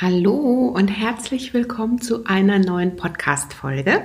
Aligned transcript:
Hallo 0.00 0.68
und 0.76 0.86
herzlich 0.86 1.54
willkommen 1.54 2.00
zu 2.00 2.24
einer 2.24 2.60
neuen 2.60 2.94
Podcast-Folge. 2.94 4.02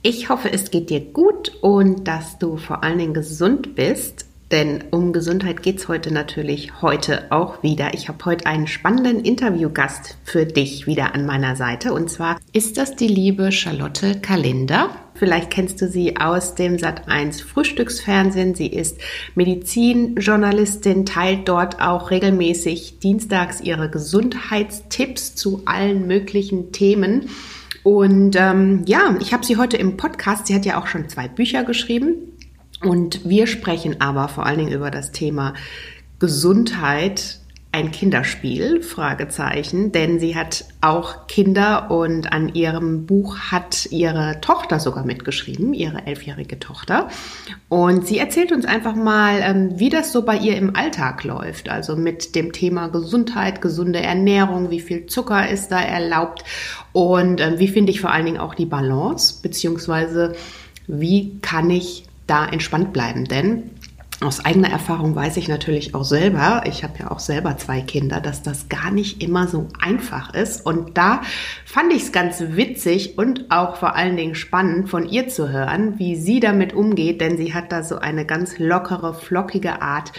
Ich 0.00 0.28
hoffe, 0.28 0.52
es 0.52 0.70
geht 0.70 0.88
dir 0.88 1.00
gut 1.00 1.50
und 1.62 2.06
dass 2.06 2.38
du 2.38 2.58
vor 2.58 2.84
allen 2.84 2.98
Dingen 2.98 3.12
gesund 3.12 3.74
bist. 3.74 4.26
Denn 4.52 4.84
um 4.92 5.12
Gesundheit 5.12 5.60
geht 5.64 5.78
es 5.78 5.88
heute 5.88 6.14
natürlich 6.14 6.80
heute 6.80 7.32
auch 7.32 7.60
wieder. 7.64 7.92
Ich 7.92 8.06
habe 8.06 8.24
heute 8.24 8.46
einen 8.46 8.68
spannenden 8.68 9.24
Interviewgast 9.24 10.16
für 10.22 10.46
dich 10.46 10.86
wieder 10.86 11.12
an 11.12 11.26
meiner 11.26 11.56
Seite. 11.56 11.92
Und 11.92 12.08
zwar 12.08 12.38
ist 12.52 12.76
das 12.78 12.94
die 12.94 13.08
liebe 13.08 13.50
Charlotte 13.50 14.20
Kalender. 14.20 14.90
Vielleicht 15.22 15.50
kennst 15.50 15.80
du 15.80 15.86
sie 15.86 16.16
aus 16.16 16.56
dem 16.56 16.78
Sat1 16.78 17.44
Frühstücksfernsehen. 17.44 18.56
Sie 18.56 18.66
ist 18.66 18.98
Medizinjournalistin, 19.36 21.06
teilt 21.06 21.46
dort 21.48 21.80
auch 21.80 22.10
regelmäßig 22.10 22.98
dienstags 22.98 23.60
ihre 23.60 23.88
Gesundheitstipps 23.88 25.36
zu 25.36 25.62
allen 25.64 26.08
möglichen 26.08 26.72
Themen. 26.72 27.28
Und 27.84 28.34
ähm, 28.34 28.82
ja, 28.86 29.16
ich 29.20 29.32
habe 29.32 29.46
sie 29.46 29.58
heute 29.58 29.76
im 29.76 29.96
Podcast. 29.96 30.48
Sie 30.48 30.56
hat 30.56 30.64
ja 30.64 30.80
auch 30.80 30.88
schon 30.88 31.08
zwei 31.08 31.28
Bücher 31.28 31.62
geschrieben. 31.62 32.16
Und 32.82 33.24
wir 33.24 33.46
sprechen 33.46 34.00
aber 34.00 34.26
vor 34.26 34.44
allen 34.44 34.58
Dingen 34.58 34.72
über 34.72 34.90
das 34.90 35.12
Thema 35.12 35.54
Gesundheit 36.18 37.38
ein 37.72 37.90
Kinderspiel? 37.90 38.82
Fragezeichen, 38.82 39.92
denn 39.92 40.20
sie 40.20 40.36
hat 40.36 40.66
auch 40.82 41.26
Kinder 41.26 41.90
und 41.90 42.30
an 42.30 42.54
ihrem 42.54 43.06
Buch 43.06 43.38
hat 43.50 43.86
ihre 43.90 44.40
Tochter 44.42 44.78
sogar 44.78 45.06
mitgeschrieben, 45.06 45.72
ihre 45.72 46.06
elfjährige 46.06 46.58
Tochter. 46.58 47.08
Und 47.70 48.06
sie 48.06 48.18
erzählt 48.18 48.52
uns 48.52 48.66
einfach 48.66 48.94
mal, 48.94 49.40
ähm, 49.42 49.78
wie 49.78 49.88
das 49.88 50.12
so 50.12 50.22
bei 50.22 50.36
ihr 50.36 50.56
im 50.56 50.76
Alltag 50.76 51.24
läuft. 51.24 51.70
Also 51.70 51.96
mit 51.96 52.34
dem 52.34 52.52
Thema 52.52 52.88
Gesundheit, 52.88 53.62
gesunde 53.62 54.00
Ernährung, 54.00 54.70
wie 54.70 54.80
viel 54.80 55.06
Zucker 55.06 55.48
ist 55.48 55.72
da 55.72 55.80
erlaubt 55.80 56.44
und 56.92 57.40
ähm, 57.40 57.58
wie 57.58 57.68
finde 57.68 57.90
ich 57.90 58.02
vor 58.02 58.12
allen 58.12 58.26
Dingen 58.26 58.38
auch 58.38 58.54
die 58.54 58.66
Balance, 58.66 59.40
beziehungsweise 59.42 60.34
wie 60.86 61.38
kann 61.40 61.70
ich 61.70 62.04
da 62.26 62.46
entspannt 62.46 62.92
bleiben? 62.92 63.24
Denn 63.24 63.70
aus 64.22 64.44
eigener 64.44 64.70
Erfahrung 64.70 65.14
weiß 65.14 65.36
ich 65.36 65.48
natürlich 65.48 65.94
auch 65.94 66.04
selber, 66.04 66.64
ich 66.66 66.84
habe 66.84 66.98
ja 67.00 67.10
auch 67.10 67.18
selber 67.18 67.56
zwei 67.56 67.80
Kinder, 67.80 68.20
dass 68.20 68.42
das 68.42 68.68
gar 68.68 68.90
nicht 68.90 69.22
immer 69.22 69.48
so 69.48 69.68
einfach 69.80 70.34
ist. 70.34 70.64
Und 70.64 70.96
da 70.96 71.22
fand 71.64 71.92
ich 71.92 72.02
es 72.02 72.12
ganz 72.12 72.40
witzig 72.40 73.18
und 73.18 73.50
auch 73.50 73.76
vor 73.76 73.96
allen 73.96 74.16
Dingen 74.16 74.34
spannend 74.34 74.88
von 74.88 75.08
ihr 75.08 75.28
zu 75.28 75.50
hören, 75.50 75.98
wie 75.98 76.16
sie 76.16 76.40
damit 76.40 76.72
umgeht, 76.74 77.20
denn 77.20 77.36
sie 77.36 77.54
hat 77.54 77.72
da 77.72 77.82
so 77.82 77.98
eine 77.98 78.24
ganz 78.24 78.58
lockere, 78.58 79.14
flockige 79.14 79.82
Art, 79.82 80.12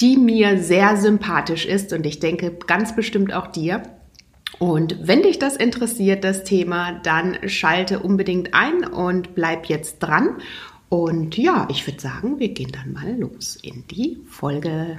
die 0.00 0.16
mir 0.16 0.58
sehr 0.62 0.96
sympathisch 0.96 1.66
ist 1.66 1.92
und 1.92 2.04
ich 2.06 2.20
denke 2.20 2.52
ganz 2.66 2.94
bestimmt 2.94 3.32
auch 3.32 3.46
dir. 3.46 3.82
Und 4.58 4.96
wenn 5.02 5.22
dich 5.22 5.38
das 5.38 5.56
interessiert, 5.56 6.24
das 6.24 6.44
Thema, 6.44 7.00
dann 7.02 7.36
schalte 7.46 8.00
unbedingt 8.00 8.54
ein 8.54 8.84
und 8.84 9.34
bleib 9.34 9.66
jetzt 9.66 9.98
dran. 9.98 10.38
Und 10.96 11.36
ja, 11.36 11.68
ich 11.70 11.86
würde 11.86 12.00
sagen, 12.00 12.38
wir 12.38 12.48
gehen 12.48 12.72
dann 12.72 12.94
mal 12.94 13.14
los 13.20 13.58
in 13.60 13.86
die 13.86 14.16
Folge. 14.30 14.98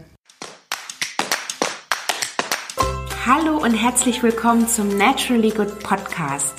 Hallo 3.26 3.58
und 3.58 3.74
herzlich 3.74 4.22
willkommen 4.22 4.68
zum 4.68 4.96
Naturally 4.96 5.50
Good 5.50 5.80
Podcast. 5.80 6.54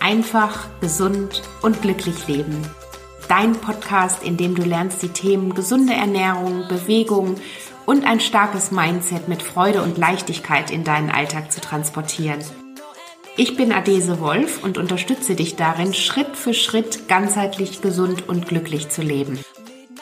Einfach, 0.00 0.66
gesund 0.80 1.42
und 1.62 1.80
glücklich 1.82 2.26
leben. 2.26 2.66
Dein 3.28 3.52
Podcast, 3.52 4.24
in 4.24 4.36
dem 4.36 4.56
du 4.56 4.62
lernst, 4.62 5.00
die 5.04 5.10
Themen 5.10 5.54
gesunde 5.54 5.92
Ernährung, 5.92 6.66
Bewegung 6.68 7.36
und 7.86 8.04
ein 8.04 8.18
starkes 8.18 8.72
Mindset 8.72 9.28
mit 9.28 9.40
Freude 9.40 9.82
und 9.82 9.98
Leichtigkeit 9.98 10.72
in 10.72 10.82
deinen 10.82 11.10
Alltag 11.10 11.52
zu 11.52 11.60
transportieren. 11.60 12.40
Ich 13.42 13.56
bin 13.56 13.72
Adese 13.72 14.20
Wolf 14.20 14.62
und 14.62 14.76
unterstütze 14.76 15.34
dich 15.34 15.56
darin, 15.56 15.94
Schritt 15.94 16.36
für 16.36 16.52
Schritt 16.52 17.08
ganzheitlich 17.08 17.80
gesund 17.80 18.28
und 18.28 18.46
glücklich 18.46 18.90
zu 18.90 19.00
leben. 19.00 19.38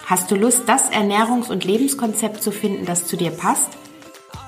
Hast 0.06 0.33
du 0.33 0.34
Lust, 0.34 0.62
das 0.66 0.91
Ernährungs- 0.91 1.49
und 1.49 1.65
Lebenskonzept 1.65 2.43
zu 2.43 2.50
finden, 2.50 2.84
das 2.84 3.06
zu 3.06 3.16
dir 3.16 3.31
passt? 3.31 3.78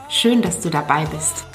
Schön, 0.08 0.42
dass 0.42 0.58
du 0.58 0.70
dabei 0.70 1.06
bist. 1.06 1.46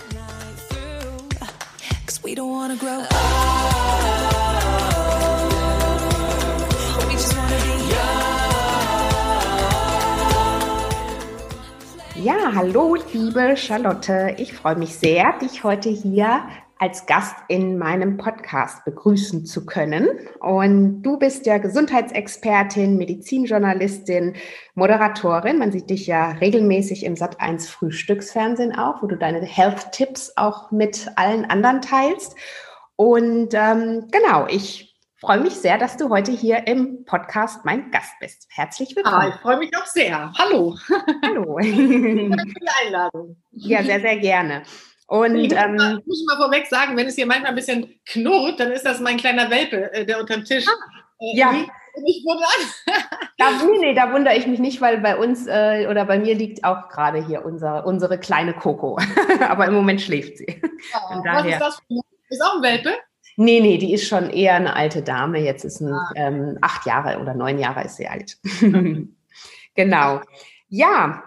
Ja, 12.15 12.53
hallo, 12.55 12.95
liebe 13.11 13.57
Charlotte. 13.57 14.35
Ich 14.37 14.53
freue 14.53 14.77
mich 14.77 14.95
sehr, 14.95 15.33
dich 15.41 15.65
heute 15.65 15.89
hier 15.89 16.39
als 16.77 17.05
Gast 17.05 17.35
in 17.47 17.77
meinem 17.77 18.17
Podcast 18.17 18.83
begrüßen 18.83 19.45
zu 19.45 19.65
können. 19.65 20.09
Und 20.39 21.03
du 21.03 21.17
bist 21.17 21.45
ja 21.45 21.57
Gesundheitsexpertin, 21.57 22.97
Medizinjournalistin, 22.97 24.35
Moderatorin. 24.73 25.57
Man 25.57 25.71
sieht 25.71 25.89
dich 25.89 26.05
ja 26.07 26.31
regelmäßig 26.31 27.05
im 27.05 27.15
Sat1 27.15 27.69
Frühstücksfernsehen 27.69 28.77
auch, 28.77 29.01
wo 29.01 29.07
du 29.07 29.17
deine 29.17 29.41
Health-Tipps 29.41 30.33
auch 30.35 30.71
mit 30.71 31.07
allen 31.15 31.45
anderen 31.45 31.81
teilst. 31.81 32.35
Und 32.97 33.53
ähm, 33.53 34.07
genau, 34.11 34.47
ich 34.47 34.95
freue 35.17 35.39
mich 35.39 35.53
sehr, 35.53 35.77
dass 35.77 35.95
du 35.95 36.09
heute 36.09 36.31
hier 36.31 36.67
im 36.67 37.05
Podcast 37.05 37.63
mein 37.63 37.89
Gast 37.89 38.13
bist. 38.19 38.47
Herzlich 38.49 38.95
willkommen. 38.95 39.15
Ah, 39.15 39.27
ich 39.29 39.35
freue 39.35 39.57
mich 39.57 39.75
auch 39.75 39.85
sehr. 39.85 40.31
Hallo. 40.37 40.77
Hallo. 41.23 41.57
Vielen 41.61 42.31
Dank 42.31 42.51
für 42.51 42.59
die 42.59 42.85
Einladung. 42.85 43.37
Ja, 43.51 43.81
sehr, 43.81 44.01
sehr 44.01 44.17
gerne. 44.17 44.63
Und 45.07 45.35
ich 45.35 45.51
muss, 45.51 45.59
ähm, 45.63 45.75
mal, 45.75 46.01
muss 46.05 46.21
ich 46.21 46.27
mal 46.27 46.37
vorweg 46.37 46.65
sagen, 46.67 46.97
wenn 46.97 47.07
es 47.07 47.15
hier 47.15 47.27
manchmal 47.27 47.49
ein 47.49 47.55
bisschen 47.55 47.99
knurrt, 48.05 48.59
dann 48.59 48.71
ist 48.71 48.85
das 48.85 48.99
mein 48.99 49.17
kleiner 49.17 49.49
Welpe, 49.49 49.93
äh, 49.93 50.05
der 50.05 50.19
unter 50.19 50.35
dem 50.35 50.45
Tisch. 50.45 50.65
Äh, 51.19 51.37
ja. 51.37 51.53
Ich 52.07 52.25
da, 53.37 53.51
nee, 53.51 53.77
nee, 53.79 53.93
da 53.93 54.11
wundere 54.11 54.35
ich 54.35 54.47
mich 54.47 54.59
nicht, 54.59 54.81
weil 54.81 54.97
bei 54.97 55.15
uns 55.15 55.47
äh, 55.47 55.87
oder 55.89 56.03
bei 56.03 56.19
mir 56.19 56.35
liegt 56.35 56.65
auch 56.65 56.89
gerade 56.89 57.25
hier 57.25 57.45
unser, 57.45 57.85
unsere 57.85 58.19
kleine 58.19 58.53
Coco. 58.53 58.99
Aber 59.47 59.67
im 59.67 59.73
Moment 59.73 60.01
schläft 60.01 60.39
sie. 60.39 60.61
Ja, 60.91 61.35
was 61.35 61.45
ist 61.45 61.59
das? 61.61 61.77
Für 61.87 62.01
ist 62.29 62.41
auch 62.41 62.57
ein 62.57 62.63
Welpe? 62.63 62.93
Nee, 63.37 63.59
nee, 63.59 63.77
die 63.77 63.93
ist 63.93 64.07
schon 64.07 64.29
eher 64.29 64.55
eine 64.55 64.75
alte 64.75 65.01
Dame. 65.01 65.39
Jetzt 65.39 65.65
ist 65.65 65.81
ein, 65.81 65.93
ah. 65.93 66.11
ähm, 66.15 66.57
acht 66.61 66.85
Jahre 66.85 67.19
oder 67.19 67.33
neun 67.33 67.59
Jahre 67.59 67.83
ist 67.83 67.97
sie 67.97 68.07
alt. 68.07 68.37
genau. 69.75 70.21
Ja, 70.69 71.23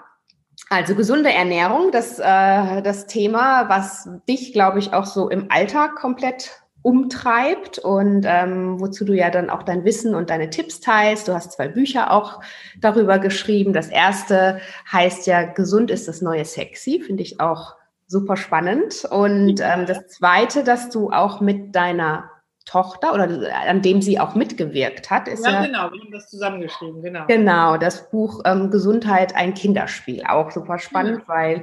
also 0.71 0.95
gesunde 0.95 1.33
Ernährung, 1.33 1.91
das, 1.93 2.19
äh, 2.19 2.83
das 2.83 3.07
Thema, 3.07 3.69
was 3.69 4.09
dich, 4.29 4.53
glaube 4.53 4.79
ich, 4.79 4.93
auch 4.93 5.07
so 5.07 5.29
im 5.29 5.51
Alltag 5.51 5.97
komplett 5.97 6.63
umtreibt 6.83 7.79
und 7.79 8.25
ähm, 8.27 8.81
wozu 8.81 9.05
du 9.05 9.13
ja 9.13 9.31
dann 9.31 9.51
auch 9.51 9.63
dein 9.63 9.85
Wissen 9.85 10.15
und 10.15 10.31
deine 10.31 10.51
Tipps 10.51 10.81
teilst. 10.81 11.27
Du 11.29 11.35
hast 11.35 11.53
zwei 11.53 11.69
Bücher 11.69 12.13
auch 12.13 12.41
darüber 12.81 13.19
geschrieben. 13.19 13.73
Das 13.73 13.89
erste 13.89 14.61
heißt 14.91 15.27
ja 15.27 15.43
Gesund 15.43 15.91
ist 15.91 16.07
das 16.07 16.23
neue 16.23 16.45
Sexy, 16.45 17.01
finde 17.05 17.23
ich 17.23 17.41
auch 17.41 17.75
super 18.07 18.37
spannend. 18.37 19.05
Und 19.11 19.61
ähm, 19.61 19.87
das 19.87 20.07
zweite, 20.09 20.65
dass 20.65 20.89
du 20.91 21.11
auch 21.11 21.41
mit 21.41 21.75
deiner 21.75 22.31
Tochter 22.69 23.15
oder 23.15 23.29
an 23.67 23.81
dem 23.81 24.03
sie 24.03 24.21
auch 24.21 24.35
mitgewirkt 24.35 25.11
hat. 25.11 25.27
Ist 25.27 25.45
ja, 25.45 25.53
ja, 25.53 25.67
genau, 25.67 25.91
wir 25.91 26.01
haben 26.01 26.13
das 26.13 26.29
zusammengeschrieben, 26.29 27.03
genau. 27.03 27.25
Genau, 27.27 27.77
das 27.79 28.11
Buch 28.11 28.43
ähm, 28.45 28.71
Gesundheit, 28.71 29.35
ein 29.35 29.55
Kinderspiel, 29.55 30.23
auch 30.29 30.51
super 30.51 30.79
spannend, 30.79 31.21
ja. 31.21 31.29
weil 31.29 31.63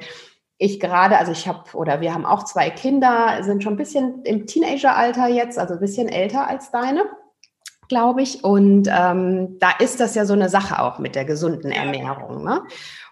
ich 0.57 0.79
gerade, 0.79 1.17
also 1.19 1.31
ich 1.31 1.47
habe 1.47 1.63
oder 1.73 2.01
wir 2.01 2.13
haben 2.13 2.25
auch 2.25 2.43
zwei 2.43 2.71
Kinder, 2.71 3.37
sind 3.41 3.61
schon 3.61 3.73
ein 3.73 3.77
bisschen 3.77 4.23
im 4.23 4.47
Teenageralter 4.47 5.27
jetzt, 5.27 5.59
also 5.59 5.75
ein 5.75 5.79
bisschen 5.79 6.09
älter 6.09 6.47
als 6.47 6.71
deine, 6.71 7.03
glaube 7.87 8.23
ich. 8.23 8.43
Und 8.43 8.87
ähm, 8.89 9.59
da 9.59 9.71
ist 9.77 9.99
das 9.99 10.15
ja 10.15 10.25
so 10.25 10.33
eine 10.33 10.49
Sache 10.49 10.81
auch 10.81 10.97
mit 10.97 11.13
der 11.13 11.25
gesunden 11.25 11.71
Ernährung. 11.71 12.43
Ne? 12.43 12.63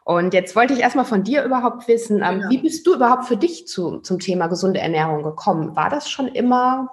Und 0.03 0.33
jetzt 0.33 0.55
wollte 0.55 0.73
ich 0.73 0.79
erstmal 0.79 1.05
von 1.05 1.23
dir 1.23 1.43
überhaupt 1.43 1.87
wissen, 1.87 2.23
ähm, 2.23 2.41
ja. 2.41 2.49
wie 2.49 2.57
bist 2.57 2.87
du 2.87 2.95
überhaupt 2.95 3.25
für 3.25 3.37
dich 3.37 3.67
zu, 3.67 3.99
zum 3.99 4.19
Thema 4.19 4.47
gesunde 4.47 4.79
Ernährung 4.79 5.21
gekommen? 5.21 5.75
War 5.75 5.89
das 5.89 6.09
schon 6.09 6.27
immer 6.27 6.89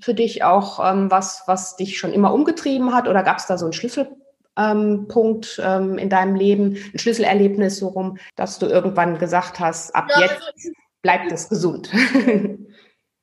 für 0.00 0.14
dich 0.14 0.42
auch 0.42 0.80
ähm, 0.84 1.10
was, 1.10 1.42
was 1.46 1.76
dich 1.76 1.98
schon 1.98 2.12
immer 2.12 2.32
umgetrieben 2.32 2.94
hat? 2.94 3.08
Oder 3.08 3.22
gab 3.22 3.38
es 3.38 3.46
da 3.46 3.58
so 3.58 3.66
einen 3.66 3.72
Schlüsselpunkt 3.72 5.60
ähm, 5.62 5.92
ähm, 5.92 5.98
in 5.98 6.08
deinem 6.08 6.34
Leben, 6.34 6.76
ein 6.92 6.98
Schlüsselerlebnis 6.98 7.78
so 7.78 7.88
rum, 7.88 8.18
dass 8.36 8.58
du 8.58 8.66
irgendwann 8.66 9.18
gesagt 9.18 9.60
hast, 9.60 9.94
ab 9.94 10.08
ja, 10.10 10.22
jetzt 10.22 10.42
also, 10.42 10.70
bleibt 11.02 11.32
es 11.32 11.48
gesund? 11.48 11.90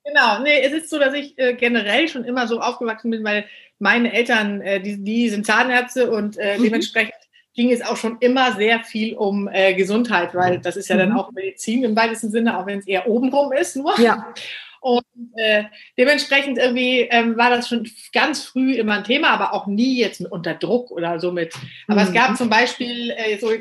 Genau, 0.03 0.39
nee, 0.39 0.59
es 0.61 0.73
ist 0.73 0.89
so, 0.89 0.97
dass 0.97 1.13
ich 1.13 1.37
äh, 1.37 1.53
generell 1.53 2.07
schon 2.07 2.25
immer 2.25 2.47
so 2.47 2.59
aufgewachsen 2.59 3.11
bin, 3.11 3.23
weil 3.23 3.45
meine 3.77 4.11
Eltern, 4.11 4.59
äh, 4.61 4.81
die, 4.81 5.03
die 5.03 5.29
sind 5.29 5.45
Zahnärzte 5.45 6.09
und 6.11 6.37
äh, 6.37 6.57
mhm. 6.57 6.63
dementsprechend 6.63 7.13
ging 7.53 7.71
es 7.71 7.81
auch 7.81 7.97
schon 7.97 8.17
immer 8.19 8.53
sehr 8.53 8.83
viel 8.83 9.15
um 9.15 9.47
äh, 9.47 9.73
Gesundheit, 9.73 10.33
weil 10.33 10.59
das 10.59 10.75
ist 10.75 10.89
ja 10.89 10.97
dann 10.97 11.09
mhm. 11.09 11.17
auch 11.17 11.31
Medizin 11.31 11.83
im 11.83 11.95
weitesten 11.95 12.31
Sinne, 12.31 12.57
auch 12.57 12.65
wenn 12.65 12.79
es 12.79 12.87
eher 12.87 13.07
obenrum 13.07 13.51
ist 13.51 13.75
nur. 13.75 13.99
Ja. 13.99 14.33
Und 14.81 15.03
äh, 15.35 15.65
dementsprechend 15.97 16.57
irgendwie 16.57 17.01
ähm, 17.01 17.37
war 17.37 17.49
das 17.51 17.69
schon 17.69 17.87
ganz 18.13 18.43
früh 18.43 18.73
immer 18.73 18.95
ein 18.95 19.03
Thema, 19.03 19.29
aber 19.29 19.53
auch 19.53 19.67
nie 19.67 19.97
jetzt 19.97 20.21
unter 20.21 20.55
Druck 20.55 20.91
oder 20.91 21.19
so 21.19 21.31
mit. 21.31 21.53
Aber 21.87 22.01
mhm. 22.01 22.07
es 22.07 22.13
gab 22.13 22.35
zum 22.35 22.49
Beispiel 22.49 23.11
äh, 23.11 23.37
so 23.37 23.51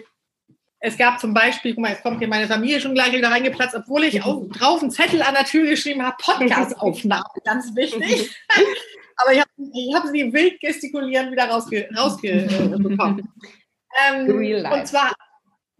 es 0.83 0.97
gab 0.97 1.21
zum 1.21 1.35
Beispiel, 1.35 1.75
guck 1.75 1.83
mal, 1.83 1.91
jetzt 1.91 2.03
kommt 2.03 2.19
hier 2.21 2.29
meine 2.29 2.47
Familie 2.49 2.81
schon 2.81 2.95
gleich 2.95 3.13
wieder 3.13 3.31
reingeplatzt, 3.31 3.75
obwohl 3.75 4.05
ich 4.05 4.23
auch 4.25 4.43
drauf 4.49 4.81
einen 4.81 4.91
Zettel 4.91 5.21
an 5.21 5.35
der 5.35 5.45
Tür 5.45 5.69
geschrieben 5.69 6.03
habe, 6.03 6.17
Podcast-Aufnahme, 6.19 7.25
ganz 7.45 7.75
wichtig. 7.77 8.35
Aber 9.17 9.33
ich 9.35 9.41
habe 9.41 9.51
ich 9.59 9.95
hab 9.95 10.07
sie 10.07 10.33
wild 10.33 10.59
gestikulierend 10.61 11.33
wieder 11.33 11.51
rausgebekommen. 11.51 11.99
Rausge, 11.99 12.29
äh, 12.29 13.21
ähm. 14.09 14.73
Und 14.73 14.87
zwar, 14.87 15.13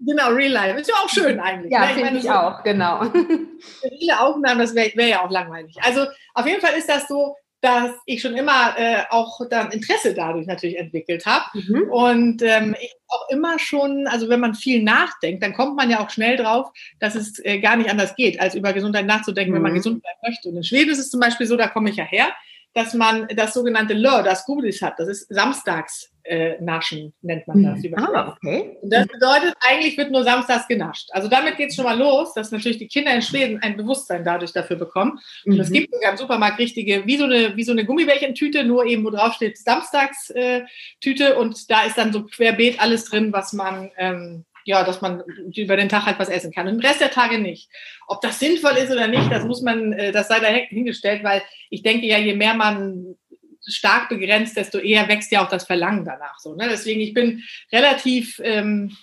genau, 0.01 0.29
Real 0.31 0.53
Life. 0.53 0.81
Ist 0.81 0.89
ja 0.89 0.97
auch 0.97 1.09
schön 1.09 1.41
eigentlich. 1.41 1.73
Ja, 1.73 1.87
ne? 1.87 1.95
finde 1.95 2.19
ich, 2.19 2.25
ich 2.25 2.31
auch, 2.31 2.63
genau. 2.63 3.05
Viele 3.99 4.21
Aufnahmen, 4.21 4.61
das 4.61 4.75
wäre 4.75 4.91
wär 4.97 5.07
ja 5.07 5.25
auch 5.25 5.31
langweilig. 5.31 5.77
Also 5.83 6.07
auf 6.35 6.47
jeden 6.47 6.61
Fall 6.61 6.75
ist 6.77 6.89
das 6.89 7.09
so, 7.09 7.37
dass 7.61 7.91
ich 8.07 8.23
schon 8.23 8.37
immer 8.37 8.75
äh, 8.79 9.03
auch 9.11 9.41
dann 9.51 9.71
Interesse 9.71 10.15
dadurch 10.15 10.47
natürlich 10.47 10.79
entwickelt 10.79 11.27
habe. 11.27 11.45
Mhm. 11.53 11.91
Und 11.91 12.43
ähm, 12.43 12.75
ich 12.81 12.95
auch 13.09 13.29
immer 13.29 13.59
schon, 13.59 14.07
also 14.07 14.29
wenn 14.29 14.41
man 14.41 14.55
viel 14.55 14.83
nachdenkt, 14.83 15.43
dann 15.43 15.53
kommt 15.53 15.77
man 15.77 15.91
ja 15.91 16.01
auch 16.01 16.11
schnell 16.11 16.37
drauf, 16.37 16.71
dass 17.01 17.15
es 17.15 17.39
äh, 17.45 17.59
gar 17.59 17.77
nicht 17.77 17.91
anders 17.91 18.15
geht, 18.17 18.41
als 18.41 18.55
über 18.55 18.73
Gesundheit 18.73 19.05
nachzudenken, 19.05 19.53
mhm. 19.53 19.57
wenn 19.57 19.63
man 19.63 19.73
mhm. 19.73 19.77
gesund 19.77 20.03
bleiben 20.03 20.19
möchte. 20.27 20.49
Und 20.49 20.57
in 20.57 20.65
Schweden 20.65 20.91
ist 20.91 20.99
es 20.99 21.11
zum 21.11 21.21
Beispiel 21.21 21.47
so, 21.47 21.57
da 21.57 21.69
komme 21.69 21.91
ich 21.91 21.97
ja 21.97 22.05
her, 22.05 22.29
dass 22.75 22.95
man 22.95 23.27
das 23.35 23.55
sogenannte 23.55 23.95
Lör, 23.95 24.23
das 24.23 24.45
Goodies 24.45 24.81
hat. 24.83 24.95
Das 24.99 25.09
ist 25.09 25.27
samstags 25.29 26.11
äh, 26.23 26.61
naschen, 26.61 27.13
nennt 27.23 27.49
man 27.49 27.63
das. 27.63 27.83
Mhm. 27.83 27.95
Ah, 27.97 28.37
okay. 28.37 28.77
Und 28.81 28.93
das 28.93 29.07
bedeutet, 29.07 29.55
eigentlich 29.61 29.97
wird 29.97 30.11
nur 30.11 30.23
samstags 30.23 30.69
genascht. 30.69 31.09
Also 31.13 31.29
damit 31.29 31.57
geht 31.57 31.71
es 31.71 31.75
schon 31.75 31.85
mal 31.85 31.99
los, 31.99 32.35
dass 32.35 32.53
natürlich 32.53 32.79
die 32.79 32.89
Kinder 32.89 33.15
in 33.15 33.23
Schweden 33.23 33.61
ein 33.63 33.77
Bewusstsein 33.77 34.25
dadurch 34.25 34.53
dafür 34.53 34.77
bekommen. 34.77 35.19
Und 35.47 35.55
mhm. 35.55 35.61
es 35.61 35.73
gibt 35.73 35.93
sogar 35.93 36.13
im 36.13 36.19
Supermarkt 36.19 36.59
richtige, 36.59 37.07
wie 37.07 37.17
so 37.17 37.25
eine, 37.25 37.57
wie 37.57 37.65
so 37.65 37.73
eine 37.73 37.85
Gummibärchentüte, 37.85 38.65
nur 38.65 38.85
eben, 38.85 39.05
wo 39.05 39.11
drauf 39.11 39.35
steht 39.35 39.59
Samstagstüte. 39.59 41.31
Äh, 41.31 41.35
und 41.35 41.71
da 41.71 41.85
ist 41.85 41.99
dann 41.99 42.13
so 42.13 42.25
querbeet 42.25 42.81
alles 42.81 43.07
drin, 43.07 43.33
was 43.33 43.53
man 43.53 43.91
ähm, 43.97 44.45
ja, 44.65 44.85
dass 44.85 45.01
man 45.01 45.23
über 45.55 45.77
den 45.77 45.89
Tag 45.89 46.07
halt 46.07 46.19
was 46.19 46.29
essen 46.29 46.53
kann 46.53 46.69
und 46.69 46.75
den 46.75 46.87
Rest 46.87 47.01
der 47.01 47.11
Tage 47.11 47.39
nicht. 47.39 47.71
Ob 48.07 48.21
das 48.21 48.39
sinnvoll 48.39 48.77
ist 48.77 48.91
oder 48.91 49.09
nicht, 49.09 49.31
das 49.31 49.45
muss 49.45 49.63
man, 49.63 49.93
äh, 49.93 50.13
das 50.13 50.29
sei 50.29 50.41
dahingestellt, 50.41 51.25
weil 51.25 51.43
ich 51.71 51.83
denke 51.83 52.07
ja, 52.07 52.19
je 52.19 52.35
mehr 52.35 52.55
man 52.55 53.17
stark 53.67 54.09
begrenzt, 54.09 54.57
desto 54.57 54.79
eher 54.79 55.09
wächst 55.09 55.31
ja 55.33 55.45
auch 55.45 55.49
das 55.49 55.65
Verlangen 55.65 56.05
danach. 56.05 56.39
So, 56.39 56.55
ne? 56.55 56.69
Deswegen, 56.71 57.01
ich 57.01 57.15
bin 57.15 57.45
relativ 57.73 58.41
ähm, 58.43 58.97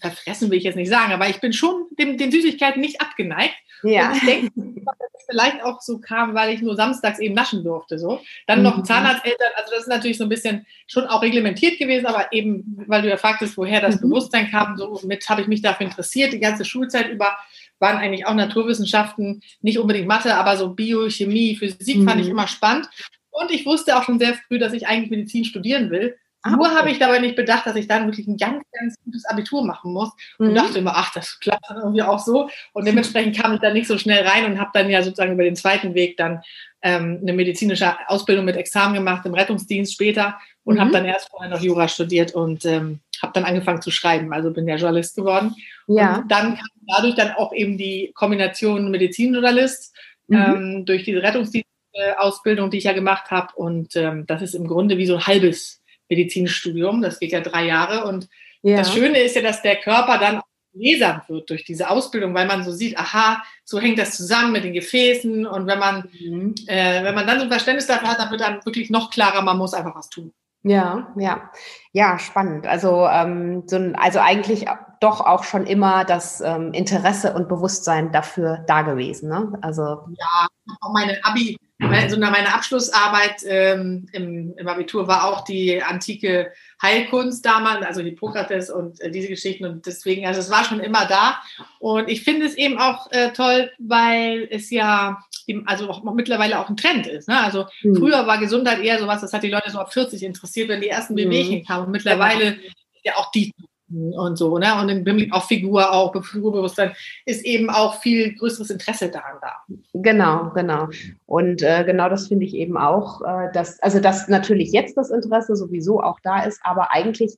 verfressen, 0.00 0.50
will 0.50 0.58
ich 0.58 0.64
jetzt 0.64 0.76
nicht 0.76 0.90
sagen, 0.90 1.12
aber 1.12 1.28
ich 1.28 1.40
bin 1.40 1.52
schon 1.52 1.86
dem, 1.98 2.18
den 2.18 2.30
Süßigkeiten 2.30 2.80
nicht 2.80 3.00
abgeneigt. 3.00 3.54
Ja. 3.82 4.10
Und 4.10 4.16
ich 4.16 4.24
denke, 4.24 4.50
dass 4.84 5.10
es 5.14 5.26
vielleicht 5.28 5.62
auch 5.62 5.80
so 5.80 5.98
kam, 5.98 6.34
weil 6.34 6.54
ich 6.54 6.62
nur 6.62 6.76
samstags 6.76 7.18
eben 7.18 7.34
naschen 7.34 7.64
durfte. 7.64 7.98
So. 7.98 8.20
Dann 8.46 8.58
mhm. 8.58 8.64
noch 8.64 8.82
Zahnarzteltern, 8.82 9.50
also 9.56 9.70
das 9.70 9.82
ist 9.82 9.88
natürlich 9.88 10.18
so 10.18 10.24
ein 10.24 10.30
bisschen 10.30 10.66
schon 10.86 11.06
auch 11.06 11.22
reglementiert 11.22 11.78
gewesen, 11.78 12.06
aber 12.06 12.32
eben, 12.32 12.84
weil 12.86 13.02
du 13.02 13.08
ja 13.08 13.16
fragtest, 13.16 13.56
woher 13.56 13.80
das 13.80 13.96
mhm. 13.96 14.08
Bewusstsein 14.08 14.50
kam, 14.50 14.76
so 14.76 15.00
mit 15.04 15.28
habe 15.28 15.42
ich 15.42 15.48
mich 15.48 15.62
dafür 15.62 15.86
interessiert, 15.86 16.32
die 16.32 16.40
ganze 16.40 16.64
Schulzeit 16.64 17.10
über 17.10 17.36
waren 17.78 17.98
eigentlich 17.98 18.26
auch 18.26 18.34
Naturwissenschaften, 18.34 19.42
nicht 19.60 19.78
unbedingt 19.78 20.06
Mathe, 20.06 20.36
aber 20.36 20.56
so 20.56 20.72
Biochemie, 20.72 21.56
Physik 21.56 21.98
mhm. 21.98 22.08
fand 22.08 22.20
ich 22.20 22.26
mhm. 22.26 22.32
immer 22.32 22.46
spannend. 22.46 22.88
Und 23.30 23.50
ich 23.50 23.66
wusste 23.66 23.96
auch 23.96 24.04
schon 24.04 24.18
sehr 24.18 24.34
früh, 24.34 24.58
dass 24.58 24.72
ich 24.72 24.86
eigentlich 24.86 25.10
Medizin 25.10 25.44
studieren 25.44 25.90
will. 25.90 26.16
Ah, 26.42 26.50
Nur 26.50 26.66
okay. 26.66 26.76
habe 26.76 26.90
ich 26.90 26.98
dabei 26.98 27.20
nicht 27.20 27.36
bedacht, 27.36 27.66
dass 27.66 27.76
ich 27.76 27.86
dann 27.86 28.06
wirklich 28.06 28.26
ein 28.26 28.36
ganz, 28.36 28.64
ganz 28.72 28.96
gutes 29.04 29.24
Abitur 29.26 29.64
machen 29.64 29.92
muss. 29.92 30.10
Und 30.38 30.50
mhm. 30.50 30.54
dachte 30.56 30.78
immer, 30.78 30.96
ach, 30.96 31.12
das 31.12 31.38
klappt 31.38 31.64
dann 31.68 31.78
irgendwie 31.78 32.02
auch 32.02 32.18
so. 32.18 32.50
Und 32.72 32.86
dementsprechend 32.86 33.36
kam 33.36 33.54
ich 33.54 33.60
dann 33.60 33.74
nicht 33.74 33.86
so 33.86 33.96
schnell 33.96 34.26
rein 34.26 34.46
und 34.46 34.58
habe 34.58 34.70
dann 34.74 34.90
ja 34.90 35.02
sozusagen 35.02 35.32
über 35.32 35.44
den 35.44 35.56
zweiten 35.56 35.94
Weg 35.94 36.16
dann 36.16 36.42
ähm, 36.82 37.20
eine 37.22 37.32
medizinische 37.32 37.94
Ausbildung 38.08 38.44
mit 38.44 38.56
Examen 38.56 38.94
gemacht 38.94 39.24
im 39.24 39.34
Rettungsdienst 39.34 39.92
später 39.92 40.36
und 40.64 40.76
mhm. 40.76 40.80
habe 40.80 40.90
dann 40.90 41.04
erst 41.04 41.30
vorher 41.30 41.48
noch 41.48 41.60
Jura 41.60 41.86
studiert 41.86 42.34
und 42.34 42.64
ähm, 42.64 42.98
habe 43.22 43.32
dann 43.34 43.44
angefangen 43.44 43.80
zu 43.80 43.92
schreiben. 43.92 44.32
Also 44.32 44.52
bin 44.52 44.66
ja 44.66 44.74
Journalist 44.74 45.14
geworden. 45.14 45.54
Ja. 45.86 46.16
Und 46.16 46.30
dann 46.30 46.56
kam 46.56 46.68
dadurch 46.88 47.14
dann 47.14 47.32
auch 47.32 47.52
eben 47.52 47.78
die 47.78 48.10
Kombination 48.14 48.90
Medizinjournalist 48.90 49.94
mhm. 50.26 50.36
ähm, 50.36 50.84
durch 50.86 51.04
diese 51.04 51.22
Rettungsdienstausbildung, 51.22 52.70
die 52.70 52.78
ich 52.78 52.84
ja 52.84 52.94
gemacht 52.94 53.30
habe. 53.30 53.54
Und 53.54 53.94
ähm, 53.94 54.26
das 54.26 54.42
ist 54.42 54.54
im 54.54 54.66
Grunde 54.66 54.98
wie 54.98 55.06
so 55.06 55.14
ein 55.14 55.26
halbes 55.26 55.81
Medizinstudium. 56.08 57.02
Das 57.02 57.18
geht 57.18 57.32
ja 57.32 57.40
drei 57.40 57.66
Jahre. 57.66 58.06
Und 58.06 58.28
ja. 58.62 58.76
das 58.76 58.92
Schöne 58.92 59.18
ist 59.18 59.36
ja, 59.36 59.42
dass 59.42 59.62
der 59.62 59.76
Körper 59.76 60.18
dann 60.18 60.40
lesam 60.74 61.20
wird 61.28 61.50
durch 61.50 61.64
diese 61.64 61.90
Ausbildung, 61.90 62.34
weil 62.34 62.46
man 62.46 62.64
so 62.64 62.72
sieht, 62.72 62.98
aha, 62.98 63.42
so 63.64 63.78
hängt 63.78 63.98
das 63.98 64.16
zusammen 64.16 64.52
mit 64.52 64.64
den 64.64 64.72
Gefäßen. 64.72 65.46
Und 65.46 65.66
wenn 65.66 65.78
man, 65.78 66.08
mhm. 66.18 66.54
äh, 66.66 67.04
wenn 67.04 67.14
man 67.14 67.26
dann 67.26 67.38
so 67.38 67.44
ein 67.44 67.50
Verständnis 67.50 67.86
dafür 67.86 68.08
hat, 68.08 68.18
dann 68.18 68.30
wird 68.30 68.40
dann 68.40 68.64
wirklich 68.64 68.90
noch 68.90 69.10
klarer, 69.10 69.42
man 69.42 69.58
muss 69.58 69.74
einfach 69.74 69.94
was 69.94 70.08
tun. 70.08 70.32
Ja, 70.64 71.12
ja, 71.16 71.50
ja, 71.92 72.18
spannend. 72.20 72.68
Also, 72.68 73.06
ähm, 73.08 73.64
so 73.66 73.76
ein, 73.76 73.96
also 73.96 74.20
eigentlich 74.20 74.66
doch 75.00 75.20
auch 75.20 75.42
schon 75.42 75.66
immer 75.66 76.04
das 76.04 76.40
ähm, 76.40 76.72
Interesse 76.72 77.34
und 77.34 77.48
Bewusstsein 77.48 78.12
dafür 78.12 78.64
da 78.68 78.82
gewesen. 78.82 79.28
Ne? 79.28 79.58
Also 79.60 79.82
ja, 79.82 80.46
auch 80.80 80.92
meine 80.92 81.18
Abi, 81.24 81.56
also 81.90 82.18
meine 82.18 82.54
Abschlussarbeit 82.54 83.42
ähm, 83.46 84.06
im, 84.12 84.54
im, 84.56 84.68
Abitur 84.68 85.08
war 85.08 85.24
auch 85.24 85.44
die 85.44 85.82
antike 85.82 86.52
Heilkunst 86.80 87.44
damals, 87.44 87.84
also 87.84 88.00
Hippokrates 88.02 88.70
und 88.70 89.00
äh, 89.00 89.10
diese 89.10 89.28
Geschichten 89.28 89.64
und 89.64 89.86
deswegen, 89.86 90.26
also 90.26 90.40
es 90.40 90.50
war 90.50 90.64
schon 90.64 90.80
immer 90.80 91.06
da 91.06 91.40
und 91.78 92.08
ich 92.08 92.22
finde 92.22 92.46
es 92.46 92.54
eben 92.54 92.78
auch 92.78 93.10
äh, 93.10 93.32
toll, 93.32 93.70
weil 93.78 94.48
es 94.50 94.70
ja 94.70 95.18
also 95.66 95.88
auch 95.88 96.02
mittlerweile 96.14 96.58
auch 96.58 96.68
ein 96.68 96.76
Trend 96.76 97.06
ist. 97.06 97.28
Ne? 97.28 97.40
Also 97.40 97.66
mhm. 97.82 97.96
früher 97.96 98.26
war 98.26 98.38
Gesundheit 98.38 98.80
eher 98.80 98.98
sowas, 98.98 99.20
das 99.20 99.32
hat 99.32 99.42
die 99.42 99.50
Leute 99.50 99.70
so 99.70 99.78
ab 99.78 99.92
40 99.92 100.22
interessiert, 100.22 100.68
wenn 100.68 100.80
die 100.80 100.88
ersten 100.88 101.14
Bewegungen 101.14 101.60
mhm. 101.60 101.64
kamen 101.64 101.86
und 101.86 101.92
mittlerweile 101.92 102.52
genau. 102.52 102.72
ja 103.04 103.12
auch 103.16 103.30
die 103.30 103.52
und 103.92 104.36
so, 104.36 104.58
ne? 104.58 104.80
Und 104.80 104.88
im 104.88 105.04
Hinblick 105.04 105.32
auf 105.32 105.44
Figur 105.44 105.92
auch, 105.92 106.12
Figurbewusstsein, 106.24 106.92
ist 107.26 107.44
eben 107.44 107.70
auch 107.70 108.00
viel 108.00 108.34
größeres 108.34 108.70
Interesse 108.70 109.08
daran 109.08 109.36
da. 109.40 109.52
Genau, 109.94 110.50
genau. 110.54 110.88
Und 111.26 111.62
äh, 111.62 111.84
genau 111.84 112.08
das 112.08 112.28
finde 112.28 112.44
ich 112.44 112.54
eben 112.54 112.76
auch, 112.76 113.22
äh, 113.22 113.52
dass, 113.52 113.80
also 113.80 114.00
dass 114.00 114.28
natürlich 114.28 114.72
jetzt 114.72 114.96
das 114.96 115.10
Interesse 115.10 115.56
sowieso 115.56 116.02
auch 116.02 116.20
da 116.20 116.44
ist, 116.44 116.60
aber 116.64 116.92
eigentlich, 116.92 117.36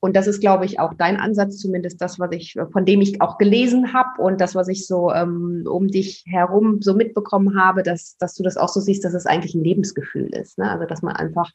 und 0.00 0.14
das 0.14 0.26
ist, 0.26 0.40
glaube 0.40 0.66
ich, 0.66 0.78
auch 0.78 0.94
dein 0.94 1.16
Ansatz, 1.16 1.58
zumindest 1.58 2.00
das, 2.00 2.20
was 2.20 2.30
ich, 2.32 2.54
von 2.72 2.84
dem 2.84 3.00
ich 3.00 3.20
auch 3.22 3.38
gelesen 3.38 3.92
habe 3.92 4.22
und 4.22 4.40
das, 4.40 4.54
was 4.54 4.68
ich 4.68 4.86
so 4.86 5.10
ähm, 5.12 5.64
um 5.68 5.88
dich 5.88 6.24
herum 6.26 6.82
so 6.82 6.94
mitbekommen 6.94 7.60
habe, 7.60 7.82
dass, 7.82 8.16
dass 8.18 8.34
du 8.34 8.42
das 8.42 8.56
auch 8.56 8.68
so 8.68 8.80
siehst, 8.80 9.04
dass 9.04 9.14
es 9.14 9.26
eigentlich 9.26 9.54
ein 9.54 9.64
Lebensgefühl 9.64 10.28
ist. 10.28 10.58
Ne? 10.58 10.70
Also 10.70 10.84
dass 10.84 11.02
man 11.02 11.16
einfach 11.16 11.50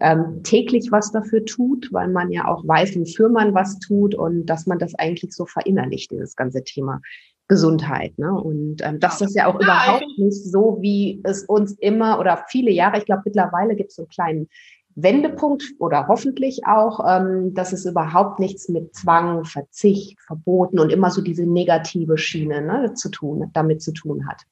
ähm, 0.00 0.42
täglich 0.42 0.90
was 0.90 1.12
dafür 1.12 1.44
tut, 1.44 1.92
weil 1.92 2.08
man 2.08 2.30
ja 2.30 2.46
auch 2.46 2.66
weiß, 2.66 2.96
wofür 2.96 3.28
man 3.28 3.54
was 3.54 3.78
tut 3.78 4.14
und 4.14 4.46
dass 4.46 4.66
man 4.66 4.78
das 4.78 4.94
eigentlich 4.94 5.32
so 5.34 5.46
verinnerlicht, 5.46 6.10
dieses 6.10 6.36
ganze 6.36 6.64
Thema 6.64 7.00
Gesundheit. 7.48 8.18
Ne? 8.18 8.32
Und 8.32 8.82
ähm, 8.82 9.00
dass 9.00 9.18
das 9.18 9.34
ja 9.34 9.46
auch 9.46 9.58
ja, 9.60 9.64
überhaupt 9.64 10.18
nicht 10.18 10.44
so, 10.44 10.78
wie 10.80 11.20
es 11.24 11.44
uns 11.44 11.72
immer 11.78 12.18
oder 12.18 12.44
viele 12.48 12.70
Jahre, 12.70 12.98
ich 12.98 13.06
glaube 13.06 13.22
mittlerweile 13.24 13.74
gibt 13.74 13.90
es 13.90 13.96
so 13.96 14.02
einen 14.02 14.10
kleinen 14.10 14.48
Wendepunkt 14.94 15.62
oder 15.78 16.08
hoffentlich 16.08 16.66
auch, 16.66 17.00
ähm, 17.08 17.54
dass 17.54 17.72
es 17.72 17.86
überhaupt 17.86 18.40
nichts 18.40 18.68
mit 18.68 18.94
Zwang, 18.94 19.44
Verzicht, 19.44 20.20
Verboten 20.20 20.78
und 20.78 20.90
immer 20.92 21.10
so 21.10 21.22
diese 21.22 21.46
negative 21.46 22.18
Schiene 22.18 22.60
ne, 22.62 22.94
zu 22.94 23.08
tun, 23.08 23.50
damit 23.54 23.80
zu 23.80 23.92
tun 23.92 24.28
hat. 24.28 24.42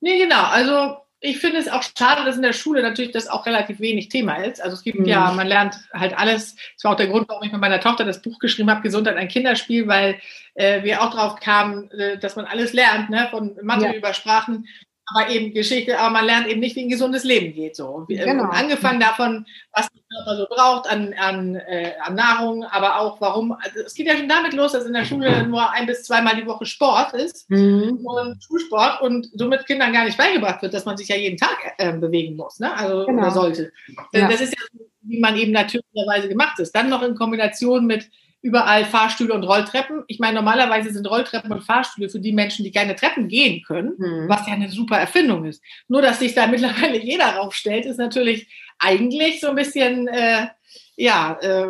Nee, 0.00 0.18
genau. 0.18 0.44
Also 0.50 0.98
ich 1.20 1.38
finde 1.38 1.58
es 1.58 1.68
auch 1.68 1.82
schade, 1.82 2.24
dass 2.24 2.36
in 2.36 2.42
der 2.42 2.52
Schule 2.52 2.82
natürlich 2.82 3.10
das 3.10 3.28
auch 3.28 3.46
relativ 3.46 3.80
wenig 3.80 4.08
Thema 4.08 4.36
ist. 4.36 4.60
Also 4.62 4.74
es 4.74 4.82
gibt 4.82 4.98
mhm. 4.98 5.06
ja, 5.06 5.32
man 5.32 5.46
lernt 5.46 5.76
halt 5.92 6.16
alles. 6.16 6.56
Das 6.74 6.84
war 6.84 6.92
auch 6.92 6.96
der 6.96 7.08
Grund, 7.08 7.28
warum 7.28 7.42
ich 7.42 7.52
mit 7.52 7.60
meiner 7.60 7.80
Tochter 7.80 8.04
das 8.04 8.22
Buch 8.22 8.38
geschrieben 8.38 8.70
habe, 8.70 8.82
Gesundheit 8.82 9.16
ein 9.16 9.28
Kinderspiel, 9.28 9.88
weil 9.88 10.20
äh, 10.54 10.82
wir 10.82 11.02
auch 11.02 11.10
drauf 11.10 11.40
kamen, 11.40 11.90
äh, 11.92 12.18
dass 12.18 12.36
man 12.36 12.44
alles 12.44 12.72
lernt, 12.72 13.08
ne? 13.08 13.28
von 13.30 13.56
Mathe 13.62 13.86
ja. 13.86 13.94
über 13.94 14.12
Sprachen 14.12 14.66
aber 15.06 15.30
eben 15.30 15.54
Geschichte, 15.54 15.98
aber 15.98 16.10
man 16.10 16.24
lernt 16.24 16.48
eben 16.48 16.60
nicht, 16.60 16.74
wie 16.74 16.84
ein 16.84 16.88
gesundes 16.88 17.22
Leben 17.22 17.54
geht. 17.54 17.76
So. 17.76 18.06
Äh, 18.08 18.24
genau. 18.24 18.44
Angefangen 18.44 18.98
davon, 18.98 19.46
was 19.72 19.88
der 19.90 20.02
Körper 20.10 20.36
so 20.36 20.46
braucht 20.48 20.90
an, 20.90 21.14
an, 21.14 21.54
äh, 21.54 21.92
an 22.00 22.14
Nahrung, 22.16 22.64
aber 22.64 22.98
auch 23.00 23.20
warum. 23.20 23.52
Also 23.52 23.80
es 23.86 23.94
geht 23.94 24.08
ja 24.08 24.16
schon 24.16 24.28
damit 24.28 24.52
los, 24.52 24.72
dass 24.72 24.84
in 24.84 24.92
der 24.92 25.04
Schule 25.04 25.46
nur 25.46 25.70
ein 25.70 25.86
bis 25.86 26.02
zweimal 26.02 26.34
die 26.36 26.46
Woche 26.46 26.66
Sport 26.66 27.14
ist 27.14 27.48
mhm. 27.48 28.00
und 28.04 28.42
Schulsport 28.42 29.00
und 29.00 29.28
somit 29.34 29.66
Kindern 29.66 29.92
gar 29.92 30.04
nicht 30.04 30.18
beigebracht 30.18 30.62
wird, 30.62 30.74
dass 30.74 30.84
man 30.84 30.96
sich 30.96 31.08
ja 31.08 31.16
jeden 31.16 31.38
Tag 31.38 31.56
äh, 31.78 31.92
bewegen 31.92 32.36
muss, 32.36 32.58
ne? 32.58 32.74
Also 32.76 33.06
genau. 33.06 33.22
oder 33.22 33.30
sollte. 33.30 33.72
Ja. 34.12 34.28
Das 34.28 34.40
ist 34.40 34.54
ja, 34.54 34.80
wie 35.02 35.20
man 35.20 35.36
eben 35.36 35.52
natürlicherweise 35.52 36.28
gemacht 36.28 36.58
ist. 36.58 36.74
Dann 36.74 36.88
noch 36.88 37.02
in 37.02 37.14
Kombination 37.14 37.86
mit 37.86 38.10
überall 38.46 38.84
Fahrstühle 38.84 39.34
und 39.34 39.42
Rolltreppen. 39.42 40.04
Ich 40.06 40.20
meine, 40.20 40.36
normalerweise 40.36 40.92
sind 40.92 41.10
Rolltreppen 41.10 41.50
und 41.50 41.64
Fahrstühle 41.64 42.08
für 42.08 42.20
die 42.20 42.32
Menschen, 42.32 42.64
die 42.64 42.70
keine 42.70 42.94
Treppen 42.94 43.26
gehen 43.26 43.64
können, 43.64 43.94
mhm. 43.98 44.28
was 44.28 44.46
ja 44.46 44.54
eine 44.54 44.68
super 44.68 44.98
Erfindung 44.98 45.44
ist. 45.44 45.60
Nur, 45.88 46.00
dass 46.00 46.20
sich 46.20 46.34
da 46.34 46.46
mittlerweile 46.46 47.02
jeder 47.02 47.26
raufstellt, 47.36 47.86
ist 47.86 47.98
natürlich 47.98 48.46
eigentlich 48.78 49.40
so 49.40 49.48
ein 49.48 49.56
bisschen, 49.56 50.06
äh, 50.06 50.46
ja, 50.94 51.38
äh, 51.42 51.66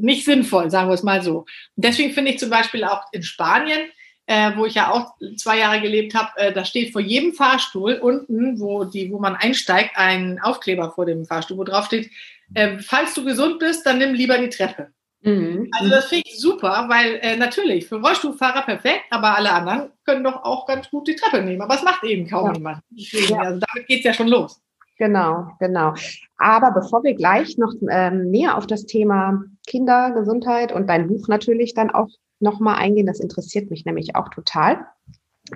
nicht 0.00 0.24
sinnvoll, 0.24 0.68
sagen 0.68 0.88
wir 0.88 0.94
es 0.94 1.04
mal 1.04 1.22
so. 1.22 1.38
Und 1.76 1.84
deswegen 1.84 2.12
finde 2.12 2.32
ich 2.32 2.40
zum 2.40 2.50
Beispiel 2.50 2.82
auch 2.82 3.04
in 3.12 3.22
Spanien, 3.22 3.88
äh, 4.26 4.50
wo 4.56 4.66
ich 4.66 4.74
ja 4.74 4.90
auch 4.90 5.14
zwei 5.36 5.60
Jahre 5.60 5.80
gelebt 5.80 6.14
habe, 6.14 6.30
äh, 6.38 6.52
da 6.52 6.64
steht 6.64 6.90
vor 6.90 7.00
jedem 7.00 7.34
Fahrstuhl 7.34 7.94
unten, 7.94 8.58
wo, 8.58 8.82
die, 8.82 9.12
wo 9.12 9.20
man 9.20 9.36
einsteigt, 9.36 9.92
ein 9.94 10.40
Aufkleber 10.40 10.90
vor 10.90 11.06
dem 11.06 11.24
Fahrstuhl, 11.24 11.56
wo 11.56 11.62
drauf 11.62 11.86
steht, 11.86 12.10
äh, 12.54 12.78
falls 12.80 13.14
du 13.14 13.24
gesund 13.24 13.60
bist, 13.60 13.86
dann 13.86 13.98
nimm 13.98 14.14
lieber 14.14 14.38
die 14.38 14.48
Treppe. 14.48 14.90
Mhm. 15.22 15.68
Also 15.78 15.90
das 15.90 16.06
finde 16.06 16.24
ich 16.26 16.38
super, 16.38 16.86
weil 16.88 17.18
äh, 17.22 17.36
natürlich 17.36 17.86
für 17.86 18.00
Rollstuhlfahrer 18.00 18.62
perfekt, 18.62 19.04
aber 19.10 19.36
alle 19.36 19.52
anderen 19.52 19.90
können 20.04 20.24
doch 20.24 20.44
auch 20.44 20.66
ganz 20.66 20.88
gut 20.90 21.08
die 21.08 21.16
Treppe 21.16 21.42
nehmen. 21.42 21.62
Aber 21.62 21.74
es 21.74 21.82
macht 21.82 22.04
eben 22.04 22.28
kaum 22.28 22.46
ja. 22.46 22.52
jemand. 22.54 22.82
ja. 22.90 23.38
Also 23.38 23.60
damit 23.66 23.88
geht 23.88 23.98
es 23.98 24.04
ja 24.04 24.14
schon 24.14 24.28
los. 24.28 24.60
Genau, 24.98 25.48
genau. 25.60 25.94
Aber 26.38 26.70
bevor 26.70 27.04
wir 27.04 27.14
gleich 27.14 27.58
noch 27.58 27.74
ähm, 27.90 28.30
näher 28.30 28.56
auf 28.56 28.66
das 28.66 28.86
Thema 28.86 29.42
Kindergesundheit 29.66 30.72
und 30.72 30.88
dein 30.88 31.08
Buch 31.08 31.28
natürlich 31.28 31.74
dann 31.74 31.90
auch 31.90 32.08
nochmal 32.40 32.76
eingehen, 32.76 33.06
das 33.06 33.20
interessiert 33.20 33.70
mich 33.70 33.84
nämlich 33.84 34.16
auch 34.16 34.28
total. 34.30 34.86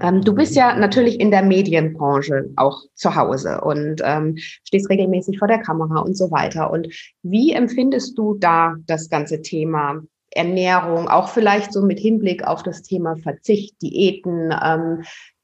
Ähm, 0.00 0.23
du 0.23 0.35
bist 0.35 0.54
ja 0.54 0.76
natürlich 0.76 1.18
in 1.18 1.30
der 1.30 1.42
Medienbranche 1.42 2.50
auch 2.56 2.82
zu 2.94 3.14
Hause 3.16 3.61
und 3.61 4.00
ähm, 4.04 4.37
stehst 4.37 4.88
regelmäßig 4.88 5.38
vor 5.38 5.49
der 5.49 5.59
Kamera 5.59 6.00
und 6.00 6.16
so 6.16 6.30
weiter. 6.30 6.70
Und 6.70 6.88
wie 7.23 7.52
empfindest 7.52 8.16
du 8.16 8.37
da 8.38 8.76
das 8.87 9.09
ganze 9.09 9.42
Thema 9.42 10.02
Ernährung, 10.32 11.09
auch 11.09 11.28
vielleicht 11.28 11.73
so 11.73 11.82
mit 11.82 11.99
Hinblick 11.99 12.47
auf 12.47 12.62
das 12.62 12.82
Thema 12.82 13.16
Verzicht, 13.16 13.82
Diäten? 13.82 14.54
Ähm, 14.62 15.02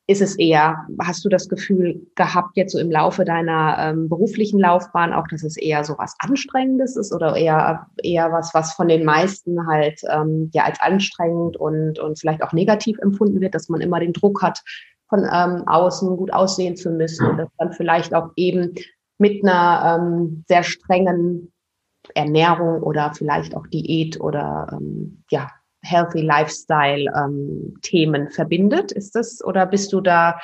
ist 0.09 0.23
es 0.23 0.39
eher, 0.39 0.87
hast 1.03 1.25
du 1.25 1.29
das 1.29 1.49
Gefühl 1.49 2.07
gehabt, 2.15 2.57
jetzt 2.57 2.73
so 2.73 2.79
im 2.79 2.91
Laufe 2.91 3.25
deiner 3.25 3.77
ähm, 3.81 4.09
beruflichen 4.09 4.61
Laufbahn 4.61 5.13
auch, 5.13 5.27
dass 5.27 5.43
es 5.43 5.57
eher 5.57 5.83
so 5.83 5.97
was 5.99 6.15
Anstrengendes 6.21 6.97
ist 6.97 7.13
oder 7.13 7.35
eher, 7.35 7.87
eher 8.03 8.31
was, 8.31 8.55
was 8.55 8.75
von 8.75 8.87
den 8.87 9.05
meisten 9.05 9.67
halt 9.67 10.01
ähm, 10.09 10.51
ja 10.55 10.65
als 10.65 10.81
anstrengend 10.81 11.57
und, 11.57 11.99
und 11.99 12.21
vielleicht 12.21 12.43
auch 12.43 12.53
negativ 12.53 12.99
empfunden 13.01 13.41
wird, 13.41 13.55
dass 13.55 13.69
man 13.69 13.81
immer 13.81 13.99
den 13.99 14.13
Druck 14.13 14.43
hat, 14.43 14.63
von 15.09 15.21
ähm, 15.21 15.67
außen 15.67 16.17
gut 16.17 16.33
aussehen 16.33 16.77
zu 16.77 16.91
müssen 16.91 17.27
und 17.27 17.39
das 17.39 17.49
dann 17.59 17.73
vielleicht 17.73 18.15
auch 18.15 18.31
eben 18.37 18.75
mit 19.19 19.43
einer 19.43 19.99
ähm, 20.01 20.45
sehr 20.47 20.63
strengen 20.63 21.53
Ernährung 22.15 22.83
oder 22.83 23.13
vielleicht 23.15 23.57
auch 23.57 23.67
Diät 23.67 24.21
oder 24.21 24.69
ähm, 24.73 25.25
ja 25.31 25.49
Healthy 25.83 26.23
Lifestyle 26.23 27.07
ähm, 27.17 27.75
Themen 27.83 28.31
verbindet. 28.31 28.93
Ist 28.93 29.15
das 29.15 29.45
oder 29.45 29.67
bist 29.67 29.93
du 29.93 30.01
da 30.01 30.39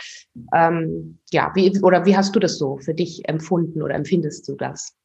ähm, 0.55 1.19
ja 1.31 1.51
wie 1.55 1.81
oder 1.83 2.05
wie 2.07 2.17
hast 2.17 2.35
du 2.37 2.41
das 2.41 2.59
so 2.59 2.79
für 2.79 2.95
dich 2.95 3.29
empfunden 3.29 3.83
oder 3.83 3.95
empfindest 3.95 4.49
du 4.49 4.57
das? 4.57 4.97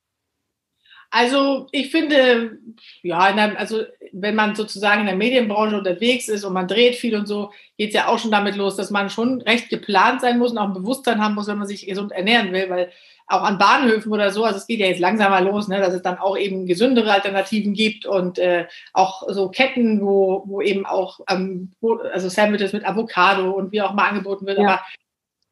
Also 1.10 1.67
ich 1.72 1.89
finde, 1.89 2.60
ja, 3.01 3.19
also 3.55 3.84
wenn 4.13 4.35
man 4.35 4.55
sozusagen 4.55 5.01
in 5.01 5.07
der 5.07 5.15
Medienbranche 5.15 5.77
unterwegs 5.77 6.27
ist 6.27 6.43
und 6.43 6.53
man 6.53 6.67
dreht 6.67 6.95
viel 6.95 7.15
und 7.15 7.27
so, 7.27 7.51
geht 7.77 7.89
es 7.89 7.95
ja 7.95 8.07
auch 8.07 8.19
schon 8.19 8.31
damit 8.31 8.55
los, 8.55 8.75
dass 8.75 8.91
man 8.91 9.09
schon 9.09 9.41
recht 9.41 9.69
geplant 9.69 10.21
sein 10.21 10.37
muss 10.37 10.51
und 10.51 10.57
auch 10.57 10.67
ein 10.67 10.73
Bewusstsein 10.73 11.23
haben 11.23 11.35
muss, 11.35 11.47
wenn 11.47 11.57
man 11.57 11.67
sich 11.67 11.85
gesund 11.85 12.11
ernähren 12.11 12.51
will, 12.53 12.69
weil 12.69 12.91
auch 13.27 13.43
an 13.43 13.57
Bahnhöfen 13.57 14.11
oder 14.11 14.31
so, 14.31 14.45
also 14.45 14.57
es 14.57 14.67
geht 14.67 14.79
ja 14.79 14.87
jetzt 14.87 15.01
langsam 15.01 15.31
mal 15.31 15.43
los, 15.43 15.67
ne, 15.67 15.79
dass 15.79 15.93
es 15.93 16.01
dann 16.01 16.17
auch 16.17 16.37
eben 16.37 16.65
gesündere 16.65 17.11
Alternativen 17.11 17.73
gibt 17.73 18.05
und 18.05 18.39
äh, 18.39 18.67
auch 18.93 19.23
so 19.27 19.49
Ketten, 19.49 20.01
wo, 20.01 20.43
wo 20.45 20.61
eben 20.61 20.85
auch 20.85 21.19
ähm, 21.29 21.73
also 22.13 22.29
Sandwiches 22.29 22.71
mit 22.71 22.85
Avocado 22.85 23.51
und 23.51 23.73
wie 23.73 23.81
auch 23.81 23.93
mal 23.93 24.07
angeboten 24.07 24.45
wird. 24.45 24.59
Ja. 24.59 24.65
Aber 24.65 24.81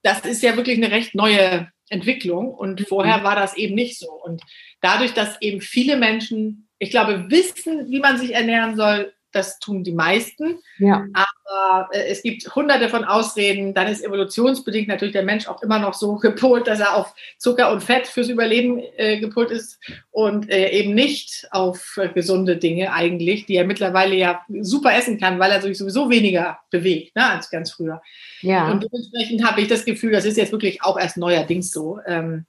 das 0.04 0.22
ist 0.22 0.42
ja 0.42 0.56
wirklich 0.56 0.78
eine 0.78 0.92
recht 0.92 1.16
neue 1.16 1.70
Entwicklung 1.90 2.54
und 2.54 2.80
mhm. 2.80 2.86
vorher 2.86 3.24
war 3.24 3.36
das 3.36 3.58
eben 3.58 3.76
nicht 3.76 4.00
so. 4.00 4.10
Und 4.10 4.42
dadurch, 4.80 5.14
dass 5.14 5.42
eben 5.42 5.60
viele 5.60 5.98
Menschen, 5.98 6.65
ich 6.80 6.90
glaube, 6.90 7.30
wissen, 7.30 7.90
wie 7.90 8.00
man 8.00 8.18
sich 8.18 8.34
ernähren 8.34 8.76
soll, 8.76 9.14
das 9.36 9.60
tun 9.60 9.84
die 9.84 9.92
meisten. 9.92 10.60
Ja. 10.80 11.06
Aber 11.14 11.90
äh, 11.92 12.08
es 12.08 12.24
gibt 12.24 12.56
hunderte 12.56 12.88
von 12.90 13.04
Ausreden. 13.04 13.74
Dann 13.74 13.88
ist 13.88 14.04
evolutionsbedingt 14.04 14.88
natürlich 14.88 15.12
der 15.12 15.24
Mensch 15.24 15.48
auch 15.48 15.62
immer 15.62 15.78
noch 15.78 15.94
so 15.94 16.16
gepolt, 16.22 16.68
dass 16.68 16.80
er 16.80 16.96
auf 16.96 17.14
Zucker 17.38 17.72
und 17.72 17.84
Fett 17.84 18.08
fürs 18.08 18.30
Überleben 18.30 18.82
äh, 18.96 19.20
gepolt 19.20 19.52
ist 19.52 19.78
und 20.12 20.50
äh, 20.50 20.70
eben 20.70 20.96
nicht 20.96 21.48
auf 21.52 21.98
äh, 21.98 22.08
gesunde 22.08 22.58
Dinge 22.58 22.94
eigentlich, 22.94 23.46
die 23.46 23.56
er 23.56 23.66
mittlerweile 23.66 24.16
ja 24.16 24.42
super 24.62 24.96
essen 24.96 25.20
kann, 25.20 25.38
weil 25.38 25.52
er 25.52 25.62
sich 25.62 25.78
sowieso 25.78 26.10
weniger 26.10 26.60
bewegt 26.72 27.16
ne, 27.16 27.30
als 27.30 27.50
ganz 27.50 27.72
früher. 27.72 28.02
Ja. 28.42 28.72
Und 28.72 28.84
dementsprechend 28.84 29.46
habe 29.46 29.62
ich 29.62 29.68
das 29.68 29.84
Gefühl, 29.84 30.12
das 30.12 30.26
ist 30.26 30.38
jetzt 30.38 30.54
wirklich 30.54 30.82
auch 30.84 30.98
erst 30.98 31.18
neuerdings 31.18 31.72
so. 31.72 32.00
Ähm, 32.08 32.46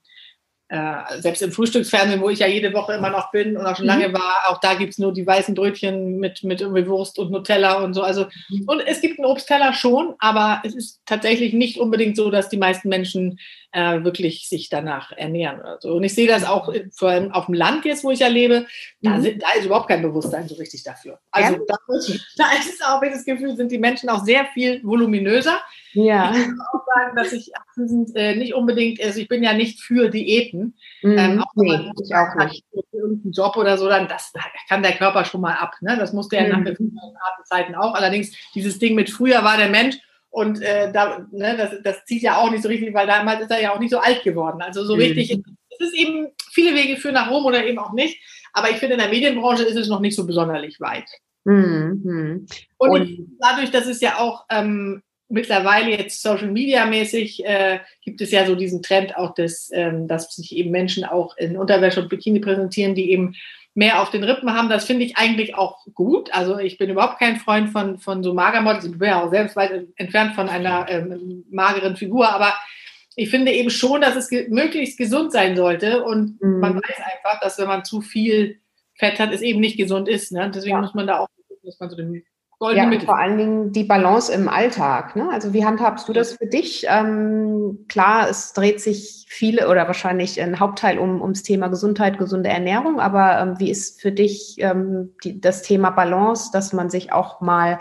äh, 0.69 1.21
selbst 1.21 1.41
im 1.41 1.51
Frühstücksfernsehen, 1.51 2.21
wo 2.21 2.29
ich 2.29 2.39
ja 2.39 2.47
jede 2.47 2.73
Woche 2.73 2.93
immer 2.93 3.09
noch 3.09 3.31
bin 3.31 3.55
und 3.55 3.65
auch 3.65 3.77
schon 3.77 3.85
mhm. 3.85 3.91
lange 3.91 4.13
war, 4.13 4.43
auch 4.47 4.59
da 4.59 4.73
gibt 4.73 4.91
es 4.91 4.97
nur 4.97 5.13
die 5.13 5.25
weißen 5.25 5.55
Brötchen 5.55 6.17
mit, 6.17 6.43
mit 6.43 6.59
irgendwie 6.59 6.87
Wurst 6.87 7.19
und 7.19 7.31
Nutella 7.31 7.83
und 7.83 7.93
so. 7.93 8.01
Also, 8.01 8.25
mhm. 8.49 8.63
und 8.67 8.81
es 8.81 8.99
gibt 8.99 9.17
einen 9.17 9.31
Obstteller 9.31 9.73
schon, 9.73 10.15
aber 10.19 10.61
es 10.65 10.75
ist 10.75 11.01
tatsächlich 11.05 11.53
nicht 11.53 11.77
unbedingt 11.77 12.17
so, 12.17 12.29
dass 12.29 12.49
die 12.49 12.57
meisten 12.57 12.89
Menschen 12.89 13.39
äh, 13.77 14.03
wirklich 14.03 14.49
sich 14.49 14.69
danach 14.69 15.11
ernähren. 15.11 15.59
Oder 15.59 15.77
so. 15.79 15.93
Und 15.93 16.03
ich 16.03 16.15
sehe 16.15 16.27
das 16.27 16.43
auch 16.43 16.73
vor 16.95 17.09
allem 17.09 17.31
auf 17.31 17.45
dem 17.45 17.53
Land 17.53 17.85
jetzt, 17.85 18.03
wo 18.03 18.09
ich 18.09 18.19
ja 18.19 18.27
lebe, 18.27 18.65
da, 19.01 19.11
mhm. 19.11 19.21
sind, 19.21 19.43
da 19.43 19.47
ist 19.55 19.67
überhaupt 19.67 19.87
kein 19.87 20.01
Bewusstsein 20.01 20.47
so 20.47 20.55
richtig 20.55 20.83
dafür. 20.83 21.19
Also 21.29 21.53
ja. 21.53 21.59
da, 21.67 21.75
da 22.37 22.45
ist 22.57 22.83
auch, 22.83 22.99
wenn 23.03 23.11
das 23.11 23.23
Gefühl, 23.23 23.55
sind 23.55 23.71
die 23.71 23.77
Menschen 23.77 24.09
auch 24.09 24.25
sehr 24.25 24.45
viel 24.45 24.83
voluminöser. 24.83 25.61
Ja. 25.93 26.31
Ich 26.31 26.47
muss 26.47 26.59
auch 26.73 26.85
sagen, 26.95 27.15
dass 27.15 27.33
ich 27.33 27.51
sind, 27.75 28.15
äh, 28.15 28.35
nicht 28.35 28.55
unbedingt, 28.55 28.99
also 29.03 29.19
ich 29.19 29.27
bin 29.27 29.43
ja 29.43 29.53
nicht 29.53 29.79
für 29.79 30.09
Diäten. 30.09 30.75
Mhm. 31.03 31.17
Ähm, 31.17 31.41
auch 31.43 31.53
nee, 31.55 31.77
man 31.77 31.91
ich 32.03 32.15
auch 32.15 32.33
nicht. 32.45 32.65
Für 32.71 32.97
irgendeinen 32.97 33.31
Job 33.31 33.57
oder 33.57 33.77
so, 33.77 33.87
dann 33.87 34.07
das 34.07 34.33
kann 34.67 34.81
der 34.81 34.93
Körper 34.93 35.23
schon 35.23 35.41
mal 35.41 35.53
ab. 35.53 35.75
Ne? 35.81 35.97
Das 35.99 36.13
musste 36.13 36.37
er 36.37 36.45
mhm. 36.45 36.63
nach 36.63 36.73
den 36.73 36.99
harten 36.99 37.45
Zeiten 37.45 37.75
auch. 37.75 37.93
Allerdings 37.93 38.31
dieses 38.55 38.79
Ding 38.79 38.95
mit 38.95 39.11
früher 39.11 39.43
war 39.43 39.57
der 39.57 39.69
Mensch 39.69 39.97
und 40.29 40.61
äh, 40.61 40.91
da, 40.91 41.25
ne, 41.31 41.55
das, 41.57 41.71
das 41.83 42.05
zieht 42.05 42.21
ja 42.21 42.37
auch 42.37 42.51
nicht 42.51 42.63
so 42.63 42.69
richtig, 42.69 42.93
weil 42.93 43.07
damals 43.07 43.41
ist 43.41 43.51
er 43.51 43.61
ja 43.61 43.73
auch 43.73 43.79
nicht 43.79 43.91
so 43.91 43.99
alt 43.99 44.23
geworden. 44.23 44.61
Also 44.61 44.83
so 44.83 44.95
mhm. 44.95 45.01
richtig, 45.01 45.31
es 45.31 45.79
ist 45.79 45.95
eben, 45.95 46.27
viele 46.51 46.75
Wege 46.75 46.97
führen 46.97 47.15
nach 47.15 47.31
Rom 47.31 47.45
oder 47.45 47.65
eben 47.65 47.79
auch 47.79 47.93
nicht. 47.93 48.19
Aber 48.53 48.69
ich 48.69 48.77
finde, 48.77 48.93
in 48.95 48.99
der 48.99 49.09
Medienbranche 49.09 49.63
ist 49.63 49.75
es 49.75 49.87
noch 49.87 49.99
nicht 49.99 50.15
so 50.15 50.25
besonderlich 50.25 50.79
weit. 50.79 51.07
Mhm. 51.45 52.47
Und, 52.77 52.89
Und 52.89 53.37
dadurch, 53.39 53.71
dass 53.71 53.87
es 53.87 54.01
ja 54.01 54.17
auch 54.17 54.45
ähm, 54.49 55.01
mittlerweile 55.29 55.91
jetzt 55.91 56.21
Social 56.21 56.51
Media 56.51 56.85
mäßig 56.85 57.45
äh, 57.45 57.79
gibt 58.01 58.21
es 58.21 58.31
ja 58.31 58.45
so 58.45 58.55
diesen 58.55 58.81
Trend 58.81 59.15
auch, 59.15 59.33
des, 59.33 59.69
ähm, 59.73 60.07
dass 60.07 60.35
sich 60.35 60.55
eben 60.55 60.71
Menschen 60.71 61.03
auch 61.03 61.37
in 61.37 61.57
Unterwäsche 61.57 62.01
und 62.01 62.09
Bikini 62.09 62.39
präsentieren, 62.39 62.95
die 62.95 63.11
eben 63.11 63.35
mehr 63.77 64.01
auf 64.01 64.09
den 64.09 64.23
Rippen 64.23 64.51
haben. 64.51 64.69
Das 64.69 64.85
finde 64.85 65.05
ich 65.05 65.17
eigentlich 65.17 65.53
auch 65.53 65.85
gut. 65.93 66.33
Also 66.33 66.57
ich 66.57 66.79
bin 66.79 66.89
überhaupt 66.89 67.19
kein 67.19 67.37
Freund 67.37 67.69
von, 67.69 67.99
von 67.99 68.23
so 68.23 68.33
Magermodels. 68.33 68.85
Ich 68.85 68.97
bin 68.97 69.07
ja 69.07 69.21
auch 69.21 69.29
selbst 69.29 69.55
weit 69.55 69.85
entfernt 69.97 70.33
von 70.33 70.49
einer 70.49 70.89
ähm, 70.89 71.45
mageren 71.51 71.95
Figur, 71.95 72.27
aber 72.27 72.55
ich 73.15 73.29
finde 73.29 73.51
eben 73.51 73.69
schon, 73.69 74.01
dass 74.01 74.15
es 74.15 74.29
ge 74.29 74.47
möglichst 74.49 74.97
gesund 74.97 75.31
sein 75.31 75.55
sollte. 75.55 76.03
Und 76.03 76.41
mhm. 76.41 76.59
man 76.59 76.75
weiß 76.75 76.97
einfach, 76.97 77.39
dass 77.39 77.59
wenn 77.59 77.67
man 77.67 77.85
zu 77.85 78.01
viel 78.01 78.59
Fett 78.95 79.19
hat, 79.19 79.31
es 79.31 79.41
eben 79.43 79.59
nicht 79.59 79.77
gesund 79.77 80.09
ist. 80.09 80.31
Ne? 80.31 80.49
Deswegen 80.53 80.77
ja. 80.77 80.81
muss 80.81 80.95
man 80.95 81.05
da 81.05 81.19
auch, 81.19 81.27
dass 81.63 81.79
man 81.79 81.91
so 81.91 81.95
den 81.95 82.25
goldene 82.59 82.83
ja, 82.83 82.89
Mitte. 82.89 83.05
Vor 83.05 83.17
allen 83.17 83.37
Dingen 83.37 83.71
die 83.71 83.83
Balance 83.83 84.33
im 84.33 84.49
Alltag. 84.49 85.15
Ne? 85.15 85.29
Also 85.31 85.53
wie 85.53 85.65
handhabst 85.65 86.07
du 86.09 86.13
das 86.13 86.33
für 86.33 86.47
dich? 86.47 86.85
Ähm, 86.89 87.85
klar, 87.87 88.29
es 88.29 88.53
dreht 88.53 88.81
sich 88.81 89.25
viele 89.29 89.69
oder 89.69 89.87
wahrscheinlich 89.87 90.41
ein 90.41 90.59
Hauptteil 90.59 90.97
um 90.97 91.21
ums 91.21 91.43
Thema 91.43 91.67
Gesundheit, 91.67 92.17
gesunde 92.17 92.49
Ernährung. 92.49 92.99
Aber 92.99 93.39
ähm, 93.39 93.59
wie 93.59 93.69
ist 93.69 94.01
für 94.01 94.11
dich 94.11 94.55
ähm, 94.59 95.13
die, 95.23 95.39
das 95.39 95.61
Thema 95.61 95.91
Balance, 95.91 96.49
dass 96.51 96.73
man 96.73 96.89
sich 96.89 97.11
auch 97.11 97.41
mal, 97.41 97.77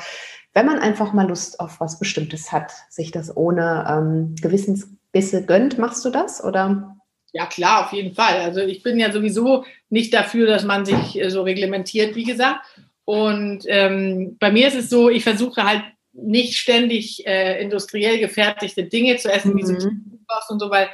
wenn 0.53 0.67
man 0.67 0.79
einfach 0.79 1.13
mal 1.13 1.27
Lust 1.27 1.59
auf 1.61 1.81
was 1.81 1.99
Bestimmtes 1.99 2.53
hat, 2.53 2.73
sich 2.91 3.11
das 3.11 3.35
ohne 3.35 3.87
ähm, 3.89 4.35
Gewissensbisse 4.41 5.47
gönnt? 5.47 5.79
Machst 5.79 6.05
du 6.05 6.11
das 6.11 6.45
oder? 6.45 6.97
Ja, 7.33 7.47
klar, 7.47 7.85
auf 7.85 7.93
jeden 7.93 8.15
Fall. 8.15 8.41
Also 8.41 8.61
ich 8.61 8.83
bin 8.83 8.99
ja 8.99 9.13
sowieso 9.13 9.65
nicht 9.91 10.15
dafür, 10.15 10.47
dass 10.47 10.65
man 10.65 10.85
sich 10.85 11.21
äh, 11.21 11.31
so 11.31 11.43
reglementiert, 11.43 12.15
wie 12.15 12.25
gesagt. 12.25 12.61
Und 13.07 13.65
ähm, 13.69 14.37
bei 14.39 14.51
mir 14.51 14.69
ist 14.69 14.75
es 14.75 14.91
so, 14.91 15.09
ich 15.09 15.23
versuche 15.23 15.63
halt 15.63 15.83
nicht 16.13 16.59
ständig 16.59 17.27
äh, 17.27 17.63
industriell 17.63 18.19
gefertigte 18.19 18.85
Dinge 18.85 19.17
zu 19.17 19.33
essen, 19.33 19.53
mhm. 19.53 19.59
wie 19.59 19.65
so 19.65 19.89
und 20.49 20.59
so, 20.61 20.71
weil 20.71 20.91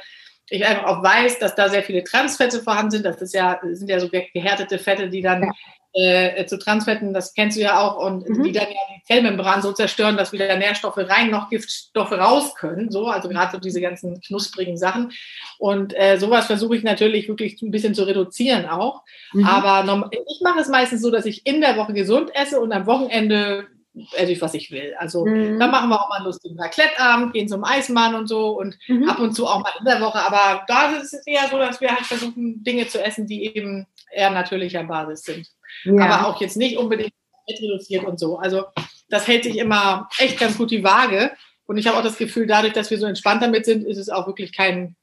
ich 0.49 0.65
einfach 0.65 0.85
auch 0.85 1.03
weiß, 1.03 1.39
dass 1.39 1.55
da 1.55 1.69
sehr 1.69 1.81
viele 1.81 2.03
Transfette 2.03 2.61
vorhanden 2.61 2.91
sind. 2.91 3.05
Das 3.05 3.21
ist 3.21 3.33
ja, 3.33 3.59
sind 3.63 3.89
ja 3.89 3.99
so 3.99 4.09
gehärtete 4.09 4.77
Fette, 4.77 5.09
die 5.09 5.21
dann 5.21 5.51
äh, 5.93 6.45
zu 6.45 6.57
Transfetten, 6.57 7.13
das 7.13 7.33
kennst 7.33 7.57
du 7.57 7.61
ja 7.61 7.79
auch, 7.79 8.03
und 8.03 8.27
mhm. 8.27 8.43
die 8.43 8.51
dann 8.51 8.67
ja 8.67 8.95
die 8.95 9.03
Zellmembran 9.05 9.61
so 9.61 9.71
zerstören, 9.73 10.17
dass 10.17 10.31
weder 10.31 10.55
Nährstoffe 10.57 10.97
rein 10.97 11.29
noch 11.29 11.49
Giftstoffe 11.49 12.11
raus 12.11 12.55
können. 12.55 12.89
So, 12.91 13.07
also 13.07 13.29
gerade 13.29 13.51
so 13.51 13.59
diese 13.59 13.79
ganzen 13.79 14.19
knusprigen 14.21 14.77
Sachen. 14.77 15.11
Und 15.59 15.93
äh, 15.95 16.17
sowas 16.17 16.47
versuche 16.47 16.75
ich 16.75 16.83
natürlich 16.83 17.27
wirklich 17.27 17.61
ein 17.61 17.71
bisschen 17.71 17.93
zu 17.93 18.03
reduzieren 18.03 18.65
auch. 18.65 19.03
Mhm. 19.33 19.45
Aber 19.45 20.09
ich 20.11 20.41
mache 20.41 20.59
es 20.59 20.67
meistens 20.67 21.01
so, 21.01 21.11
dass 21.11 21.25
ich 21.25 21.45
in 21.45 21.61
der 21.61 21.77
Woche 21.77 21.93
gesund 21.93 22.31
esse 22.33 22.59
und 22.59 22.71
am 22.71 22.87
Wochenende 22.87 23.67
esse 24.13 24.31
ich, 24.31 24.41
was 24.41 24.55
ich 24.55 24.71
will. 24.71 24.95
Also 24.97 25.25
mhm. 25.25 25.59
da 25.59 25.67
machen 25.67 25.89
wir 25.89 26.01
auch 26.01 26.09
mal 26.09 26.17
einen 26.17 26.25
lustigen 26.25 26.59
Raclette-Abend, 26.59 27.33
gehen 27.33 27.47
zum 27.47 27.63
Eismann 27.63 28.15
und 28.15 28.27
so 28.27 28.57
und 28.57 28.77
mhm. 28.87 29.07
ab 29.07 29.19
und 29.19 29.35
zu 29.35 29.45
auch 29.45 29.61
mal 29.61 29.71
in 29.77 29.85
der 29.85 30.01
Woche. 30.01 30.19
Aber 30.19 30.63
da 30.67 30.91
ist 30.95 31.13
es 31.13 31.27
eher 31.27 31.47
so, 31.49 31.59
dass 31.59 31.79
wir 31.79 31.89
halt 31.89 32.05
versuchen, 32.05 32.63
Dinge 32.63 32.87
zu 32.87 33.03
essen, 33.03 33.27
die 33.27 33.45
eben 33.55 33.85
eher 34.11 34.31
natürlicher 34.31 34.83
Basis 34.83 35.23
sind. 35.23 35.47
Ja. 35.83 36.05
Aber 36.05 36.27
auch 36.27 36.41
jetzt 36.41 36.57
nicht 36.57 36.77
unbedingt 36.77 37.13
reduziert 37.49 38.05
und 38.05 38.19
so. 38.19 38.37
Also 38.37 38.65
das 39.09 39.27
hält 39.27 39.43
sich 39.43 39.57
immer 39.57 40.09
echt 40.17 40.39
ganz 40.39 40.57
gut 40.57 40.71
die 40.71 40.83
Waage. 40.83 41.31
Und 41.65 41.77
ich 41.77 41.87
habe 41.87 41.97
auch 41.97 42.03
das 42.03 42.17
Gefühl, 42.17 42.47
dadurch, 42.47 42.73
dass 42.73 42.91
wir 42.91 42.97
so 42.97 43.05
entspannt 43.05 43.41
damit 43.41 43.65
sind, 43.65 43.85
ist 43.85 43.97
es 43.97 44.09
auch 44.09 44.27
wirklich 44.27 44.55
kein, 44.55 44.95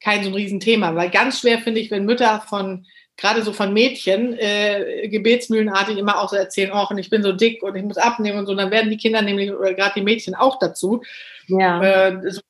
kein 0.00 0.22
so 0.22 0.30
ein 0.30 0.34
Riesenthema. 0.34 0.94
Weil 0.94 1.10
ganz 1.10 1.40
schwer 1.40 1.58
finde 1.58 1.80
ich, 1.80 1.90
wenn 1.90 2.04
Mütter 2.04 2.40
von 2.48 2.86
gerade 3.16 3.42
so 3.42 3.52
von 3.52 3.72
Mädchen 3.72 4.36
äh, 4.38 5.08
gebetsmühlenartig 5.08 5.98
immer 5.98 6.20
auch 6.20 6.30
so 6.30 6.36
erzählen, 6.36 6.72
oh, 6.74 6.86
und 6.90 6.98
ich 6.98 7.10
bin 7.10 7.22
so 7.22 7.32
dick 7.32 7.62
und 7.62 7.76
ich 7.76 7.84
muss 7.84 7.96
abnehmen 7.96 8.38
und 8.38 8.46
so, 8.46 8.54
dann 8.54 8.72
werden 8.72 8.90
die 8.90 8.96
Kinder 8.96 9.22
nämlich, 9.22 9.52
oder 9.52 9.74
gerade 9.74 9.94
die 9.94 10.02
Mädchen 10.02 10.34
auch 10.34 10.58
dazu. 10.58 11.02
Ja. 11.46 11.82
Äh, 11.82 12.30
so 12.30 12.40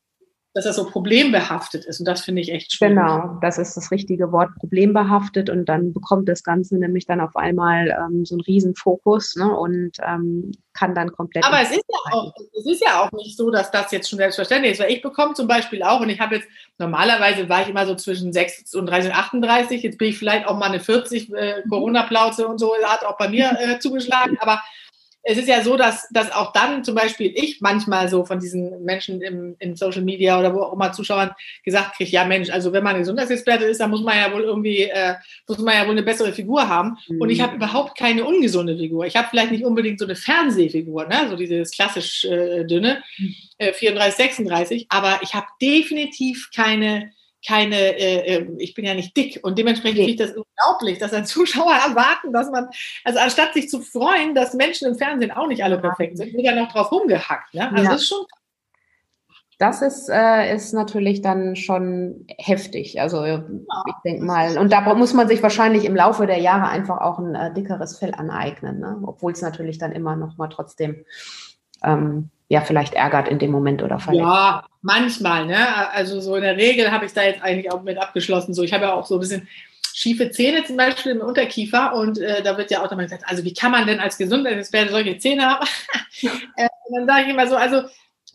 dass 0.55 0.65
das 0.65 0.77
so 0.77 0.85
problembehaftet 0.89 1.85
ist. 1.85 1.99
Und 1.99 2.07
das 2.07 2.21
finde 2.21 2.41
ich 2.41 2.53
echt 2.53 2.73
schwierig. 2.73 2.95
Genau, 2.95 3.39
das 3.43 3.59
ist 3.59 3.77
das 3.77 3.91
richtige 3.91 4.31
Wort, 4.31 4.51
problembehaftet. 4.61 5.51
Und 5.51 5.69
dann 5.69 5.93
bekommt 5.93 6.29
das 6.29 6.45
Ganze 6.45 6.79
nämlich 6.79 7.07
dann 7.07 7.21
auf 7.21 7.35
einmal 7.35 7.89
ähm, 7.89 8.25
so 8.25 8.37
einen 8.37 8.41
Riesenfokus 8.41 9.35
ne, 9.35 9.53
und 9.53 9.99
ähm, 10.07 10.53
kann 10.73 10.95
dann 10.95 11.11
komplett. 11.11 11.45
Aber 11.45 11.61
es 11.61 11.73
ist, 11.73 11.85
ja 11.89 12.13
auch, 12.13 12.33
es 12.57 12.67
ist 12.67 12.85
ja 12.85 13.03
auch 13.03 13.11
nicht 13.13 13.37
so, 13.37 13.51
dass 13.51 13.73
das 13.73 13.91
jetzt 13.91 14.09
schon 14.09 14.19
selbstverständlich 14.19 14.75
ist. 14.75 14.81
Weil 14.81 14.93
ich 14.93 15.03
bekomme 15.03 15.35
zum 15.35 15.49
Beispiel 15.49 15.83
auch, 15.83 16.01
und 16.01 16.09
ich 16.09 16.21
habe 16.21 16.37
jetzt, 16.37 16.47
normalerweise 16.79 17.49
war 17.49 17.63
ich 17.63 17.69
immer 17.69 17.85
so 17.85 17.97
zwischen 17.97 18.33
36 18.33 19.11
und 19.11 19.17
38, 19.19 19.83
jetzt 19.83 19.99
bin 19.99 20.11
ich 20.11 20.19
vielleicht 20.19 20.47
auch 20.47 20.57
mal 20.57 20.67
eine 20.67 20.79
40, 20.79 21.33
äh, 21.33 21.63
Corona-Plauze 21.69 22.47
und 22.47 22.59
so, 22.59 22.73
hat 22.85 23.05
auch 23.05 23.19
bei 23.19 23.29
mir 23.29 23.59
äh, 23.59 23.81
zugeschlagen. 23.81 24.39
Aber 24.39 24.63
es 25.27 25.39
ist 25.39 25.49
ja 25.49 25.63
so, 25.63 25.77
dass, 25.77 26.07
dass 26.11 26.31
auch 26.33 26.53
dann 26.53 26.85
zum 26.85 26.95
Beispiel 26.95 27.33
ich 27.35 27.61
manchmal 27.63 28.09
so 28.09 28.27
von 28.27 28.39
diesen 28.39 28.85
Menschen 28.85 29.23
im, 29.23 29.57
in 29.59 29.75
Social 29.75 30.03
Media 30.03 30.39
oder 30.39 30.55
wo 30.55 30.61
auch 30.61 30.75
immer 30.75 30.93
Zuschauern 30.93 31.31
gesagt 31.65 31.97
kriege, 31.97 32.11
ja 32.11 32.27
Mensch, 32.27 32.51
also 32.51 32.73
wenn 32.73 32.85
man 32.85 32.99
Gesundheitsexperte 32.99 33.65
ist, 33.65 33.81
dann 33.81 33.91
muss 33.91 34.03
man 34.03 34.19
ja 34.19 34.33
wohl 34.33 34.43
irgendwie, 34.43 34.83
äh, 34.83 35.15
muss 35.49 35.59
man 35.59 35.75
ja 35.75 35.85
wohl 35.85 35.93
eine 35.93 36.03
bessere 36.03 36.33
Figur 36.33 36.69
haben. 36.69 36.99
Mhm. 37.09 37.23
Und 37.23 37.31
ich 37.31 37.41
habe 37.41 37.57
überhaupt 37.57 37.97
keine 37.97 38.25
ungesunde 38.25 38.77
Figur. 38.77 39.07
Ich 39.07 39.17
habe 39.17 39.29
vielleicht 39.31 39.51
nicht 39.51 39.65
unbedingt 39.65 39.99
so 39.99 40.05
eine 40.05 40.15
Fernsehfigur, 40.15 41.07
ne? 41.07 41.27
so 41.31 41.37
dieses 41.37 41.71
klassisch 41.71 42.27
äh, 42.27 42.65
dünne, 42.65 43.03
mhm. 43.17 43.35
äh, 43.57 43.73
34, 43.73 44.15
36, 44.15 44.87
aber 44.91 45.21
ich 45.23 45.35
habe 45.35 45.47
definitiv 45.61 46.51
keine 46.55 47.13
keine, 47.47 47.77
äh, 47.77 48.37
ähm, 48.37 48.57
ich 48.59 48.75
bin 48.75 48.85
ja 48.85 48.95
nicht 48.95 49.17
dick 49.17 49.41
und 49.43 49.59
dementsprechend 49.59 49.99
finde 49.99 50.11
ich 50.11 50.17
das 50.19 50.31
unglaublich, 50.31 50.99
dass 50.99 51.13
ein 51.13 51.27
Zuschauer 51.27 51.75
erwarten, 51.75 52.33
dass 52.33 52.51
man, 52.51 52.69
also 53.05 53.19
anstatt 53.19 53.55
sich 53.55 53.69
zu 53.69 53.81
freuen, 53.81 54.35
dass 54.35 54.55
Menschen 54.55 54.89
im 54.89 54.97
Fernsehen 54.97 55.31
auch 55.31 55.47
nicht 55.47 55.63
alle 55.63 55.79
perfekt 55.79 56.17
sind, 56.17 56.33
wird 56.33 56.45
ja 56.45 56.55
noch 56.55 56.73
drauf 56.73 56.91
rumgehackt. 56.91 57.55
Ne? 57.55 57.71
Also 57.71 57.85
ja. 57.85 57.91
das 57.91 58.03
ist 58.03 58.09
schon 58.09 58.25
das 59.59 59.83
ist, 59.83 60.09
äh, 60.09 60.55
ist 60.55 60.73
natürlich 60.73 61.23
dann 61.23 61.55
schon 61.55 62.27
heftig. 62.39 63.01
Also 63.01 63.25
ja, 63.25 63.45
ich 63.87 63.95
denke 64.05 64.25
mal, 64.25 64.59
und 64.59 64.73
da 64.73 64.95
muss 64.95 65.15
man 65.15 65.29
sich 65.29 65.43
wahrscheinlich 65.43 65.85
im 65.85 65.95
Laufe 65.95 66.27
der 66.27 66.39
Jahre 66.39 66.69
einfach 66.69 66.99
auch 66.99 67.19
ein 67.19 67.35
äh, 67.35 67.55
dickeres 67.55 67.99
Fell 67.99 68.15
aneignen, 68.15 68.81
ne? 68.81 68.99
obwohl 69.07 69.33
es 69.33 69.43
natürlich 69.43 69.79
dann 69.79 69.93
immer 69.93 70.17
noch 70.17 70.37
mal 70.39 70.49
trotzdem 70.49 71.05
ähm, 71.85 72.31
ja 72.49 72.61
vielleicht 72.61 72.95
ärgert 72.95 73.29
in 73.29 73.39
dem 73.39 73.51
Moment 73.51 73.83
oder 73.83 73.99
verletzt. 73.99 74.25
Ja, 74.25 74.67
manchmal. 74.83 75.47
Ne? 75.47 75.91
Also 75.93 76.21
so 76.21 76.37
in 76.37 76.43
der 76.43 76.57
Regel 76.57 76.91
habe 76.93 77.07
ich 77.07 77.13
da 77.13 77.23
jetzt 77.23 77.43
eigentlich 77.43 77.73
auch 77.73 77.83
mit 77.83 77.99
abgeschlossen. 77.99 78.55
So, 78.55 78.63
ich 78.63 78.73
habe 78.73 78.85
ja 78.85 78.93
auch 78.93 79.07
so 79.07 79.17
ein 79.17 79.21
bisschen 79.21 79.49
schiefe 79.95 80.31
Zähne 80.31 80.65
zum 80.65 80.77
Beispiel 80.77 81.13
im 81.13 81.21
Unterkiefer 81.21 81.95
und 81.95 82.19
äh, 82.19 82.43
da 82.43 82.59
wird 82.59 82.71
ja 82.71 82.85
auch 82.85 82.91
immer 82.91 83.05
gesagt, 83.05 83.23
also 83.27 83.45
wie 83.45 83.55
kann 83.55 83.71
man 83.71 83.87
denn 83.87 84.01
als 84.01 84.19
Gesundheitsexperte 84.19 84.91
solche 84.91 85.19
Zähne 85.19 85.47
haben? 85.47 85.67
äh, 86.57 86.69
und 86.87 86.97
dann 86.97 87.07
sage 87.07 87.23
ich 87.23 87.29
immer 87.29 87.47
so, 87.47 87.57
also 87.57 87.83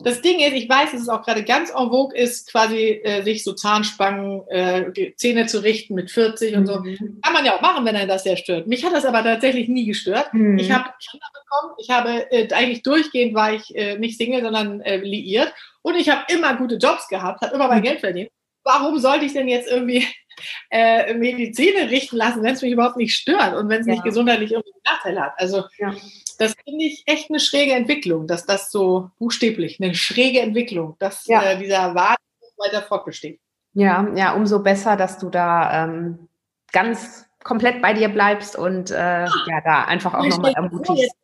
das 0.02 0.22
Ding 0.22 0.40
ist, 0.40 0.54
ich 0.54 0.68
weiß, 0.68 0.92
dass 0.92 1.02
es 1.02 1.08
auch 1.08 1.22
gerade 1.22 1.44
ganz 1.44 1.70
en 1.70 1.90
vogue 1.90 2.16
ist, 2.16 2.50
quasi 2.50 3.00
äh, 3.04 3.22
sich 3.22 3.44
so 3.44 3.52
Zahnspangen, 3.52 4.46
äh, 4.48 5.12
Zähne 5.16 5.46
zu 5.46 5.62
richten 5.62 5.94
mit 5.94 6.10
40 6.10 6.56
und 6.56 6.66
so. 6.66 6.80
Mhm. 6.80 7.20
Kann 7.22 7.32
man 7.32 7.44
ja 7.44 7.56
auch 7.56 7.60
machen, 7.60 7.84
wenn 7.84 7.94
er 7.94 8.06
das 8.06 8.24
sehr 8.24 8.36
stört. 8.36 8.66
Mich 8.66 8.84
hat 8.84 8.94
das 8.94 9.04
aber 9.04 9.22
tatsächlich 9.22 9.68
nie 9.68 9.86
gestört. 9.86 10.32
Mhm. 10.32 10.58
Ich 10.58 10.70
habe 10.70 10.90
Kinder 11.00 11.26
bekommen. 11.32 11.74
Ich 11.78 11.90
habe 11.90 12.32
äh, 12.32 12.52
eigentlich 12.52 12.82
durchgehend 12.82 13.34
war 13.34 13.52
ich 13.52 13.74
äh, 13.74 13.98
nicht 13.98 14.16
Single, 14.16 14.42
sondern 14.42 14.80
äh, 14.80 14.96
liiert. 14.98 15.52
Und 15.82 15.96
ich 15.96 16.08
habe 16.08 16.22
immer 16.32 16.56
gute 16.56 16.76
Jobs 16.76 17.08
gehabt, 17.08 17.42
habe 17.42 17.54
immer 17.54 17.68
mein 17.68 17.80
mhm. 17.80 17.84
Geld 17.84 18.00
verdient. 18.00 18.30
Warum 18.64 18.98
sollte 18.98 19.24
ich 19.24 19.32
denn 19.32 19.48
jetzt 19.48 19.70
irgendwie 19.70 20.06
äh, 20.70 21.14
mir 21.14 21.36
die 21.36 21.52
Zähne 21.52 21.90
richten 21.90 22.16
lassen, 22.16 22.42
wenn 22.42 22.54
es 22.54 22.62
mich 22.62 22.72
überhaupt 22.72 22.96
nicht 22.96 23.14
stört 23.14 23.54
und 23.54 23.68
wenn 23.68 23.80
es 23.80 23.86
ja. 23.86 23.94
nicht 23.94 24.04
gesundheitlich 24.04 24.52
irgendwie 24.52 24.72
einen 24.72 24.94
Nachteil 24.94 25.20
hat? 25.20 25.32
Also 25.36 25.64
ja. 25.78 25.94
Das 26.40 26.54
finde 26.64 26.84
ich 26.84 27.02
echt 27.06 27.28
eine 27.28 27.38
schräge 27.38 27.72
Entwicklung, 27.72 28.26
dass 28.26 28.46
das 28.46 28.70
so 28.70 29.10
buchstäblich, 29.18 29.78
eine 29.80 29.94
schräge 29.94 30.40
Entwicklung, 30.40 30.96
dass 30.98 31.26
ja. 31.26 31.42
äh, 31.42 31.58
dieser 31.58 31.94
Wahn 31.94 32.16
weiter 32.56 32.80
fortbesteht. 32.82 33.40
Ja, 33.74 34.08
ja, 34.14 34.32
umso 34.32 34.62
besser, 34.62 34.96
dass 34.96 35.18
du 35.18 35.28
da 35.28 35.84
ähm, 35.84 36.28
ganz 36.72 37.26
komplett 37.44 37.82
bei 37.82 37.92
dir 37.92 38.08
bleibst 38.08 38.56
und 38.56 38.90
äh, 38.90 39.24
ja, 39.24 39.60
da 39.64 39.84
einfach 39.84 40.14
auch 40.14 40.26
nochmal 40.26 40.52
ermutigst 40.54 41.02
jetzt 41.02 41.16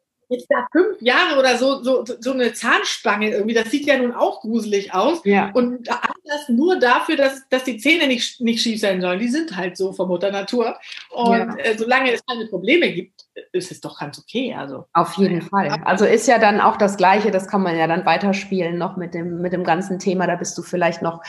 da 0.48 0.66
fünf 0.72 1.00
Jahre 1.00 1.38
oder 1.38 1.56
so, 1.56 1.82
so, 1.82 2.04
so 2.04 2.32
eine 2.32 2.52
Zahnspange 2.52 3.30
irgendwie, 3.30 3.54
das 3.54 3.70
sieht 3.70 3.86
ja 3.86 3.98
nun 3.98 4.12
auch 4.12 4.40
gruselig 4.40 4.92
aus. 4.92 5.20
Ja. 5.24 5.50
Und 5.52 5.88
alles 5.90 6.48
nur 6.48 6.78
dafür, 6.78 7.16
dass, 7.16 7.48
dass 7.48 7.64
die 7.64 7.78
Zähne 7.78 8.06
nicht, 8.06 8.40
nicht 8.40 8.60
schief 8.62 8.80
sein 8.80 9.00
sollen. 9.00 9.18
Die 9.18 9.28
sind 9.28 9.56
halt 9.56 9.76
so 9.76 9.92
von 9.92 10.08
Mutter 10.08 10.30
Natur. 10.30 10.76
Und 11.10 11.38
ja. 11.38 11.56
äh, 11.56 11.76
solange 11.78 12.12
es 12.12 12.24
keine 12.26 12.46
Probleme 12.46 12.92
gibt, 12.92 13.24
ist 13.52 13.70
es 13.70 13.80
doch 13.80 13.98
ganz 13.98 14.18
okay. 14.18 14.54
Also. 14.54 14.86
Auf 14.92 15.14
jeden. 15.14 15.42
Fall. 15.42 15.80
Also 15.84 16.04
ist 16.04 16.26
ja 16.26 16.38
dann 16.38 16.60
auch 16.60 16.76
das 16.76 16.96
Gleiche, 16.96 17.30
das 17.30 17.48
kann 17.48 17.62
man 17.62 17.76
ja 17.76 17.86
dann 17.86 18.06
weiterspielen 18.06 18.78
noch 18.78 18.96
mit 18.96 19.14
dem, 19.14 19.40
mit 19.40 19.52
dem 19.52 19.64
ganzen 19.64 19.98
Thema. 19.98 20.26
Da 20.26 20.36
bist 20.36 20.56
du 20.58 20.62
vielleicht 20.62 21.02
noch 21.02 21.22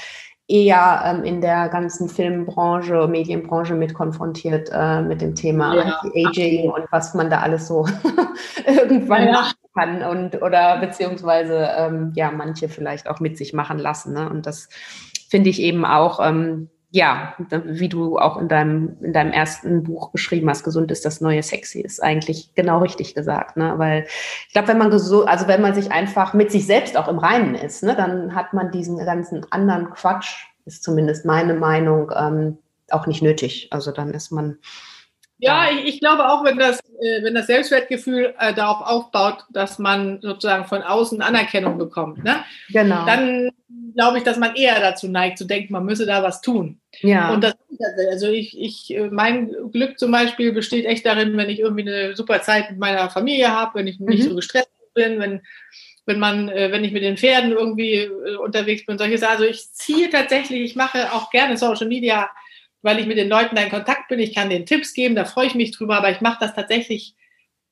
eher 0.47 1.01
ähm, 1.05 1.23
in 1.23 1.41
der 1.41 1.67
ganzen 1.69 2.07
Filmbranche, 2.07 3.07
Medienbranche 3.07 3.73
mit 3.75 3.93
konfrontiert 3.93 4.69
äh, 4.71 5.01
mit 5.01 5.21
dem 5.21 5.35
Thema 5.35 5.75
ja. 5.75 5.99
Anti-Aging 6.01 6.69
und 6.69 6.85
was 6.91 7.13
man 7.13 7.29
da 7.29 7.39
alles 7.39 7.67
so 7.67 7.85
irgendwann 8.65 9.25
ja. 9.25 9.31
machen 9.31 9.55
kann 9.75 10.03
und 10.03 10.41
oder 10.41 10.79
beziehungsweise 10.79 11.69
ähm, 11.77 12.13
ja 12.15 12.31
manche 12.31 12.69
vielleicht 12.69 13.09
auch 13.09 13.19
mit 13.19 13.37
sich 13.37 13.53
machen 13.53 13.77
lassen. 13.77 14.13
Ne? 14.13 14.29
Und 14.29 14.45
das 14.45 14.69
finde 15.29 15.49
ich 15.49 15.61
eben 15.61 15.83
auch 15.83 16.25
ähm, 16.25 16.69
ja, 16.89 17.35
wie 17.65 17.89
du 17.89 18.17
auch 18.17 18.37
in 18.37 18.47
deinem, 18.47 18.97
in 19.01 19.11
deinem 19.11 19.31
ersten 19.31 19.83
Buch 19.83 20.11
geschrieben 20.13 20.49
hast, 20.49 20.63
gesund 20.63 20.89
ist 20.89 21.05
das 21.05 21.19
neue 21.19 21.43
sexy, 21.43 21.81
ist 21.81 22.01
eigentlich 22.01 22.55
genau 22.55 22.79
richtig 22.79 23.13
gesagt, 23.13 23.57
ne? 23.57 23.73
Weil 23.77 24.07
ich 24.47 24.53
glaube, 24.53 24.69
wenn 24.69 24.77
man 24.77 24.89
gesund, 24.89 25.27
also 25.27 25.47
wenn 25.47 25.61
man 25.61 25.75
sich 25.75 25.91
einfach 25.91 26.33
mit 26.33 26.51
sich 26.51 26.65
selbst 26.65 26.95
auch 26.95 27.09
im 27.09 27.19
Reinen 27.19 27.55
ist, 27.55 27.83
ne, 27.83 27.95
dann 27.95 28.33
hat 28.35 28.53
man 28.53 28.71
diesen 28.71 28.97
ganzen 28.97 29.45
anderen 29.51 29.89
Quatsch, 29.89 30.45
ist 30.65 30.83
zumindest 30.83 31.25
meine 31.25 31.55
Meinung, 31.55 32.11
ähm, 32.15 32.57
auch 32.89 33.05
nicht 33.05 33.21
nötig. 33.21 33.67
Also 33.71 33.91
dann 33.91 34.11
ist 34.11 34.31
man 34.31 34.57
ja, 35.39 35.69
ich, 35.71 35.85
ich, 35.85 35.99
glaube 35.99 36.29
auch, 36.29 36.43
wenn 36.43 36.57
das, 36.57 36.79
äh, 37.01 37.23
wenn 37.23 37.35
das 37.35 37.47
Selbstwertgefühl 37.47 38.33
äh, 38.39 38.53
darauf 38.53 38.87
aufbaut, 38.87 39.43
dass 39.51 39.77
man 39.77 40.19
sozusagen 40.21 40.65
von 40.65 40.81
außen 40.81 41.21
Anerkennung 41.21 41.77
bekommt, 41.77 42.23
ne? 42.23 42.43
genau. 42.69 43.05
dann 43.05 43.51
glaube 43.93 44.17
ich, 44.17 44.23
dass 44.23 44.37
man 44.37 44.55
eher 44.55 44.79
dazu 44.79 45.07
neigt, 45.07 45.37
zu 45.37 45.45
denken, 45.45 45.73
man 45.73 45.85
müsse 45.85 46.05
da 46.05 46.23
was 46.23 46.41
tun. 46.41 46.79
Ja. 47.01 47.33
Und 47.33 47.43
das, 47.43 47.55
also 48.11 48.27
ich, 48.27 48.59
ich, 48.59 48.95
äh, 48.95 49.09
mein 49.09 49.51
Glück 49.71 49.99
zum 49.99 50.11
Beispiel 50.11 50.53
besteht 50.53 50.85
echt 50.85 51.05
darin, 51.05 51.37
wenn 51.37 51.49
ich 51.49 51.59
irgendwie 51.59 51.89
eine 51.89 52.15
super 52.15 52.41
Zeit 52.41 52.71
mit 52.71 52.79
meiner 52.79 53.09
Familie 53.09 53.51
habe, 53.51 53.79
wenn 53.79 53.87
ich 53.87 53.99
nicht 53.99 54.23
mhm. 54.23 54.29
so 54.29 54.35
gestresst 54.35 54.71
bin, 54.93 55.19
wenn, 55.19 55.41
wenn 56.05 56.19
man, 56.19 56.49
äh, 56.49 56.71
wenn 56.71 56.83
ich 56.83 56.91
mit 56.91 57.03
den 57.03 57.17
Pferden 57.17 57.51
irgendwie 57.51 57.95
äh, 57.95 58.35
unterwegs 58.37 58.85
bin, 58.85 58.97
solche 58.97 59.17
Sachen. 59.17 59.33
Also 59.33 59.45
ich 59.45 59.71
ziehe 59.73 60.09
tatsächlich, 60.09 60.61
ich 60.61 60.75
mache 60.75 61.13
auch 61.13 61.29
gerne 61.29 61.57
Social 61.57 61.87
Media 61.87 62.29
weil 62.87 62.99
ich 62.99 63.05
mit 63.05 63.17
den 63.17 63.27
Leuten 63.27 63.55
da 63.55 63.61
in 63.61 63.69
Kontakt 63.69 64.07
bin. 64.07 64.17
Ich 64.19 64.33
kann 64.33 64.49
denen 64.49 64.65
Tipps 64.65 64.93
geben, 64.93 65.13
da 65.13 65.25
freue 65.25 65.47
ich 65.47 65.55
mich 65.55 65.71
drüber, 65.71 65.97
aber 65.97 66.09
ich 66.09 66.21
mache 66.21 66.37
das 66.39 66.55
tatsächlich 66.55 67.15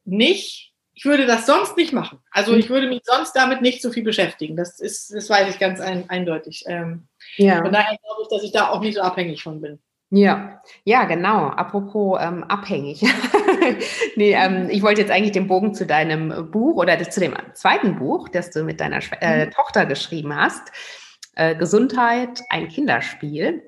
nicht. 0.04 0.74
Ich 0.94 1.06
würde 1.06 1.26
das 1.26 1.46
sonst 1.46 1.78
nicht 1.78 1.94
machen. 1.94 2.20
Also 2.32 2.54
ich 2.54 2.70
würde 2.70 2.88
mich 2.88 3.02
sonst 3.04 3.32
damit 3.32 3.62
nicht 3.62 3.82
so 3.82 3.92
viel 3.92 4.04
beschäftigen. 4.04 4.58
Das 4.58 4.80
ist, 4.80 5.14
das 5.14 5.30
weiß 5.30 5.50
ich 5.50 5.60
ganz 5.60 5.80
ein, 5.80 6.10
eindeutig. 6.10 6.66
Ähm, 6.68 7.08
ja. 7.38 7.62
Von 7.62 7.72
daher 7.72 7.98
glaube 7.98 8.22
ich, 8.24 8.28
dass 8.28 8.44
ich 8.44 8.52
da 8.52 8.70
auch 8.70 8.82
nicht 8.82 8.96
so 8.96 9.02
abhängig 9.02 9.42
von 9.42 9.62
bin. 9.62 9.80
Ja, 10.10 10.62
ja, 10.84 11.06
genau. 11.06 11.48
Apropos 11.48 12.20
ähm, 12.22 12.44
abhängig. 12.44 13.02
nee, 14.16 14.34
ähm, 14.34 14.70
ich 14.70 14.82
wollte 14.84 15.00
jetzt 15.02 15.12
eigentlich 15.12 15.32
den 15.32 15.48
Bogen 15.48 15.74
zu 15.74 15.86
deinem 15.86 16.52
Buch 16.52 16.76
oder 16.76 17.00
zu 17.10 17.22
dem 17.22 17.36
zweiten 17.54 17.98
Buch, 17.98 18.28
das 18.28 18.52
du 18.52 18.64
mit 18.64 18.82
deiner 18.82 19.00
äh, 19.22 19.46
mhm. 19.46 19.52
Tochter 19.52 19.86
geschrieben 19.86 20.36
hast. 20.36 20.72
Äh, 21.36 21.56
Gesundheit, 21.56 22.42
ein 22.50 22.68
Kinderspiel 22.68 23.64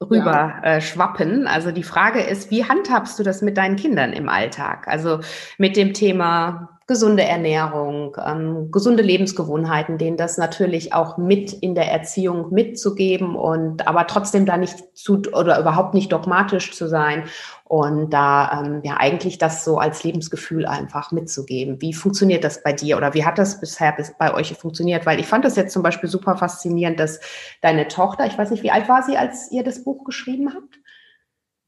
rüber 0.00 0.60
ja. 0.62 0.62
äh, 0.62 0.80
schwappen. 0.80 1.46
Also 1.46 1.72
die 1.72 1.82
Frage 1.82 2.20
ist, 2.20 2.50
wie 2.50 2.64
handhabst 2.64 3.18
du 3.18 3.22
das 3.22 3.42
mit 3.42 3.56
deinen 3.56 3.76
Kindern 3.76 4.12
im 4.12 4.28
Alltag? 4.28 4.88
Also 4.88 5.20
mit 5.58 5.76
dem 5.76 5.92
Thema 5.92 6.79
gesunde 6.90 7.22
Ernährung, 7.22 8.16
ähm, 8.26 8.72
gesunde 8.72 9.04
Lebensgewohnheiten, 9.04 9.96
denen 9.96 10.16
das 10.16 10.38
natürlich 10.38 10.92
auch 10.92 11.18
mit 11.18 11.52
in 11.52 11.76
der 11.76 11.88
Erziehung 11.88 12.52
mitzugeben 12.52 13.36
und 13.36 13.86
aber 13.86 14.08
trotzdem 14.08 14.44
da 14.44 14.56
nicht 14.56 14.96
zu 14.98 15.22
oder 15.32 15.60
überhaupt 15.60 15.94
nicht 15.94 16.10
dogmatisch 16.10 16.72
zu 16.72 16.88
sein 16.88 17.26
und 17.62 18.10
da 18.10 18.64
ähm, 18.64 18.80
ja 18.82 18.96
eigentlich 18.98 19.38
das 19.38 19.64
so 19.64 19.78
als 19.78 20.02
Lebensgefühl 20.02 20.66
einfach 20.66 21.12
mitzugeben. 21.12 21.80
Wie 21.80 21.94
funktioniert 21.94 22.42
das 22.42 22.60
bei 22.64 22.72
dir 22.72 22.96
oder 22.96 23.14
wie 23.14 23.24
hat 23.24 23.38
das 23.38 23.60
bisher 23.60 23.92
bis 23.92 24.12
bei 24.18 24.34
euch 24.34 24.52
funktioniert? 24.54 25.06
Weil 25.06 25.20
ich 25.20 25.28
fand 25.28 25.44
das 25.44 25.54
jetzt 25.54 25.72
zum 25.72 25.84
Beispiel 25.84 26.08
super 26.08 26.36
faszinierend, 26.36 26.98
dass 26.98 27.20
deine 27.60 27.86
Tochter, 27.86 28.26
ich 28.26 28.36
weiß 28.36 28.50
nicht, 28.50 28.64
wie 28.64 28.72
alt 28.72 28.88
war 28.88 29.04
sie, 29.04 29.16
als 29.16 29.52
ihr 29.52 29.62
das 29.62 29.84
Buch 29.84 30.02
geschrieben 30.02 30.52
habt? 30.52 30.80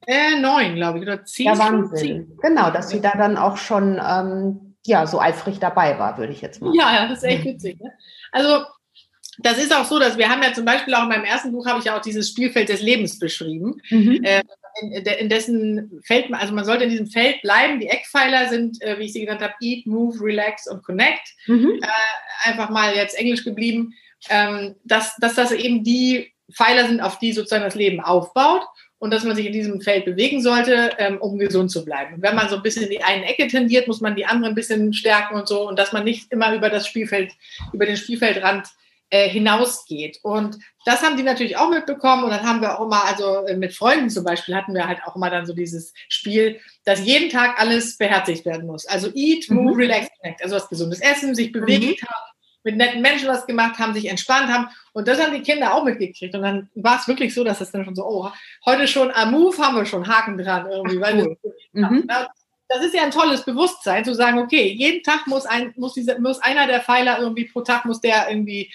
Äh, 0.04 0.40
neun, 0.40 0.74
glaube 0.74 0.98
ich, 0.98 1.04
oder 1.04 1.24
zehn. 1.24 1.46
Ja, 1.46 1.56
Wahnsinn. 1.56 2.36
Genau, 2.42 2.72
dass 2.72 2.88
sie 2.88 3.00
da 3.00 3.12
dann 3.12 3.36
auch 3.36 3.56
schon 3.56 4.00
ähm, 4.04 4.71
ja 4.86 5.06
so 5.06 5.20
eifrig 5.20 5.58
dabei 5.58 5.98
war, 5.98 6.18
würde 6.18 6.32
ich 6.32 6.40
jetzt 6.40 6.60
mal. 6.60 6.74
Ja, 6.74 7.06
das 7.08 7.18
ist 7.18 7.24
echt 7.24 7.44
witzig. 7.44 7.80
Ne? 7.80 7.92
Also 8.32 8.64
das 9.38 9.58
ist 9.58 9.74
auch 9.74 9.84
so, 9.84 9.98
dass 9.98 10.18
wir 10.18 10.28
haben 10.28 10.42
ja 10.42 10.52
zum 10.52 10.64
Beispiel 10.64 10.94
auch 10.94 11.04
in 11.04 11.08
meinem 11.08 11.24
ersten 11.24 11.52
Buch 11.52 11.66
habe 11.66 11.78
ich 11.78 11.86
ja 11.86 11.96
auch 11.96 12.02
dieses 12.02 12.28
Spielfeld 12.28 12.68
des 12.68 12.82
Lebens 12.82 13.18
beschrieben, 13.18 13.80
mhm. 13.90 14.22
äh, 14.24 14.42
in, 14.80 14.92
in, 14.92 15.28
dessen 15.28 16.00
Feld, 16.04 16.32
also 16.32 16.54
man 16.54 16.64
sollte 16.64 16.84
in 16.84 16.90
diesem 16.90 17.06
Feld 17.06 17.42
bleiben. 17.42 17.78
Die 17.78 17.88
Eckpfeiler 17.88 18.48
sind, 18.48 18.80
äh, 18.82 18.98
wie 18.98 19.04
ich 19.04 19.12
sie 19.12 19.20
genannt 19.20 19.42
habe, 19.42 19.54
Eat, 19.60 19.86
Move, 19.86 20.18
Relax 20.20 20.66
und 20.66 20.82
Connect. 20.82 21.28
Mhm. 21.46 21.78
Äh, 21.82 22.48
einfach 22.48 22.70
mal 22.70 22.94
jetzt 22.94 23.18
Englisch 23.18 23.44
geblieben, 23.44 23.94
ähm, 24.30 24.76
dass, 24.84 25.16
dass 25.16 25.34
das 25.34 25.52
eben 25.52 25.84
die 25.84 26.32
Pfeiler 26.52 26.86
sind, 26.86 27.00
auf 27.00 27.18
die 27.18 27.32
sozusagen 27.32 27.64
das 27.64 27.74
Leben 27.74 28.00
aufbaut 28.00 28.62
und 29.02 29.10
dass 29.10 29.24
man 29.24 29.34
sich 29.34 29.46
in 29.46 29.52
diesem 29.52 29.80
Feld 29.80 30.04
bewegen 30.04 30.40
sollte, 30.40 30.90
ähm, 30.96 31.18
um 31.20 31.36
gesund 31.36 31.72
zu 31.72 31.84
bleiben. 31.84 32.14
Und 32.14 32.22
wenn 32.22 32.36
man 32.36 32.48
so 32.48 32.54
ein 32.54 32.62
bisschen 32.62 32.84
in 32.84 32.90
die 32.90 33.02
eine 33.02 33.26
Ecke 33.26 33.48
tendiert, 33.48 33.88
muss 33.88 34.00
man 34.00 34.14
die 34.14 34.26
andere 34.26 34.52
ein 34.52 34.54
bisschen 34.54 34.92
stärken 34.92 35.34
und 35.34 35.48
so 35.48 35.68
und 35.68 35.76
dass 35.76 35.92
man 35.92 36.04
nicht 36.04 36.30
immer 36.30 36.54
über 36.54 36.70
das 36.70 36.86
Spielfeld, 36.86 37.32
über 37.72 37.84
den 37.84 37.96
Spielfeldrand 37.96 38.68
äh, 39.10 39.28
hinausgeht. 39.28 40.20
Und 40.22 40.56
das 40.84 41.02
haben 41.02 41.16
die 41.16 41.24
natürlich 41.24 41.56
auch 41.56 41.68
mitbekommen. 41.68 42.22
Und 42.22 42.30
dann 42.30 42.44
haben 42.44 42.60
wir 42.60 42.78
auch 42.78 42.84
immer, 42.84 43.04
also 43.04 43.44
äh, 43.44 43.56
mit 43.56 43.74
Freunden 43.74 44.08
zum 44.08 44.22
Beispiel, 44.22 44.54
hatten 44.54 44.72
wir 44.72 44.86
halt 44.86 45.00
auch 45.04 45.16
immer 45.16 45.30
dann 45.30 45.46
so 45.46 45.52
dieses 45.52 45.92
Spiel, 46.08 46.60
dass 46.84 47.04
jeden 47.04 47.28
Tag 47.28 47.58
alles 47.60 47.98
beherzigt 47.98 48.46
werden 48.46 48.68
muss. 48.68 48.86
Also 48.86 49.10
eat, 49.14 49.50
move, 49.50 49.74
mhm. 49.74 49.80
relax, 49.80 50.06
connect. 50.20 50.44
Also 50.44 50.54
was 50.54 50.68
gesundes 50.68 51.00
Essen, 51.00 51.34
sich 51.34 51.50
bewegt 51.50 52.00
mhm. 52.02 52.08
Mit 52.64 52.76
netten 52.76 53.02
Menschen 53.02 53.28
was 53.28 53.46
gemacht 53.46 53.78
haben, 53.78 53.94
sich 53.94 54.08
entspannt 54.08 54.48
haben. 54.48 54.68
Und 54.92 55.08
das 55.08 55.20
haben 55.20 55.34
die 55.34 55.42
Kinder 55.42 55.74
auch 55.74 55.84
mitgekriegt. 55.84 56.34
Und 56.34 56.42
dann 56.42 56.70
war 56.74 56.98
es 56.98 57.08
wirklich 57.08 57.34
so, 57.34 57.44
dass 57.44 57.60
es 57.60 57.70
dann 57.70 57.84
schon 57.84 57.94
so, 57.94 58.04
oh, 58.06 58.28
heute 58.64 58.86
schon 58.86 59.10
am 59.10 59.32
Move 59.32 59.56
haben 59.58 59.76
wir 59.76 59.86
schon 59.86 60.06
Haken 60.06 60.38
dran 60.38 60.70
irgendwie. 60.70 61.02
Ach, 61.02 61.12
cool. 61.14 61.36
mhm. 61.72 62.08
das 62.68 62.84
ist 62.84 62.94
ja 62.94 63.02
ein 63.02 63.10
tolles 63.10 63.44
Bewusstsein, 63.44 64.04
zu 64.04 64.14
sagen, 64.14 64.38
okay, 64.38 64.72
jeden 64.72 65.02
Tag 65.02 65.26
muss 65.26 65.46
ein, 65.46 65.72
muss 65.76 65.94
diese, 65.94 66.20
muss 66.20 66.40
einer 66.40 66.66
der 66.66 66.80
Pfeiler 66.80 67.18
irgendwie 67.18 67.46
pro 67.46 67.62
Tag 67.62 67.84
muss 67.84 68.00
der 68.00 68.28
irgendwie 68.28 68.72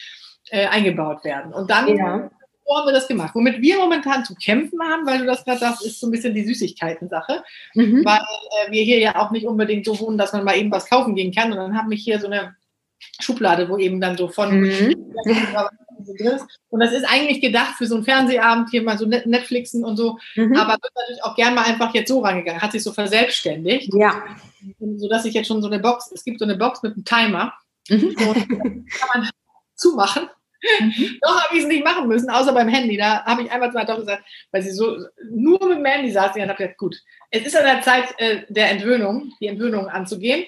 äh, 0.50 0.68
eingebaut 0.68 1.24
werden. 1.24 1.54
Und 1.54 1.70
dann 1.70 1.88
ja. 1.88 2.30
so 2.66 2.78
haben 2.78 2.88
wir 2.88 2.94
das 2.94 3.08
gemacht. 3.08 3.34
Womit 3.34 3.62
wir 3.62 3.78
momentan 3.78 4.26
zu 4.26 4.36
kämpfen 4.36 4.80
haben, 4.82 5.06
weil 5.06 5.20
du 5.20 5.26
das 5.26 5.46
gerade 5.46 5.60
sagst, 5.60 5.86
ist 5.86 6.00
so 6.00 6.08
ein 6.08 6.12
bisschen 6.12 6.34
die 6.34 6.44
Süßigkeiten-Sache. 6.44 7.44
Mhm. 7.74 8.04
Weil 8.04 8.20
äh, 8.20 8.72
wir 8.72 8.84
hier 8.84 9.00
ja 9.00 9.16
auch 9.16 9.32
nicht 9.32 9.46
unbedingt 9.46 9.86
so 9.86 9.98
wohnen, 10.00 10.18
dass 10.18 10.34
man 10.34 10.44
mal 10.44 10.58
eben 10.58 10.72
was 10.72 10.90
kaufen 10.90 11.16
gehen 11.16 11.34
kann. 11.34 11.52
Und 11.52 11.58
dann 11.58 11.78
haben 11.78 11.90
wir 11.90 11.98
hier 11.98 12.20
so 12.20 12.28
eine 12.28 12.56
Schublade, 13.20 13.70
wo 13.70 13.78
eben 13.78 14.02
dann 14.02 14.18
so 14.18 14.28
von 14.28 14.62
mhm. 14.62 14.96
und 16.70 16.80
das 16.80 16.94
ist 16.94 17.06
eigentlich 17.06 17.42
gedacht 17.42 17.76
für 17.78 17.86
so 17.86 17.96
einen 17.96 18.04
Fernsehabend, 18.04 18.70
hier 18.70 18.84
mal 18.84 18.98
so 18.98 19.06
Netflixen 19.06 19.84
und 19.84 19.98
so, 19.98 20.18
mhm. 20.36 20.56
aber 20.56 20.74
wird 20.74 20.94
natürlich 20.96 21.24
auch 21.24 21.36
gern 21.36 21.56
mal 21.56 21.66
einfach 21.66 21.94
jetzt 21.94 22.10
so 22.10 22.20
rangegangen, 22.20 22.62
hat 22.62 22.72
sich 22.72 22.84
so 22.84 22.94
verselbstständigt. 22.94 23.94
Ja. 23.94 24.24
Sodass 24.98 25.26
ich 25.26 25.34
jetzt 25.34 25.48
schon 25.48 25.62
so 25.62 25.68
eine 25.68 25.80
Box, 25.80 26.12
es 26.14 26.24
gibt 26.24 26.40
so 26.40 26.46
eine 26.46 26.56
Box 26.56 26.84
mit 26.84 26.94
einem 26.94 27.06
Timer, 27.06 27.54
mhm. 27.90 28.16
kann 28.16 29.10
man 29.14 29.30
zumachen. 29.76 30.30
Mhm. 30.80 31.20
Doch 31.22 31.44
habe 31.44 31.56
ich 31.56 31.64
es 31.64 31.68
nicht 31.68 31.84
machen 31.84 32.08
müssen, 32.08 32.30
außer 32.30 32.54
beim 32.54 32.68
Handy. 32.68 32.98
Da 32.98 33.24
habe 33.26 33.44
ich 33.44 33.52
einmal 33.52 33.72
zwei 33.72 33.86
doch 33.86 33.98
gesagt, 33.98 34.24
weil 34.52 34.62
sie 34.62 34.72
so 34.72 34.98
nur 35.32 35.64
mit 35.68 35.78
dem 35.78 35.86
Handy 35.86 36.12
saß 36.12 36.36
und 36.36 36.42
habe 36.42 36.56
gesagt, 36.56 36.78
gut, 36.78 36.96
es 37.32 37.46
ist 37.46 37.56
an 37.56 37.66
der 37.66 37.82
Zeit 37.82 38.06
äh, 38.18 38.44
der 38.50 38.72
Entwöhnung, 38.72 39.34
die 39.40 39.48
Entwöhnung 39.48 39.88
anzugehen. 39.88 40.46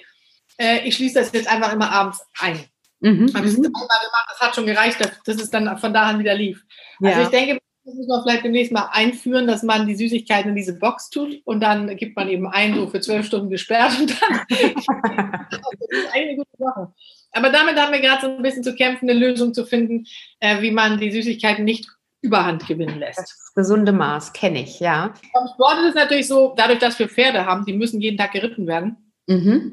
Äh, 0.60 0.86
ich 0.86 0.96
schließe 0.96 1.18
das 1.18 1.32
jetzt 1.32 1.48
einfach 1.48 1.72
immer 1.72 1.90
abends 1.90 2.24
ein. 2.38 2.60
Mhm. 3.00 3.32
Habe 3.34 3.46
ich 3.46 3.52
es 3.52 3.58
mhm. 3.58 3.66
einmal 3.66 3.80
gemacht, 3.80 4.26
das 4.28 4.40
hat 4.40 4.54
schon 4.54 4.66
gereicht, 4.66 4.98
dass, 5.24 5.36
es 5.36 5.50
dann 5.50 5.78
von 5.78 5.94
da 5.94 6.02
an 6.02 6.18
wieder 6.18 6.34
lief. 6.34 6.62
Also 7.02 7.20
ja. 7.20 7.24
ich 7.24 7.30
denke, 7.30 7.58
das 7.84 7.94
muss 7.94 8.06
man 8.06 8.22
vielleicht 8.22 8.44
demnächst 8.44 8.72
mal 8.72 8.90
einführen, 8.92 9.46
dass 9.46 9.62
man 9.62 9.86
die 9.86 9.96
Süßigkeiten 9.96 10.50
in 10.50 10.56
diese 10.56 10.78
Box 10.78 11.08
tut 11.08 11.40
und 11.44 11.60
dann 11.60 11.96
gibt 11.96 12.14
man 12.14 12.28
eben 12.28 12.46
ein, 12.46 12.74
so 12.74 12.88
für 12.88 13.00
zwölf 13.00 13.26
Stunden 13.26 13.48
gesperrt 13.48 13.98
und 13.98 14.10
dann. 14.20 14.40
das 15.50 15.60
ist 15.88 16.12
eine 16.12 16.36
gute 16.36 16.56
Sache. 16.58 16.92
Aber 17.32 17.48
damit 17.48 17.76
haben 17.76 17.92
wir 17.92 18.00
gerade 18.00 18.20
so 18.20 18.36
ein 18.36 18.42
bisschen 18.42 18.64
zu 18.64 18.74
kämpfen, 18.74 19.08
eine 19.08 19.18
Lösung 19.18 19.54
zu 19.54 19.64
finden, 19.64 20.04
äh, 20.40 20.60
wie 20.60 20.72
man 20.72 20.98
die 20.98 21.10
Süßigkeiten 21.10 21.64
nicht 21.64 21.88
überhand 22.20 22.66
gewinnen 22.66 22.98
lässt. 22.98 23.18
Das 23.18 23.52
gesunde 23.54 23.92
Maß 23.92 24.34
kenne 24.34 24.62
ich, 24.62 24.78
ja. 24.78 25.14
Beim 25.32 25.48
Sport 25.54 25.78
ist 25.80 25.88
es 25.90 25.94
natürlich 25.94 26.26
so, 26.26 26.52
dadurch, 26.54 26.80
dass 26.80 26.98
wir 26.98 27.08
Pferde 27.08 27.46
haben, 27.46 27.64
die 27.64 27.72
müssen 27.72 28.00
jeden 28.02 28.18
Tag 28.18 28.32
geritten 28.32 28.66
werden. 28.66 29.14
Mhm. 29.26 29.72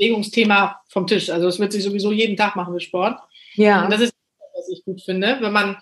Bewegungsthema 0.00 0.80
vom 0.88 1.06
Tisch. 1.06 1.30
Also 1.30 1.48
es 1.48 1.58
wird 1.58 1.72
sich 1.72 1.84
sowieso 1.84 2.10
jeden 2.10 2.36
Tag 2.36 2.56
machen 2.56 2.72
mit 2.72 2.82
Sport. 2.82 3.20
Ja. 3.54 3.84
Und 3.84 3.92
das 3.92 4.00
ist, 4.00 4.14
was 4.54 4.68
ich 4.70 4.84
gut 4.84 5.02
finde, 5.02 5.38
wenn 5.40 5.52
man 5.52 5.76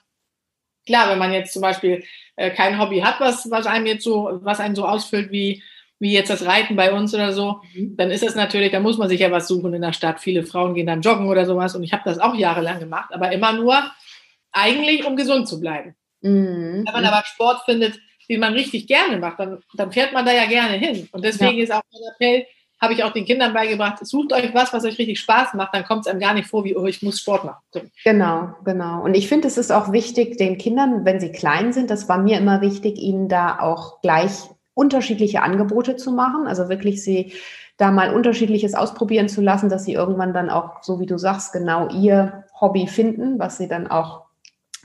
klar, 0.85 1.11
wenn 1.11 1.18
man 1.18 1.33
jetzt 1.33 1.52
zum 1.52 1.62
Beispiel 1.62 2.02
äh, 2.37 2.50
kein 2.50 2.78
Hobby 2.81 3.00
hat, 3.00 3.20
was, 3.20 3.50
was 3.50 3.66
einem 3.66 3.87
jetzt 3.87 4.04
so, 4.04 4.31
was 4.42 4.61
einen 4.61 4.74
so 4.74 4.87
ausfüllt 4.87 5.31
wie 5.31 5.62
wie 6.00 6.12
jetzt 6.12 6.31
das 6.31 6.46
Reiten 6.46 6.76
bei 6.76 6.92
uns 6.92 7.12
oder 7.12 7.33
so, 7.33 7.61
mhm. 7.74 7.96
dann 7.96 8.11
ist 8.11 8.22
das 8.22 8.37
natürlich, 8.37 8.70
da 8.70 8.81
muss 8.81 8.98
man 8.98 9.09
sich 9.09 9.20
ja 9.20 9.31
was 9.31 9.48
suchen 9.48 9.74
in 9.74 9.83
der 9.83 9.92
Stadt. 9.92 10.20
Viele 10.20 10.44
Frauen 10.44 10.74
gehen 10.74 10.87
dann 10.87 11.00
joggen 11.00 11.26
oder 11.28 11.44
sowas 11.44 11.74
und 11.74 11.83
ich 11.83 11.92
habe 11.92 12.02
das 12.04 12.20
auch 12.20 12.35
jahrelang 12.35 12.78
gemacht, 12.78 13.11
aber 13.12 13.33
immer 13.33 13.52
nur 13.52 13.83
eigentlich, 14.52 15.04
um 15.04 15.16
gesund 15.16 15.48
zu 15.48 15.61
bleiben. 15.61 15.96
Mhm. 16.20 16.85
Wenn 16.87 16.92
man 16.92 17.04
aber 17.04 17.24
Sport 17.26 17.62
findet, 17.64 17.98
den 18.28 18.40
man 18.40 18.52
richtig 18.52 18.87
gerne 18.87 19.18
macht, 19.18 19.40
dann, 19.40 19.61
dann 19.74 19.90
fährt 19.90 20.12
man 20.12 20.24
da 20.24 20.33
ja 20.33 20.46
gerne 20.46 20.74
hin. 20.74 21.09
Und 21.12 21.24
deswegen 21.24 21.59
ja. 21.59 21.64
ist 21.64 21.72
auch 21.72 21.83
mein 21.90 22.12
Appell, 22.14 22.46
habe 22.81 22.93
ich 22.93 23.03
auch 23.05 23.12
den 23.12 23.25
Kindern 23.25 23.53
beigebracht, 23.53 24.05
sucht 24.07 24.33
euch 24.33 24.55
was, 24.55 24.73
was 24.73 24.85
euch 24.85 24.99
richtig 24.99 25.19
Spaß 25.21 25.55
macht, 25.55 25.75
dann 25.75 25.85
kommt 25.85 26.03
es 26.03 26.07
einem 26.07 26.21
gar 26.21 26.35
nicht 26.35 26.49
vor, 26.49 26.64
wie, 26.64 26.77
oh, 26.77 26.87
ich 26.87 27.03
muss 27.03 27.21
Sport 27.21 27.45
machen. 27.45 27.62
So. 27.73 27.81
Genau, 28.05 28.55
genau. 28.64 29.03
Und 29.03 29.14
ich 29.14 29.29
finde, 29.29 29.49
es 29.49 29.59
ist 29.59 29.73
auch 29.73 29.93
wichtig, 29.93 30.37
den 30.37 30.59
Kindern, 30.59 31.05
wenn 31.05 31.21
sie 31.21 31.33
klein 31.33 31.73
sind, 31.73 31.91
das 31.91 32.09
war 32.09 32.19
mir 32.19 32.38
immer 32.38 32.61
wichtig, 32.61 32.99
ihnen 32.99 33.29
da 33.29 33.59
auch 33.59 34.01
gleich 34.01 34.49
unterschiedliche 34.75 35.43
Angebote 35.43 35.97
zu 35.97 36.12
machen, 36.12 36.47
also 36.47 36.69
wirklich 36.69 37.03
sie 37.03 37.33
da 37.79 37.91
mal 37.91 38.12
unterschiedliches 38.12 38.75
ausprobieren 38.75 39.29
zu 39.29 39.41
lassen, 39.41 39.69
dass 39.69 39.85
sie 39.85 39.93
irgendwann 39.93 40.33
dann 40.33 40.51
auch, 40.51 40.83
so 40.83 41.01
wie 41.01 41.07
du 41.07 41.19
sagst, 41.19 41.53
genau 41.53 41.88
ihr 41.88 42.45
Hobby 42.61 42.87
finden, 42.87 43.38
was 43.38 43.57
sie 43.57 43.69
dann 43.69 43.87
auch 43.88 44.27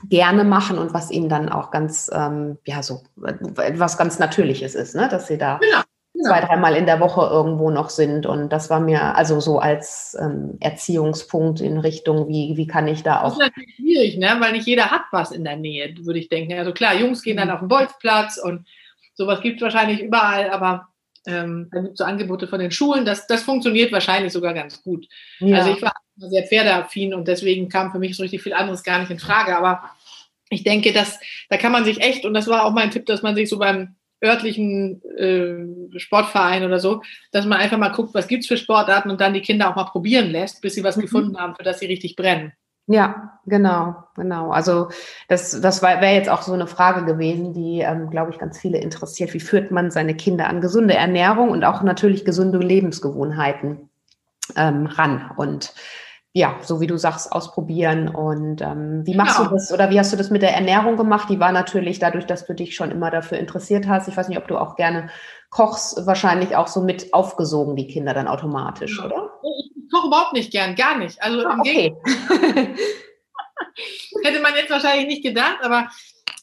gerne 0.08 0.44
machen 0.44 0.78
und 0.78 0.94
was 0.94 1.10
ihnen 1.10 1.28
dann 1.28 1.48
auch 1.48 1.70
ganz, 1.70 2.10
ähm, 2.12 2.58
ja, 2.64 2.82
so 2.82 3.02
was 3.16 3.98
ganz 3.98 4.18
Natürliches 4.18 4.74
ist, 4.74 4.94
ne? 4.94 5.08
dass 5.08 5.26
sie 5.26 5.38
da 5.38 5.58
genau, 5.58 5.82
genau. 6.14 6.30
zwei, 6.30 6.40
dreimal 6.40 6.76
in 6.76 6.86
der 6.86 7.00
Woche 7.00 7.28
irgendwo 7.30 7.70
noch 7.70 7.90
sind. 7.90 8.24
Und 8.24 8.48
das 8.48 8.70
war 8.70 8.80
mir 8.80 9.14
also 9.16 9.40
so 9.40 9.58
als 9.58 10.16
ähm, 10.18 10.56
Erziehungspunkt 10.60 11.60
in 11.60 11.78
Richtung, 11.78 12.28
wie, 12.28 12.56
wie 12.56 12.66
kann 12.66 12.88
ich 12.88 13.02
da 13.02 13.20
auch. 13.20 13.24
Das 13.24 13.32
ist 13.34 13.38
natürlich 13.40 13.74
schwierig, 13.76 14.16
ne? 14.16 14.36
weil 14.38 14.52
nicht 14.52 14.66
jeder 14.66 14.90
hat 14.90 15.02
was 15.12 15.30
in 15.30 15.44
der 15.44 15.56
Nähe, 15.56 15.94
würde 16.00 16.18
ich 16.18 16.28
denken. 16.28 16.54
Also 16.54 16.72
klar, 16.72 16.94
Jungs 16.94 17.22
gehen 17.22 17.36
dann 17.36 17.48
mhm. 17.48 17.54
auf 17.54 17.60
den 17.60 17.68
Bolzplatz 17.68 18.38
und 18.38 18.66
Sowas 19.14 19.40
gibt 19.40 19.56
es 19.56 19.62
wahrscheinlich 19.62 20.00
überall, 20.00 20.50
aber 20.50 20.88
ähm, 21.26 21.68
dann 21.72 21.84
gibt 21.84 21.94
es 21.94 21.98
so 21.98 22.04
Angebote 22.04 22.48
von 22.48 22.58
den 22.58 22.72
Schulen. 22.72 23.04
Das, 23.04 23.26
das 23.26 23.42
funktioniert 23.42 23.92
wahrscheinlich 23.92 24.32
sogar 24.32 24.52
ganz 24.54 24.82
gut. 24.82 25.06
Ja. 25.38 25.58
Also 25.58 25.72
ich 25.72 25.80
war 25.80 25.94
sehr 26.16 26.44
pferdeaffin 26.44 27.14
und 27.14 27.28
deswegen 27.28 27.68
kam 27.68 27.92
für 27.92 27.98
mich 27.98 28.16
so 28.16 28.22
richtig 28.22 28.42
viel 28.42 28.52
anderes 28.52 28.82
gar 28.82 28.98
nicht 28.98 29.10
in 29.10 29.20
Frage. 29.20 29.56
Aber 29.56 29.90
ich 30.50 30.64
denke, 30.64 30.92
dass 30.92 31.18
da 31.48 31.56
kann 31.56 31.72
man 31.72 31.84
sich 31.84 32.00
echt, 32.00 32.24
und 32.24 32.34
das 32.34 32.48
war 32.48 32.64
auch 32.64 32.72
mein 32.72 32.90
Tipp, 32.90 33.06
dass 33.06 33.22
man 33.22 33.36
sich 33.36 33.48
so 33.48 33.58
beim 33.58 33.94
örtlichen 34.24 35.02
äh, 35.16 35.98
Sportverein 35.98 36.64
oder 36.64 36.80
so, 36.80 37.02
dass 37.32 37.46
man 37.46 37.58
einfach 37.58 37.78
mal 37.78 37.90
guckt, 37.90 38.14
was 38.14 38.28
gibt 38.28 38.42
es 38.42 38.48
für 38.48 38.56
Sportarten 38.56 39.10
und 39.10 39.20
dann 39.20 39.34
die 39.34 39.42
Kinder 39.42 39.70
auch 39.70 39.76
mal 39.76 39.84
probieren 39.84 40.30
lässt, 40.30 40.62
bis 40.62 40.74
sie 40.74 40.84
was 40.84 40.96
mhm. 40.96 41.02
gefunden 41.02 41.38
haben, 41.38 41.54
für 41.54 41.62
das 41.62 41.80
sie 41.80 41.86
richtig 41.86 42.16
brennen. 42.16 42.52
Ja, 42.86 43.40
genau, 43.46 43.96
genau. 44.14 44.50
Also 44.50 44.88
das, 45.28 45.58
das 45.58 45.80
wäre 45.80 46.04
jetzt 46.04 46.28
auch 46.28 46.42
so 46.42 46.52
eine 46.52 46.66
Frage 46.66 47.06
gewesen, 47.06 47.54
die, 47.54 47.80
ähm, 47.80 48.10
glaube 48.10 48.30
ich, 48.30 48.38
ganz 48.38 48.58
viele 48.58 48.78
interessiert. 48.78 49.32
Wie 49.32 49.40
führt 49.40 49.70
man 49.70 49.90
seine 49.90 50.14
Kinder 50.14 50.48
an 50.48 50.60
gesunde 50.60 50.92
Ernährung 50.92 51.50
und 51.50 51.64
auch 51.64 51.82
natürlich 51.82 52.26
gesunde 52.26 52.58
Lebensgewohnheiten 52.58 53.88
ähm, 54.56 54.84
ran? 54.84 55.30
Und 55.36 55.72
ja, 56.36 56.56
so 56.62 56.80
wie 56.80 56.88
du 56.88 56.98
sagst, 56.98 57.30
ausprobieren. 57.30 58.08
Und 58.08 58.60
ähm, 58.60 59.06
wie 59.06 59.14
machst 59.14 59.36
genau. 59.36 59.50
du 59.50 59.54
das 59.54 59.72
oder 59.72 59.88
wie 59.90 60.00
hast 60.00 60.12
du 60.12 60.16
das 60.16 60.30
mit 60.30 60.42
der 60.42 60.52
Ernährung 60.52 60.96
gemacht? 60.96 61.30
Die 61.30 61.38
war 61.38 61.52
natürlich 61.52 62.00
dadurch, 62.00 62.26
dass 62.26 62.44
du 62.44 62.54
dich 62.54 62.74
schon 62.74 62.90
immer 62.90 63.12
dafür 63.12 63.38
interessiert 63.38 63.86
hast. 63.86 64.08
Ich 64.08 64.16
weiß 64.16 64.28
nicht, 64.28 64.38
ob 64.38 64.48
du 64.48 64.58
auch 64.58 64.74
gerne 64.74 65.10
kochst, 65.50 66.04
wahrscheinlich 66.08 66.56
auch 66.56 66.66
so 66.66 66.82
mit 66.82 67.14
aufgesogen, 67.14 67.76
die 67.76 67.86
Kinder 67.86 68.14
dann 68.14 68.26
automatisch, 68.26 68.98
ja. 68.98 69.04
oder? 69.04 69.30
Ich 69.42 69.92
koche 69.92 70.08
überhaupt 70.08 70.32
nicht 70.32 70.50
gern, 70.50 70.74
gar 70.74 70.98
nicht. 70.98 71.22
Also 71.22 71.46
ah, 71.46 71.52
im 71.52 71.60
okay. 71.60 71.94
Gegenteil. 72.04 72.74
Hätte 74.24 74.40
man 74.40 74.54
jetzt 74.56 74.70
wahrscheinlich 74.70 75.06
nicht 75.06 75.22
gedacht, 75.22 75.58
aber 75.62 75.88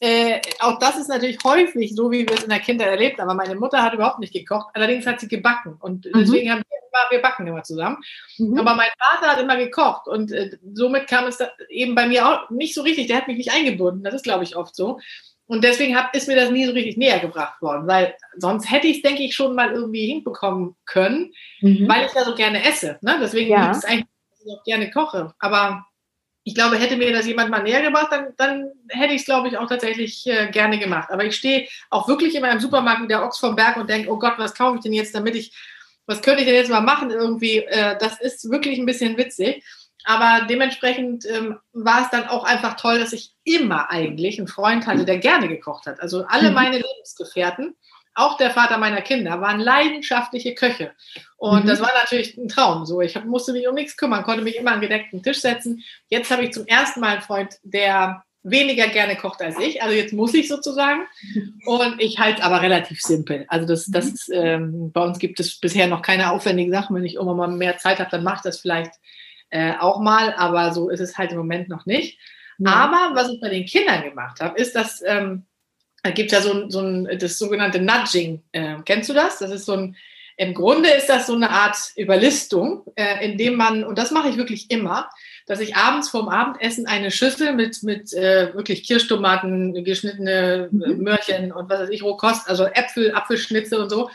äh, 0.02 0.40
auch 0.58 0.80
das 0.80 0.98
ist 0.98 1.08
natürlich 1.08 1.38
häufig 1.44 1.94
so, 1.94 2.10
wie 2.10 2.26
wir 2.28 2.34
es 2.34 2.42
in 2.42 2.50
der 2.50 2.58
Kindheit 2.58 2.88
erlebt 2.88 3.20
haben. 3.20 3.30
Aber 3.30 3.36
meine 3.36 3.54
Mutter 3.54 3.80
hat 3.80 3.94
überhaupt 3.94 4.18
nicht 4.18 4.32
gekocht, 4.32 4.70
allerdings 4.74 5.06
hat 5.06 5.20
sie 5.20 5.28
gebacken. 5.28 5.76
Und 5.78 6.06
mhm. 6.06 6.10
deswegen 6.16 6.50
haben 6.50 6.62
wir 6.68 6.78
immer, 6.78 7.10
wir 7.10 7.22
backen 7.22 7.46
immer 7.46 7.62
zusammen. 7.62 7.98
Mhm. 8.36 8.58
Aber 8.58 8.74
mein 8.74 8.90
Vater 8.98 9.30
hat 9.30 9.40
immer 9.40 9.56
gekocht 9.56 10.08
und 10.08 10.32
äh, 10.32 10.58
somit 10.74 11.06
kam 11.06 11.26
es 11.26 11.38
eben 11.68 11.94
bei 11.94 12.08
mir 12.08 12.26
auch 12.26 12.50
nicht 12.50 12.74
so 12.74 12.82
richtig. 12.82 13.06
Der 13.06 13.18
hat 13.18 13.28
mich 13.28 13.36
nicht 13.36 13.52
eingebunden. 13.52 14.02
Das 14.02 14.14
ist, 14.14 14.24
glaube 14.24 14.42
ich, 14.42 14.56
oft 14.56 14.74
so. 14.74 14.98
Und 15.46 15.62
deswegen 15.62 15.96
hab, 15.96 16.12
ist 16.16 16.26
mir 16.26 16.34
das 16.34 16.50
nie 16.50 16.66
so 16.66 16.72
richtig 16.72 16.96
näher 16.96 17.20
gebracht 17.20 17.62
worden, 17.62 17.86
weil 17.86 18.16
sonst 18.38 18.72
hätte 18.72 18.88
ich 18.88 18.96
es, 18.96 19.02
denke 19.02 19.22
ich, 19.22 19.36
schon 19.36 19.54
mal 19.54 19.70
irgendwie 19.70 20.06
hinbekommen 20.06 20.74
können, 20.84 21.32
mhm. 21.60 21.88
weil 21.88 22.06
ich 22.06 22.12
da 22.12 22.24
so 22.24 22.34
gerne 22.34 22.64
esse. 22.64 22.98
Ne? 23.02 23.18
Deswegen 23.20 23.52
ja. 23.52 23.70
ist 23.70 23.78
es 23.78 23.84
eigentlich, 23.84 24.06
dass 24.30 24.46
ich 24.46 24.52
auch 24.52 24.64
gerne 24.64 24.90
koche. 24.90 25.32
Aber 25.38 25.86
ich 26.44 26.54
glaube, 26.54 26.76
hätte 26.76 26.96
mir 26.96 27.12
das 27.12 27.26
jemand 27.26 27.50
mal 27.50 27.62
näher 27.62 27.82
gebracht, 27.82 28.08
dann, 28.10 28.28
dann 28.36 28.70
hätte 28.88 29.14
ich 29.14 29.20
es, 29.20 29.26
glaube 29.26 29.48
ich, 29.48 29.56
auch 29.56 29.68
tatsächlich 29.68 30.26
äh, 30.26 30.50
gerne 30.50 30.78
gemacht. 30.78 31.10
Aber 31.10 31.24
ich 31.24 31.36
stehe 31.36 31.68
auch 31.90 32.08
wirklich 32.08 32.34
immer 32.34 32.50
im 32.50 32.60
Supermarkt 32.60 33.00
mit 33.00 33.10
der 33.10 33.24
Ochs 33.24 33.38
vom 33.38 33.54
Berg 33.54 33.76
und 33.76 33.88
denke, 33.88 34.10
oh 34.10 34.18
Gott, 34.18 34.34
was 34.38 34.54
kaufe 34.54 34.76
ich 34.76 34.82
denn 34.82 34.92
jetzt, 34.92 35.14
damit 35.14 35.36
ich, 35.36 35.54
was 36.06 36.20
könnte 36.20 36.40
ich 36.40 36.46
denn 36.46 36.56
jetzt 36.56 36.70
mal 36.70 36.80
machen 36.80 37.10
irgendwie? 37.10 37.58
Äh, 37.58 37.96
das 37.98 38.20
ist 38.20 38.50
wirklich 38.50 38.78
ein 38.78 38.86
bisschen 38.86 39.16
witzig. 39.16 39.64
aber 40.04 40.46
dementsprechend 40.46 41.24
ähm, 41.26 41.58
war 41.72 42.02
es 42.02 42.10
dann 42.10 42.26
auch 42.26 42.42
einfach 42.44 42.76
toll, 42.76 42.98
dass 42.98 43.12
ich 43.12 43.34
immer 43.44 43.90
eigentlich 43.90 44.38
einen 44.38 44.48
Freund 44.48 44.86
hatte, 44.88 45.04
der 45.04 45.18
gerne 45.18 45.48
gekocht 45.48 45.86
hat. 45.86 46.00
Also 46.00 46.24
alle 46.26 46.48
mhm. 46.48 46.54
meine 46.54 46.78
Lebensgefährten, 46.78 47.76
auch 48.14 48.36
der 48.36 48.50
Vater 48.50 48.78
meiner 48.78 49.00
Kinder, 49.00 49.40
waren 49.40 49.60
leidenschaftliche 49.60 50.54
Köche. 50.54 50.92
Und 51.36 51.64
mhm. 51.64 51.68
das 51.68 51.80
war 51.80 51.90
natürlich 51.94 52.36
ein 52.36 52.48
Traum. 52.48 52.84
So, 52.84 53.00
ich 53.00 53.22
musste 53.24 53.52
mich 53.52 53.66
um 53.66 53.74
nichts 53.74 53.96
kümmern, 53.96 54.22
konnte 54.22 54.42
mich 54.42 54.56
immer 54.56 54.72
an 54.72 54.80
gedeckten 54.80 55.22
Tisch 55.22 55.40
setzen. 55.40 55.82
Jetzt 56.08 56.30
habe 56.30 56.44
ich 56.44 56.52
zum 56.52 56.66
ersten 56.66 57.00
Mal 57.00 57.14
einen 57.14 57.22
Freund, 57.22 57.58
der 57.62 58.24
weniger 58.42 58.88
gerne 58.88 59.16
kocht 59.16 59.40
als 59.40 59.58
ich. 59.58 59.82
Also 59.82 59.94
jetzt 59.94 60.12
muss 60.12 60.34
ich 60.34 60.48
sozusagen. 60.48 61.02
Und 61.64 62.00
ich 62.00 62.18
halte 62.18 62.42
aber 62.42 62.60
relativ 62.60 63.00
simpel. 63.00 63.46
Also 63.48 63.66
das, 63.66 63.86
das 63.86 64.06
ist, 64.06 64.30
ähm, 64.32 64.90
bei 64.92 65.00
uns 65.00 65.18
gibt 65.18 65.40
es 65.40 65.58
bisher 65.58 65.86
noch 65.86 66.02
keine 66.02 66.32
aufwendigen 66.32 66.72
Sachen. 66.72 66.96
Wenn 66.96 67.04
ich 67.04 67.14
irgendwann 67.14 67.36
mal 67.36 67.48
mehr 67.48 67.78
Zeit 67.78 67.98
habe, 68.00 68.10
dann 68.10 68.24
mache 68.24 68.36
ich 68.36 68.42
das 68.42 68.60
vielleicht 68.60 68.92
äh, 69.50 69.74
auch 69.78 70.00
mal. 70.00 70.34
Aber 70.34 70.72
so 70.72 70.90
ist 70.90 71.00
es 71.00 71.16
halt 71.16 71.30
im 71.30 71.38
Moment 71.38 71.68
noch 71.68 71.86
nicht. 71.86 72.18
Ja. 72.58 72.72
Aber 72.72 73.14
was 73.14 73.30
ich 73.30 73.40
bei 73.40 73.48
den 73.48 73.64
Kindern 73.64 74.02
gemacht 74.02 74.40
habe, 74.40 74.58
ist, 74.58 74.74
dass 74.74 75.02
ähm, 75.06 75.46
gibt 76.10 76.32
ja 76.32 76.40
so, 76.40 76.68
so 76.68 76.80
ein, 76.80 77.18
das 77.18 77.38
sogenannte 77.38 77.80
Nudging. 77.80 78.42
Äh, 78.52 78.76
kennst 78.84 79.08
du 79.08 79.14
das? 79.14 79.38
Das 79.38 79.50
ist 79.50 79.66
so 79.66 79.74
ein, 79.74 79.96
im 80.36 80.54
Grunde 80.54 80.88
ist 80.90 81.08
das 81.08 81.26
so 81.26 81.34
eine 81.34 81.50
Art 81.50 81.76
Überlistung, 81.96 82.84
äh, 82.96 83.24
indem 83.24 83.54
man, 83.56 83.84
und 83.84 83.98
das 83.98 84.10
mache 84.10 84.28
ich 84.28 84.36
wirklich 84.36 84.70
immer, 84.70 85.08
dass 85.46 85.60
ich 85.60 85.76
abends 85.76 86.08
vorm 86.08 86.28
Abendessen 86.28 86.86
eine 86.86 87.10
Schüssel 87.10 87.52
mit, 87.52 87.82
mit 87.82 88.12
äh, 88.12 88.54
wirklich 88.54 88.84
Kirschtomaten, 88.84 89.84
geschnittene 89.84 90.70
äh, 90.72 90.74
mhm. 90.74 91.02
Möhrchen 91.02 91.52
und 91.52 91.68
was 91.68 91.80
weiß 91.80 91.90
ich, 91.90 92.02
Rohkost, 92.02 92.48
also 92.48 92.64
Äpfel, 92.64 93.14
Apfelschnitze 93.14 93.78
und 93.78 93.90
so, 93.90 94.10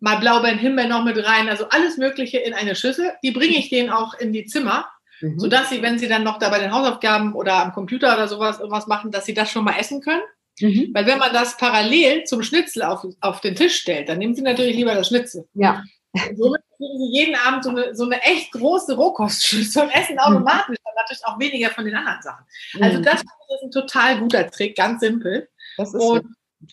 mal 0.00 0.16
Blaubeeren, 0.16 0.58
Himbeeren 0.58 0.90
noch 0.90 1.04
mit 1.04 1.16
rein, 1.24 1.48
also 1.48 1.68
alles 1.68 1.96
Mögliche 1.96 2.38
in 2.38 2.54
eine 2.54 2.74
Schüssel. 2.74 3.12
Die 3.22 3.30
bringe 3.30 3.56
ich 3.56 3.68
denen 3.68 3.90
auch 3.90 4.14
in 4.14 4.32
die 4.32 4.46
Zimmer, 4.46 4.86
mhm. 5.20 5.38
sodass 5.38 5.70
sie, 5.70 5.82
wenn 5.82 5.98
sie 5.98 6.08
dann 6.08 6.24
noch 6.24 6.38
da 6.38 6.48
bei 6.50 6.58
den 6.58 6.72
Hausaufgaben 6.72 7.34
oder 7.34 7.62
am 7.64 7.72
Computer 7.72 8.14
oder 8.14 8.28
sowas 8.28 8.60
irgendwas 8.60 8.86
machen, 8.86 9.10
dass 9.10 9.26
sie 9.26 9.34
das 9.34 9.50
schon 9.50 9.64
mal 9.64 9.78
essen 9.78 10.00
können. 10.00 10.22
Mhm. 10.60 10.90
Weil 10.92 11.06
wenn 11.06 11.18
man 11.18 11.32
das 11.32 11.56
parallel 11.56 12.24
zum 12.24 12.42
Schnitzel 12.42 12.82
auf, 12.82 13.04
auf 13.20 13.40
den 13.40 13.54
Tisch 13.54 13.76
stellt, 13.76 14.08
dann 14.08 14.18
nehmen 14.18 14.34
sie 14.34 14.42
natürlich 14.42 14.76
lieber 14.76 14.94
das 14.94 15.08
Schnitzel. 15.08 15.46
Ja. 15.54 15.82
Und 16.12 16.36
somit 16.36 16.62
kriegen 16.76 16.98
sie 16.98 17.18
jeden 17.18 17.34
Abend 17.34 17.64
so 17.64 17.70
eine, 17.70 17.94
so 17.94 18.04
eine 18.04 18.22
echt 18.22 18.52
große 18.52 18.96
Rohkostschüssel 18.96 19.82
und 19.82 19.90
essen 19.90 20.18
automatisch 20.18 20.78
dann 20.82 20.94
natürlich 20.96 21.24
auch 21.24 21.38
weniger 21.38 21.70
von 21.70 21.84
den 21.84 21.94
anderen 21.94 22.22
Sachen. 22.22 22.44
Also 22.80 22.98
mhm. 22.98 23.02
das 23.02 23.20
ist 23.20 23.62
ein 23.62 23.70
total 23.70 24.20
guter 24.20 24.50
Trick, 24.50 24.76
ganz 24.76 25.00
simpel. 25.00 25.48
und 25.76 25.90
so. 25.90 26.20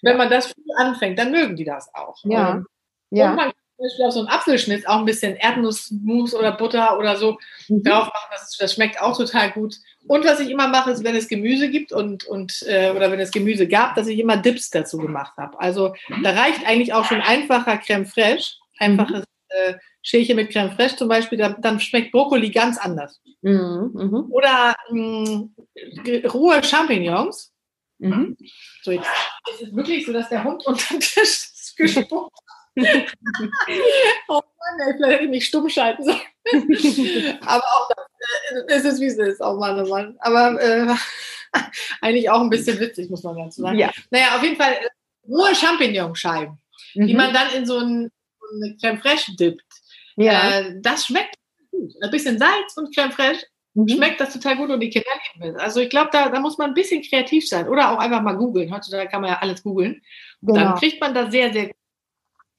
wenn 0.02 0.18
man 0.18 0.30
das 0.30 0.48
früh 0.48 0.64
anfängt, 0.78 1.20
dann 1.20 1.32
mögen 1.32 1.56
die 1.56 1.66
das 1.66 1.94
auch. 1.94 2.18
Ja. 2.24 2.52
Und, 2.52 2.68
ja. 3.10 3.32
und 3.32 3.36
man 3.36 3.52
kann 3.52 3.63
zum 3.84 3.90
Beispiel 3.90 4.06
auf 4.06 4.14
so 4.14 4.20
einen 4.20 4.30
Apfelschnitt 4.30 4.88
auch 4.88 5.00
ein 5.00 5.06
bisschen 5.06 5.36
Erdnussmus 5.36 6.34
oder 6.34 6.54
Butter 6.54 6.98
oder 6.98 7.18
so 7.18 7.38
mhm. 7.68 7.84
drauf 7.84 8.08
machen. 8.08 8.30
Das, 8.32 8.56
das, 8.58 8.74
schmeckt 8.74 9.02
auch 9.02 9.18
total 9.18 9.52
gut. 9.52 9.76
Und 10.08 10.26
was 10.26 10.40
ich 10.40 10.50
immer 10.50 10.68
mache, 10.68 10.92
ist, 10.92 11.04
wenn 11.04 11.16
es 11.16 11.28
Gemüse 11.28 11.70
gibt 11.70 11.92
und, 11.92 12.24
und 12.26 12.64
äh, 12.68 12.92
oder 12.92 13.12
wenn 13.12 13.20
es 13.20 13.32
Gemüse 13.32 13.68
gab, 13.68 13.96
dass 13.96 14.08
ich 14.08 14.20
immer 14.20 14.38
Dips 14.38 14.70
dazu 14.70 14.98
gemacht 14.98 15.34
habe. 15.38 15.60
Also 15.60 15.94
da 16.24 16.32
reicht 16.32 16.66
eigentlich 16.66 16.94
auch 16.94 17.06
schon 17.06 17.22
einfacher 17.22 17.78
Creme 17.78 18.06
fraiche, 18.06 18.56
einfaches 18.80 19.24
äh, 19.50 19.74
Schälchen 20.02 20.36
mit 20.38 20.52
Creme 20.52 20.72
fraiche 20.72 20.96
zum 20.96 21.08
Beispiel, 21.08 21.38
da, 21.38 21.50
dann 21.50 21.80
schmeckt 21.80 22.12
Brokkoli 22.12 22.52
ganz 22.52 22.78
anders. 22.78 23.22
Mhm, 23.42 23.92
mh. 23.94 24.26
Oder 24.30 24.76
mh, 24.90 25.50
rohe 26.34 26.64
Champignons. 26.64 27.52
Mhm. 28.00 28.38
So, 28.82 28.92
jetzt 28.92 29.08
ist 29.54 29.68
es 29.68 29.76
wirklich 29.76 30.06
so, 30.06 30.12
dass 30.12 30.30
der 30.30 30.44
Hund 30.44 30.66
unter 30.66 30.86
den 30.94 31.00
Tisch 31.00 31.50
gespuckt. 31.78 32.38
oh 34.28 34.42
Mann, 34.42 34.88
ey, 34.88 34.94
vielleicht 34.96 35.14
hätte 35.14 35.24
ich 35.26 35.30
mich 35.30 35.46
stumm 35.46 35.70
schalten 35.70 36.04
sollen. 36.04 36.20
Aber 37.46 37.64
auch 37.64 37.90
das, 37.90 38.06
äh, 38.52 38.64
es 38.68 38.86
ist 38.86 39.02
wie 39.02 39.06
es 39.06 39.18
ist, 39.18 39.42
auch 39.42 39.60
Mann, 39.60 39.80
oh 39.80 39.88
Mann. 39.88 40.16
Aber 40.20 40.60
äh, 40.62 40.96
eigentlich 42.02 42.30
auch 42.30 42.42
ein 42.42 42.50
bisschen 42.50 42.80
witzig, 42.80 43.10
muss 43.10 43.24
man 43.24 43.38
dazu 43.38 43.62
sagen. 43.62 43.78
Ja. 43.78 43.92
Naja, 44.10 44.36
auf 44.36 44.44
jeden 44.44 44.56
Fall 44.56 44.74
äh, 44.74 45.32
rohe 45.32 45.54
Champignonscheiben, 45.54 46.58
mhm. 46.96 47.08
die 47.08 47.14
man 47.14 47.34
dann 47.34 47.52
in 47.56 47.66
so, 47.66 47.78
ein, 47.78 48.12
so 48.40 48.56
eine 48.56 48.76
Creme 48.78 49.00
fraiche 49.00 49.36
dippt. 49.36 49.64
Ja. 50.16 50.60
Äh, 50.60 50.76
das 50.82 51.06
schmeckt 51.06 51.36
gut. 51.72 51.94
Ein 52.02 52.12
bisschen 52.12 52.40
Salz 52.40 52.76
und 52.76 52.94
Creme 52.96 53.12
fraiche 53.12 53.46
mhm. 53.74 53.88
schmeckt 53.88 54.20
das 54.20 54.34
total 54.34 54.58
gut 54.58 54.70
und 54.70 54.80
die 54.80 54.90
Kinder 54.90 55.10
lieben 55.34 55.56
es. 55.56 55.62
Also 55.62 55.80
ich 55.80 55.90
glaube, 55.90 56.10
da, 56.12 56.30
da 56.30 56.40
muss 56.40 56.58
man 56.58 56.72
ein 56.72 56.76
bisschen 56.76 57.04
kreativ 57.04 57.48
sein 57.48 57.68
oder 57.68 57.92
auch 57.92 58.00
einfach 58.00 58.22
mal 58.22 58.36
googeln. 58.36 58.74
Heutzutage 58.74 59.10
kann 59.10 59.22
man 59.22 59.32
ja 59.32 59.40
alles 59.40 59.64
googeln. 59.64 60.02
Genau. 60.42 60.60
Dann 60.60 60.76
kriegt 60.76 61.00
man 61.00 61.14
das 61.14 61.32
sehr, 61.32 61.54
sehr 61.54 61.68
gut. 61.68 61.76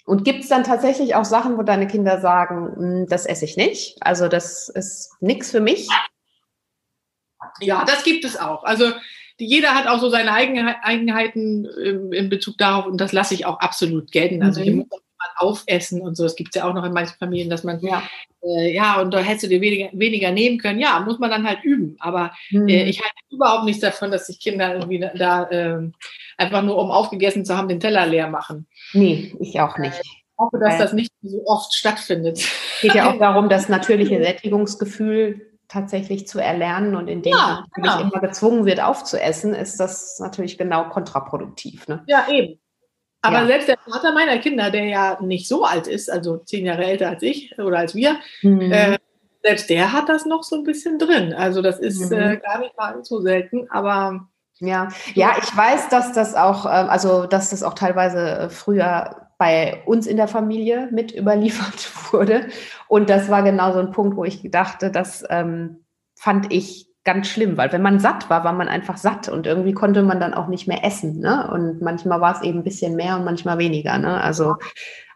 Und 0.05 0.25
gibt 0.25 0.43
es 0.43 0.49
dann 0.49 0.65
tatsächlich 0.65 1.15
auch 1.15 1.25
Sachen, 1.25 1.57
wo 1.57 1.63
deine 1.63 1.87
Kinder 1.87 2.21
sagen, 2.21 2.75
hm, 2.77 3.07
das 3.09 3.25
esse 3.27 3.45
ich 3.45 3.57
nicht? 3.57 3.97
Also 4.01 4.29
das 4.29 4.69
ist 4.69 5.13
nichts 5.21 5.51
für 5.51 5.61
mich? 5.61 5.89
Ja, 7.61 7.85
das 7.85 8.05
gibt 8.05 8.25
es 8.25 8.39
auch. 8.39 8.65
Also 8.65 8.93
die, 9.41 9.47
jeder 9.47 9.75
hat 9.75 9.87
auch 9.87 10.01
so 10.01 10.11
seine 10.11 10.33
Eigenheiten 10.33 11.65
in, 11.65 12.13
in 12.13 12.29
Bezug 12.29 12.59
darauf 12.59 12.87
und 12.87 13.01
das 13.01 13.13
lasse 13.13 13.35
ich 13.35 13.47
auch 13.47 13.61
absolut 13.61 14.13
gelten. 14.13 14.43
Also 14.43 14.61
mhm. 14.61 14.65
hier 14.65 14.75
muss 14.77 14.89
aufessen 15.37 16.01
und 16.01 16.17
so. 16.17 16.25
Das 16.25 16.37
gibt 16.37 16.55
es 16.55 16.61
ja 16.61 16.69
auch 16.69 16.75
noch 16.75 16.85
in 16.85 16.93
manchen 16.93 17.17
Familien, 17.19 17.51
dass 17.51 17.65
man, 17.65 17.81
ja, 17.81 18.03
äh, 18.43 18.75
ja 18.75 19.01
und 19.01 19.13
da 19.13 19.19
hättest 19.19 19.45
du 19.45 19.49
dir 19.49 19.61
weniger, 19.61 19.91
weniger 19.93 20.31
nehmen 20.31 20.59
können. 20.59 20.81
Ja, 20.81 21.01
muss 21.01 21.19
man 21.19 21.31
dann 21.31 21.47
halt 21.47 21.65
üben. 21.65 21.97
Aber 22.01 22.33
mhm. 22.51 22.69
äh, 22.69 22.85
ich 22.85 23.01
halte 23.01 23.15
überhaupt 23.31 23.65
nichts 23.65 23.81
davon, 23.81 24.11
dass 24.11 24.27
sich 24.27 24.41
Kinder 24.41 24.75
irgendwie 24.75 25.01
da 25.01 25.45
äh, 25.51 25.91
einfach 26.37 26.63
nur, 26.63 26.79
um 26.79 26.91
aufgegessen 26.91 27.45
zu 27.45 27.57
haben, 27.57 27.69
den 27.69 27.81
Teller 27.81 28.07
leer 28.07 28.29
machen. 28.29 28.67
Nee, 28.93 29.35
ich 29.41 29.61
auch 29.61 29.79
nicht. 29.79 30.01
Ich 30.03 30.25
hoffe, 30.39 30.59
dass 30.59 30.79
das 30.79 30.93
nicht 30.93 31.13
so 31.23 31.43
oft 31.47 31.73
stattfindet. 31.75 32.39
Es 32.39 32.81
geht 32.81 32.95
ja 32.95 33.11
auch 33.11 33.19
darum, 33.19 33.49
das 33.49 33.69
natürliche 33.69 34.23
Sättigungsgefühl 34.23 35.55
tatsächlich 35.69 36.29
zu 36.29 36.39
erlernen 36.39 36.95
und 36.95 37.09
indem 37.09 37.33
ja, 37.33 37.65
man 37.77 37.83
genau. 37.83 38.01
immer 38.01 38.21
gezwungen 38.21 38.65
wird 38.65 38.81
aufzuessen, 38.81 39.55
ist 39.55 39.81
das 39.81 40.19
natürlich 40.21 40.59
genau 40.59 40.89
kontraproduktiv. 40.89 41.89
Ne? 41.89 42.05
Ja, 42.07 42.27
eben. 42.31 42.61
Aber 43.25 43.39
ja. 43.39 43.47
selbst 43.47 43.69
der 43.69 43.79
Vater 43.79 44.13
meiner 44.13 44.39
Kinder, 44.39 44.71
der 44.71 44.85
ja 44.85 45.19
nicht 45.23 45.49
so 45.49 45.65
alt 45.65 45.87
ist, 45.87 46.11
also 46.11 46.37
zehn 46.37 46.67
Jahre 46.67 46.85
älter 46.85 47.09
als 47.09 47.23
ich 47.23 47.59
oder 47.59 47.79
als 47.79 47.95
wir, 47.95 48.17
mhm. 48.43 48.71
äh, 48.71 48.99
selbst 49.43 49.71
der 49.71 49.93
hat 49.93 50.11
das 50.11 50.27
noch 50.27 50.43
so 50.43 50.57
ein 50.57 50.65
bisschen 50.65 50.99
drin. 50.99 51.33
Also 51.33 51.63
das 51.63 51.79
ist 51.79 52.11
mhm. 52.11 52.19
äh, 52.19 52.37
gar 52.37 52.59
nicht 52.59 52.77
mal 52.77 53.03
so 53.03 53.23
selten, 53.23 53.67
aber 53.71 54.29
ja, 54.59 54.89
ja, 55.15 55.33
ich 55.39 55.57
weiß, 55.57 55.89
dass 55.89 56.13
das 56.13 56.35
auch, 56.35 56.67
ähm, 56.67 56.91
also 56.91 57.27
dass 57.27 57.49
das 57.49 57.63
auch 57.63 57.75
teilweise 57.75 58.39
äh, 58.39 58.51
früher 58.51 59.29
bei 59.39 59.83
uns 59.87 60.07
in 60.07 60.19
der 60.19 60.29
Familie 60.29 60.89
mit 60.93 61.15
überliefert 61.15 61.91
wurde. 62.13 62.49
Und 62.89 63.09
das 63.09 63.31
war 63.31 63.43
genau 63.43 63.73
so 63.73 63.81
ein 63.81 63.91
Punkt, 63.91 64.17
wo 64.17 64.25
ich 64.25 64.43
dachte, 64.51 64.91
das 64.91 65.25
ähm, 65.31 65.85
fand 66.15 66.53
ich 66.53 66.94
ganz 67.05 67.29
schlimm, 67.29 67.57
weil 67.57 67.73
wenn 67.73 67.83
man 67.83 68.01
satt 68.01 68.31
war, 68.31 68.45
war 68.45 68.53
man 68.53 68.69
einfach 68.69 68.97
satt 68.97 69.29
und 69.29 69.47
irgendwie 69.47 69.75
konnte 69.75 70.03
man 70.03 70.21
dann 70.21 70.35
auch 70.35 70.49
nicht 70.49 70.67
mehr 70.67 70.85
essen. 70.85 71.21
Ne? 71.21 71.51
Und 71.53 71.83
manchmal 71.83 72.21
war 72.21 72.35
es 72.35 72.43
eben 72.43 72.61
ein 72.61 72.65
bisschen 72.65 72.97
mehr 72.97 73.17
und 73.17 73.25
manchmal 73.25 73.59
weniger. 73.59 73.99
Ne? 73.99 74.21
Also 74.21 74.57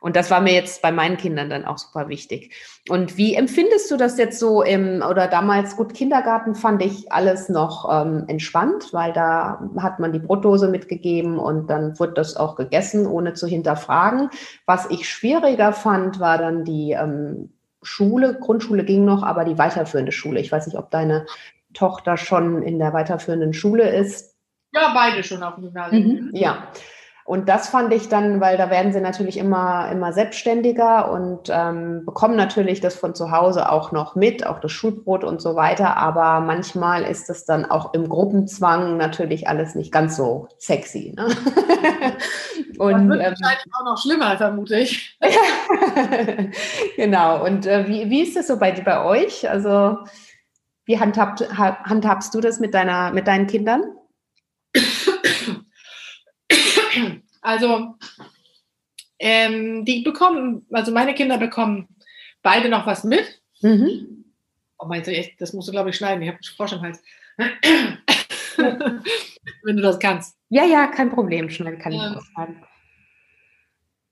und 0.01 0.17
das 0.17 0.31
war 0.31 0.41
mir 0.41 0.53
jetzt 0.53 0.81
bei 0.81 0.93
meinen 0.93 1.17
Kindern 1.17 1.51
dann 1.51 1.65
auch 1.65 1.79
super 1.79 2.09
wichtig. 2.09 2.55
Und 2.89 3.17
wie 3.17 3.35
empfindest 3.35 3.91
du 3.91 3.97
das 3.97 4.17
jetzt 4.17 4.39
so 4.39 4.63
im, 4.63 5.03
oder 5.03 5.27
damals, 5.27 5.77
gut, 5.77 5.93
Kindergarten 5.95 6.55
fand 6.55 6.83
ich 6.83 7.11
alles 7.11 7.49
noch 7.49 7.89
ähm, 7.91 8.25
entspannt, 8.29 8.93
weil 8.93 9.13
da 9.13 9.61
hat 9.79 9.99
man 9.99 10.13
die 10.13 10.21
Brotdose 10.21 10.69
mitgegeben 10.69 11.39
und 11.39 11.69
dann 11.69 11.99
wurde 11.99 12.15
das 12.15 12.37
auch 12.37 12.55
gegessen, 12.55 13.07
ohne 13.07 13.35
zu 13.35 13.47
hinterfragen. 13.47 14.31
Was 14.67 14.89
ich 14.91 15.09
schwieriger 15.09 15.73
fand, 15.73 16.21
war 16.21 16.39
dann 16.39 16.65
die 16.65 16.93
ähm, 16.93 17.51
Schule, 17.83 18.39
Grundschule 18.39 18.85
ging 18.85 19.05
noch, 19.05 19.23
aber 19.23 19.45
die 19.45 19.59
weiterführende 19.59 20.13
Schule. 20.13 20.41
Ich 20.41 20.53
weiß 20.53 20.67
nicht, 20.67 20.79
ob 20.79 20.91
deine 20.91 21.27
Tochter 21.75 22.17
schon 22.17 22.63
in 22.63 22.79
der 22.79 22.93
weiterführenden 22.93 23.53
Schule 23.53 23.89
ist. 23.89 24.37
Ja, 24.73 24.93
beide 24.95 25.23
schon 25.23 25.43
auf 25.43 25.55
dem 25.55 25.65
Gymnasium. 25.65 26.03
Mhm, 26.03 26.31
ja. 26.35 26.69
Und 27.29 27.47
das 27.47 27.69
fand 27.69 27.93
ich 27.93 28.09
dann, 28.09 28.41
weil 28.41 28.57
da 28.57 28.71
werden 28.71 28.95
sie 28.95 29.03
natürlich 29.03 29.37
immer, 29.37 29.91
immer 29.93 30.15
selbstständiger 30.15 31.13
und 31.13 31.51
ähm, 31.51 32.07
bekommen 32.07 32.37
natürlich 32.37 32.81
das 32.81 32.97
von 32.97 33.15
zu 33.15 33.31
Hause 33.31 33.71
auch 33.71 33.93
noch 33.93 34.15
mit, 34.15 34.47
auch 34.47 34.61
das 34.61 34.73
Schulbrot 34.73 35.25
und 35.25 35.43
so 35.43 35.55
weiter. 35.55 35.99
Aber 35.99 36.41
manchmal 36.41 37.03
ist 37.03 37.29
es 37.29 37.45
dann 37.45 37.67
auch 37.67 37.93
im 37.93 38.09
Gruppenzwang 38.09 38.97
natürlich 38.97 39.47
alles 39.47 39.75
nicht 39.75 39.93
ganz 39.93 40.17
so 40.17 40.49
sexy. 40.57 41.15
Ne? 41.19 41.27
und, 42.79 42.93
das 42.93 43.19
wird 43.19 43.21
ähm, 43.21 43.35
wahrscheinlich 43.43 43.73
auch 43.79 43.85
noch 43.85 43.99
schlimmer, 43.99 44.39
vermute 44.39 44.79
ich. 44.79 45.19
genau. 46.97 47.45
Und 47.45 47.67
äh, 47.67 47.87
wie, 47.87 48.09
wie 48.09 48.23
ist 48.23 48.37
das 48.37 48.47
so 48.47 48.59
bei, 48.59 48.73
bei 48.73 49.05
euch? 49.05 49.51
Also 49.51 49.99
wie 50.89 50.99
handhabt, 50.99 51.43
handhabst 51.53 52.35
du 52.35 52.41
das 52.41 52.59
mit, 52.61 52.73
deiner, 52.73 53.13
mit 53.13 53.27
deinen 53.27 53.47
Kindern? 53.47 53.83
Also, 57.43 57.95
ähm, 59.19 59.85
die 59.85 60.01
bekommen, 60.01 60.65
also 60.73 60.91
meine 60.91 61.15
Kinder 61.15 61.37
bekommen 61.39 61.89
beide 62.43 62.71
noch 62.71 62.87
was 62.87 63.05
mit. 63.05 63.43
Mhm. 63.61 64.25
Oh, 64.79 64.87
meinst 64.87 65.09
du 65.09 65.13
echt, 65.13 65.39
das 65.41 65.53
musst 65.53 65.69
du, 65.69 65.73
glaube 65.73 65.91
ich, 65.91 65.97
schneiden. 65.97 66.23
Ich 66.23 66.29
habe 66.29 66.39
einen 66.39 66.57
Frosch 66.57 66.73
im 66.73 66.81
Hals. 66.81 67.03
Wenn 69.65 69.77
du 69.77 69.83
das 69.83 69.99
kannst. 69.99 70.39
Ja, 70.49 70.65
ja, 70.65 70.87
kein 70.87 71.11
Problem. 71.11 71.51
Schnell 71.51 71.77
kann 71.79 71.93
ich 71.93 72.03
ähm, 72.03 72.15
das 72.15 72.25
schneiden. 72.25 72.65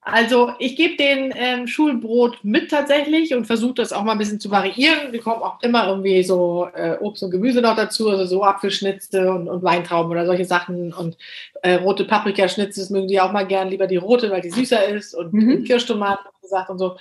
Also 0.09 0.53
ich 0.61 0.77
gebe 0.77 0.97
den 0.97 1.35
ähm, 1.37 1.67
Schulbrot 1.67 2.39
mit 2.45 2.71
tatsächlich 2.71 3.35
und 3.35 3.45
versuche 3.45 3.75
das 3.75 3.93
auch 3.93 4.05
mal 4.05 4.13
ein 4.13 4.19
bisschen 4.19 4.39
zu 4.39 4.53
variieren. 4.53 5.11
Die 5.13 5.19
kommen 5.19 5.43
auch 5.43 5.61
immer 5.63 5.89
irgendwie 5.89 6.23
so 6.23 6.69
äh, 6.73 6.97
Obst 7.01 7.25
und 7.25 7.33
Gemüse 7.33 7.61
noch 7.61 7.75
dazu, 7.75 8.09
also 8.09 8.25
so 8.25 8.45
Apfelschnitze 8.45 9.29
und, 9.33 9.49
und 9.49 9.65
Weintrauben 9.65 10.13
oder 10.13 10.25
solche 10.25 10.45
Sachen 10.45 10.93
und 10.93 11.17
äh, 11.63 11.75
rote 11.75 12.05
Paprikaschnitze, 12.05 12.79
das 12.79 12.91
mögen 12.91 13.09
die 13.09 13.21
auch 13.21 13.33
mal 13.33 13.49
gern, 13.49 13.67
lieber 13.67 13.89
die 13.89 13.97
rote, 13.97 14.31
weil 14.31 14.43
die 14.43 14.53
süßer 14.53 14.87
ist 14.87 15.13
und, 15.13 15.33
mhm. 15.33 15.55
und 15.55 15.65
Kirschtomaten 15.65 16.31
gesagt 16.41 16.71
und 16.71 16.79
so. 16.79 16.97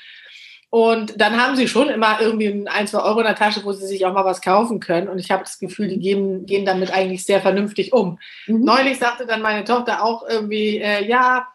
Und 0.71 1.21
dann 1.21 1.39
haben 1.39 1.55
sie 1.55 1.67
schon 1.67 1.89
immer 1.89 2.19
irgendwie 2.19 2.67
ein, 2.67 2.87
zwei 2.87 3.03
Euro 3.03 3.19
in 3.19 3.27
der 3.27 3.35
Tasche, 3.35 3.63
wo 3.63 3.71
sie 3.71 3.85
sich 3.85 4.03
auch 4.07 4.13
mal 4.13 4.25
was 4.25 4.41
kaufen 4.41 4.79
können. 4.79 5.09
Und 5.09 5.19
ich 5.19 5.29
habe 5.29 5.43
das 5.43 5.59
Gefühl, 5.59 5.89
die 5.89 5.99
gehen, 5.99 6.47
gehen 6.47 6.65
damit 6.65 6.91
eigentlich 6.91 7.23
sehr 7.23 7.39
vernünftig 7.39 7.93
um. 7.93 8.17
Mhm. 8.47 8.63
Neulich 8.63 8.97
sagte 8.97 9.27
dann 9.27 9.43
meine 9.43 9.63
Tochter 9.63 10.03
auch 10.03 10.27
irgendwie, 10.27 10.79
äh, 10.79 11.07
ja, 11.07 11.47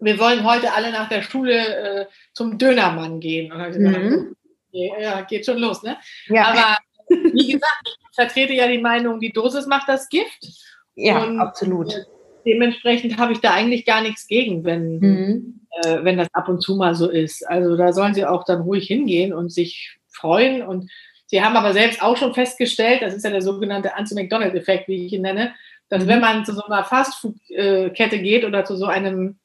wir 0.00 0.18
wollen 0.18 0.44
heute 0.44 0.72
alle 0.72 0.90
nach 0.90 1.08
der 1.08 1.22
Schule 1.22 1.54
äh, 1.54 2.06
zum 2.32 2.58
Dönermann 2.58 3.20
gehen. 3.20 3.52
Und 3.52 3.64
gesagt, 3.64 4.02
mhm. 4.02 4.36
okay, 4.68 4.92
ja, 5.00 5.20
geht 5.22 5.46
schon 5.46 5.58
los, 5.58 5.82
ne? 5.82 5.98
Ja. 6.28 6.46
Aber 6.46 6.76
wie 7.08 7.52
gesagt, 7.52 7.82
ich 7.84 8.14
vertrete 8.14 8.54
ja 8.54 8.66
die 8.66 8.78
Meinung, 8.78 9.20
die 9.20 9.32
Dosis 9.32 9.66
macht 9.66 9.88
das 9.88 10.08
Gift. 10.08 10.48
Ja, 10.94 11.22
und, 11.22 11.38
absolut. 11.38 11.94
Äh, 11.94 12.04
dementsprechend 12.46 13.18
habe 13.18 13.32
ich 13.32 13.40
da 13.40 13.52
eigentlich 13.52 13.84
gar 13.84 14.00
nichts 14.00 14.26
gegen, 14.26 14.64
wenn, 14.64 14.98
mhm. 14.98 15.60
äh, 15.82 16.02
wenn 16.02 16.18
das 16.18 16.28
ab 16.32 16.48
und 16.48 16.62
zu 16.62 16.76
mal 16.76 16.94
so 16.94 17.08
ist. 17.08 17.46
Also 17.48 17.76
da 17.76 17.92
sollen 17.92 18.14
sie 18.14 18.24
auch 18.24 18.44
dann 18.44 18.62
ruhig 18.62 18.86
hingehen 18.86 19.32
und 19.32 19.50
sich 19.50 19.98
freuen. 20.08 20.62
Und 20.62 20.90
sie 21.26 21.42
haben 21.42 21.56
aber 21.56 21.72
selbst 21.72 22.02
auch 22.02 22.16
schon 22.16 22.34
festgestellt, 22.34 23.02
das 23.02 23.14
ist 23.14 23.24
ja 23.24 23.30
der 23.30 23.42
sogenannte 23.42 23.96
Anti-McDonald-Effekt, 23.96 24.88
wie 24.88 25.06
ich 25.06 25.12
ihn 25.12 25.22
nenne, 25.22 25.54
dass 25.88 26.04
mhm. 26.04 26.08
wenn 26.08 26.20
man 26.20 26.44
zu 26.44 26.54
so 26.54 26.64
einer 26.64 26.84
Fastfood-Kette 26.84 28.18
geht 28.20 28.44
oder 28.44 28.64
zu 28.64 28.76
so 28.76 28.86
einem 28.86 29.39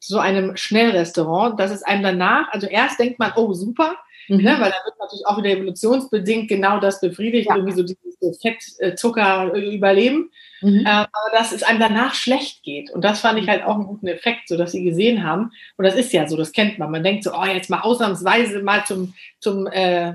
so 0.00 0.18
einem 0.18 0.56
Schnellrestaurant, 0.56 1.58
dass 1.58 1.70
es 1.70 1.82
einem 1.82 2.02
danach, 2.02 2.48
also 2.52 2.66
erst 2.66 2.98
denkt 2.98 3.18
man, 3.18 3.32
oh 3.36 3.52
super, 3.52 3.96
mhm. 4.28 4.38
ne, 4.38 4.56
weil 4.58 4.70
da 4.70 4.84
wird 4.84 4.98
natürlich 5.00 5.26
auch 5.26 5.38
wieder 5.38 5.50
evolutionsbedingt 5.50 6.48
genau 6.48 6.80
das 6.80 7.00
befriedigt, 7.00 7.48
ja. 7.48 7.56
irgendwie 7.56 7.74
so 7.74 7.82
dieses 7.82 8.40
Fett, 8.40 8.58
äh, 8.78 8.94
Zucker 8.94 9.54
äh, 9.54 9.74
überleben, 9.74 10.30
mhm. 10.60 10.84
äh, 10.86 10.88
aber 10.88 11.08
dass 11.32 11.52
es 11.52 11.62
einem 11.62 11.80
danach 11.80 12.14
schlecht 12.14 12.62
geht. 12.62 12.90
Und 12.90 13.02
das 13.02 13.20
fand 13.20 13.38
ich 13.38 13.48
halt 13.48 13.64
auch 13.64 13.74
einen 13.74 13.86
guten 13.86 14.08
Effekt, 14.08 14.48
so 14.48 14.56
dass 14.56 14.72
sie 14.72 14.84
gesehen 14.84 15.24
haben. 15.24 15.50
Und 15.76 15.84
das 15.84 15.94
ist 15.94 16.12
ja 16.12 16.26
so, 16.28 16.36
das 16.36 16.52
kennt 16.52 16.78
man. 16.78 16.90
Man 16.90 17.02
denkt 17.02 17.24
so, 17.24 17.32
oh, 17.32 17.44
jetzt 17.44 17.70
mal 17.70 17.80
ausnahmsweise 17.80 18.62
mal 18.62 18.84
zum, 18.84 19.14
zum 19.40 19.66
äh, 19.66 20.14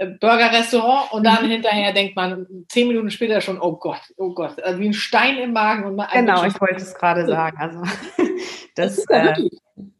Burger-Restaurant 0.00 1.12
und 1.12 1.24
dann 1.24 1.44
mhm. 1.44 1.50
hinterher 1.50 1.92
denkt 1.92 2.16
man 2.16 2.46
zehn 2.68 2.88
Minuten 2.88 3.10
später 3.10 3.40
schon, 3.40 3.60
oh 3.60 3.76
Gott, 3.76 4.00
oh 4.16 4.32
Gott, 4.32 4.62
also 4.62 4.80
wie 4.80 4.88
ein 4.88 4.94
Stein 4.94 5.36
im 5.38 5.52
Magen. 5.52 5.84
Und 5.84 5.96
man 5.96 6.08
genau, 6.12 6.44
ich 6.44 6.58
wollte 6.60 6.76
es 6.76 6.94
gerade 6.94 7.26
sagen. 7.26 7.56
Also 7.58 7.82
das, 8.76 9.04
das 9.04 9.38
äh, 9.38 9.48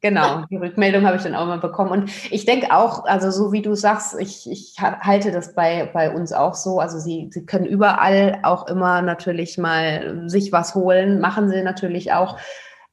genau, 0.01 0.45
die 0.51 0.57
Rückmeldung 0.57 1.05
habe 1.05 1.17
ich 1.17 1.23
dann 1.23 1.35
auch 1.35 1.47
mal 1.47 1.59
bekommen. 1.59 1.91
Und 1.91 2.33
ich 2.33 2.47
denke 2.47 2.75
auch, 2.75 3.05
also 3.05 3.31
so 3.31 3.53
wie 3.53 3.61
du 3.61 3.75
sagst, 3.75 4.19
ich, 4.19 4.51
ich 4.51 4.77
halte 4.81 5.33
das 5.33 5.55
bei, 5.55 5.91
bei 5.93 6.11
uns 6.11 6.33
auch 6.33 6.55
so. 6.55 6.81
Also 6.81 6.99
sie, 6.99 7.29
sie 7.31 7.45
können 7.45 7.67
überall 7.67 8.41
auch 8.43 8.69
immer 8.69 9.03
natürlich 9.03 9.59
mal 9.59 10.23
sich 10.27 10.51
was 10.51 10.75
holen, 10.75 11.21
machen 11.21 11.51
sie 11.51 11.63
natürlich 11.63 12.13
auch. 12.13 12.39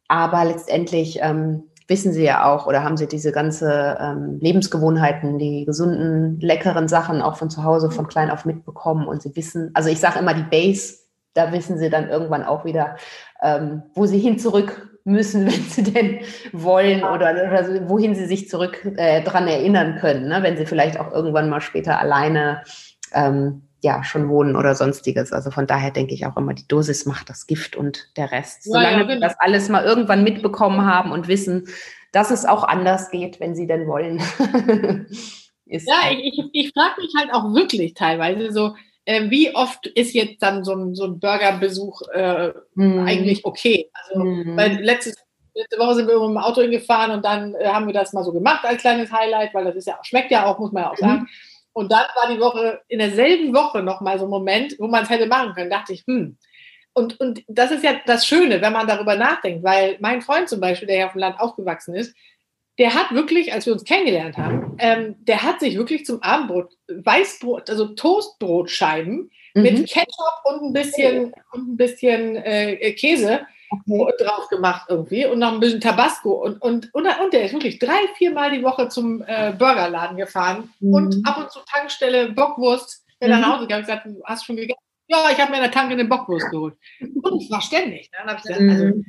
Aber 0.09 0.43
letztendlich 0.43 1.19
ähm, 1.21 1.63
wissen 1.87 2.11
sie 2.11 2.23
ja 2.23 2.45
auch 2.45 2.67
oder 2.67 2.83
haben 2.83 2.97
sie 2.97 3.07
diese 3.07 3.31
ganze 3.31 3.97
ähm, 3.99 4.39
Lebensgewohnheiten, 4.41 5.39
die 5.39 5.65
gesunden, 5.65 6.39
leckeren 6.39 6.87
Sachen 6.87 7.21
auch 7.21 7.37
von 7.37 7.49
zu 7.49 7.63
Hause 7.63 7.91
von 7.91 8.07
klein 8.07 8.29
auf 8.29 8.45
mitbekommen 8.45 9.07
und 9.07 9.21
sie 9.21 9.35
wissen, 9.35 9.71
also 9.73 9.89
ich 9.89 9.99
sage 9.99 10.19
immer 10.19 10.33
die 10.33 10.43
Base, 10.43 10.95
da 11.33 11.51
wissen 11.51 11.77
sie 11.77 11.89
dann 11.89 12.09
irgendwann 12.09 12.43
auch 12.43 12.65
wieder, 12.65 12.97
ähm, 13.41 13.83
wo 13.93 14.05
sie 14.05 14.19
hin 14.19 14.39
zurück 14.39 14.89
müssen, 15.03 15.45
wenn 15.51 15.63
sie 15.63 15.83
denn 15.83 16.19
wollen 16.51 17.03
oder, 17.03 17.31
oder 17.31 17.89
wohin 17.89 18.15
sie 18.15 18.25
sich 18.25 18.49
zurück 18.49 18.85
äh, 18.97 19.23
dran 19.23 19.47
erinnern 19.47 19.97
können, 19.99 20.27
ne? 20.27 20.39
wenn 20.41 20.57
sie 20.57 20.65
vielleicht 20.65 20.99
auch 20.99 21.11
irgendwann 21.11 21.49
mal 21.49 21.61
später 21.61 21.99
alleine 21.99 22.63
ähm, 23.13 23.66
ja 23.87 24.03
schon 24.03 24.29
wohnen 24.29 24.55
oder 24.55 24.75
sonstiges. 24.75 25.31
Also 25.31 25.49
von 25.49 25.65
daher 25.65 25.91
denke 25.91 26.13
ich 26.13 26.25
auch 26.25 26.37
immer, 26.37 26.53
die 26.53 26.67
Dosis 26.67 27.05
macht 27.05 27.29
das 27.29 27.47
Gift 27.47 27.75
und 27.75 28.09
der 28.17 28.31
Rest. 28.31 28.63
Solange 28.63 28.91
ja, 28.91 29.01
ja, 29.03 29.07
wir 29.07 29.19
das 29.19 29.35
alles 29.39 29.69
mal 29.69 29.85
irgendwann 29.85 30.23
mitbekommen 30.23 30.85
haben 30.85 31.11
und 31.11 31.27
wissen, 31.27 31.67
dass 32.11 32.31
es 32.31 32.45
auch 32.45 32.63
anders 32.63 33.09
geht, 33.09 33.39
wenn 33.39 33.55
sie 33.55 33.67
denn 33.67 33.87
wollen. 33.87 34.17
ja, 35.65 36.03
halt 36.03 36.19
ich, 36.21 36.37
ich, 36.37 36.49
ich 36.51 36.73
frage 36.73 37.01
mich 37.01 37.13
halt 37.17 37.33
auch 37.33 37.53
wirklich 37.53 37.93
teilweise 37.93 38.51
so, 38.51 38.75
äh, 39.05 39.29
wie 39.29 39.55
oft 39.55 39.87
ist 39.87 40.13
jetzt 40.13 40.43
dann 40.43 40.65
so 40.65 40.73
ein, 40.73 40.93
so 40.93 41.05
ein 41.05 41.19
Burgerbesuch 41.19 42.01
äh, 42.13 42.51
mm. 42.75 43.07
eigentlich 43.07 43.45
okay? 43.45 43.89
Also, 43.93 44.23
mm. 44.23 44.57
weil 44.57 44.83
letztes, 44.83 45.15
letzte 45.53 45.79
Woche 45.79 45.95
sind 45.95 46.07
wir 46.07 46.19
mit 46.19 46.29
dem 46.29 46.37
Auto 46.37 46.61
hingefahren 46.61 47.11
und 47.11 47.23
dann 47.23 47.55
äh, 47.55 47.67
haben 47.67 47.87
wir 47.87 47.93
das 47.93 48.11
mal 48.11 48.25
so 48.25 48.33
gemacht 48.33 48.65
als 48.65 48.81
kleines 48.81 49.11
Highlight, 49.11 49.53
weil 49.53 49.63
das 49.63 49.75
ist 49.75 49.87
ja 49.87 49.97
schmeckt 50.03 50.29
ja 50.31 50.45
auch, 50.45 50.59
muss 50.59 50.73
man 50.73 50.83
ja 50.83 50.91
auch 50.91 50.97
sagen. 50.97 51.21
Mm. 51.21 51.27
Und 51.77 51.91
dann 51.91 52.05
war 52.15 52.33
die 52.33 52.39
Woche, 52.39 52.81
in 52.87 52.97
derselben 52.97 53.53
Woche 53.53 53.83
nochmal 53.83 54.17
so 54.17 54.25
ein 54.25 54.31
Moment, 54.31 54.73
wo 54.79 54.87
man 54.87 55.03
es 55.03 55.11
hätte 55.11 55.27
machen 55.27 55.53
können. 55.53 55.69
dachte 55.69 55.93
ich, 55.93 56.03
hm. 56.07 56.35
Und, 56.93 57.19
und 57.19 57.43
das 57.47 57.69
ist 57.69 57.83
ja 57.83 58.01
das 58.07 58.25
Schöne, 58.25 58.61
wenn 58.61 58.73
man 58.73 58.87
darüber 58.87 59.15
nachdenkt, 59.15 59.63
weil 59.63 59.95
mein 59.99 60.23
Freund 60.23 60.49
zum 60.49 60.59
Beispiel, 60.59 60.87
der 60.87 60.97
ja 60.97 61.05
auf 61.05 61.11
dem 61.11 61.19
Land 61.19 61.39
aufgewachsen 61.39 61.93
ist, 61.93 62.15
der 62.79 62.95
hat 62.95 63.11
wirklich, 63.11 63.53
als 63.53 63.67
wir 63.67 63.73
uns 63.73 63.83
kennengelernt 63.83 64.37
haben, 64.37 64.75
ähm, 64.79 65.17
der 65.19 65.43
hat 65.43 65.59
sich 65.59 65.77
wirklich 65.77 66.03
zum 66.03 66.19
Abendbrot 66.23 66.73
Weißbrot, 66.87 67.69
also 67.69 67.89
Toastbrotscheiben 67.89 69.29
mhm. 69.53 69.61
mit 69.61 69.87
Ketchup 69.87 70.41
und 70.45 70.63
ein 70.63 70.73
bisschen, 70.73 71.31
und 71.51 71.73
ein 71.73 71.77
bisschen 71.77 72.37
äh, 72.37 72.91
Käse 72.93 73.41
okay. 73.69 74.13
drauf 74.19 74.47
gemacht 74.49 74.85
irgendwie 74.89 75.25
und 75.25 75.39
noch 75.39 75.53
ein 75.53 75.59
bisschen 75.59 75.81
Tabasco 75.81 76.31
und, 76.31 76.61
und, 76.61 76.93
und, 76.93 77.05
und 77.05 77.33
der 77.33 77.43
ist 77.43 77.53
wirklich 77.53 77.79
drei, 77.79 78.07
viermal 78.17 78.51
die 78.51 78.63
Woche 78.63 78.89
zum 78.89 79.23
äh, 79.25 79.53
Burgerladen 79.57 80.17
gefahren 80.17 80.69
mhm. 80.79 80.93
und 80.93 81.27
ab 81.27 81.37
und 81.37 81.51
zu 81.51 81.59
Tankstelle 81.71 82.31
Bockwurst. 82.31 83.03
Wenn 83.19 83.31
er 83.31 83.37
mhm. 83.37 83.41
nach 83.41 83.53
Hause 83.53 83.61
gegangen 83.61 83.81
gesagt, 83.81 84.05
du 84.05 84.21
hast 84.23 84.45
schon 84.45 84.55
gegessen. 84.55 84.79
Ja, 85.07 85.29
ich 85.31 85.39
habe 85.39 85.51
mir 85.51 85.57
in 85.57 85.63
der 85.63 85.71
Tanke 85.71 85.93
eine 85.93 86.05
Bockwurst 86.05 86.51
geholt. 86.51 86.75
Und 86.99 87.41
es 87.41 87.49
war 87.49 87.61
ständig. 87.61 88.11
Ne? 88.11 88.17
Dann 88.25 88.35
ich 88.35 88.43
gesagt, 88.43 88.61
also, 88.61 88.85
mhm. 88.85 89.05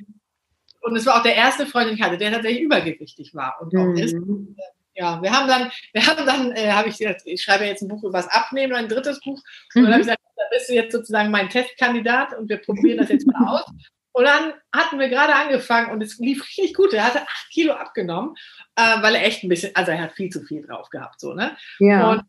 und 0.83 0.97
es 0.97 1.07
war 1.07 1.18
auch 1.18 1.23
der 1.23 1.35
erste 1.35 1.66
Freund, 1.66 1.88
den 1.88 1.97
ich 1.97 2.03
hatte, 2.03 2.16
der 2.16 2.33
tatsächlich 2.33 2.62
übergewichtig 2.62 3.35
war 3.35 3.57
und 3.61 3.77
auch 3.77 3.94
ist. 3.94 4.14
Mhm. 4.14 4.57
Ja, 4.94 5.23
wir 5.23 5.31
haben 5.31 5.47
dann, 5.47 5.71
wir 5.92 6.07
haben 6.07 6.27
dann, 6.27 6.53
äh, 6.53 6.73
habe 6.73 6.88
ich 6.88 6.99
gesagt, 6.99 7.23
ich 7.25 7.42
schreibe 7.42 7.64
jetzt 7.64 7.83
ein 7.83 7.88
Buch 7.88 8.03
über 8.03 8.14
was 8.14 8.29
abnehmen, 8.29 8.75
ein 8.75 8.88
drittes 8.88 9.21
Buch. 9.21 9.40
Und 9.75 9.83
dann 9.85 9.92
habe 9.92 10.01
ich 10.01 10.07
gesagt, 10.07 10.23
da 10.37 10.42
bist 10.51 10.68
du 10.68 10.75
jetzt 10.75 10.92
sozusagen 10.92 11.31
mein 11.31 11.49
Testkandidat 11.49 12.37
und 12.37 12.49
wir 12.49 12.57
probieren 12.57 12.99
das 12.99 13.09
jetzt 13.09 13.27
mal 13.27 13.47
aus. 13.47 13.64
Und 14.12 14.25
dann 14.25 14.55
hatten 14.75 14.99
wir 14.99 15.09
gerade 15.09 15.35
angefangen 15.35 15.90
und 15.90 16.03
es 16.03 16.18
lief 16.18 16.44
richtig 16.44 16.75
gut. 16.75 16.92
Er 16.92 17.05
hatte 17.05 17.23
acht 17.23 17.51
Kilo 17.51 17.75
abgenommen, 17.75 18.35
äh, 18.77 19.03
weil 19.03 19.14
er 19.14 19.25
echt 19.25 19.44
ein 19.44 19.49
bisschen, 19.49 19.75
also 19.77 19.92
er 19.92 20.01
hat 20.01 20.12
viel 20.12 20.31
zu 20.31 20.42
viel 20.42 20.66
drauf 20.66 20.90
gehabt, 20.90 21.21
so, 21.21 21.35
ne? 21.35 21.57
Ja. 21.79 22.11
Und 22.11 22.23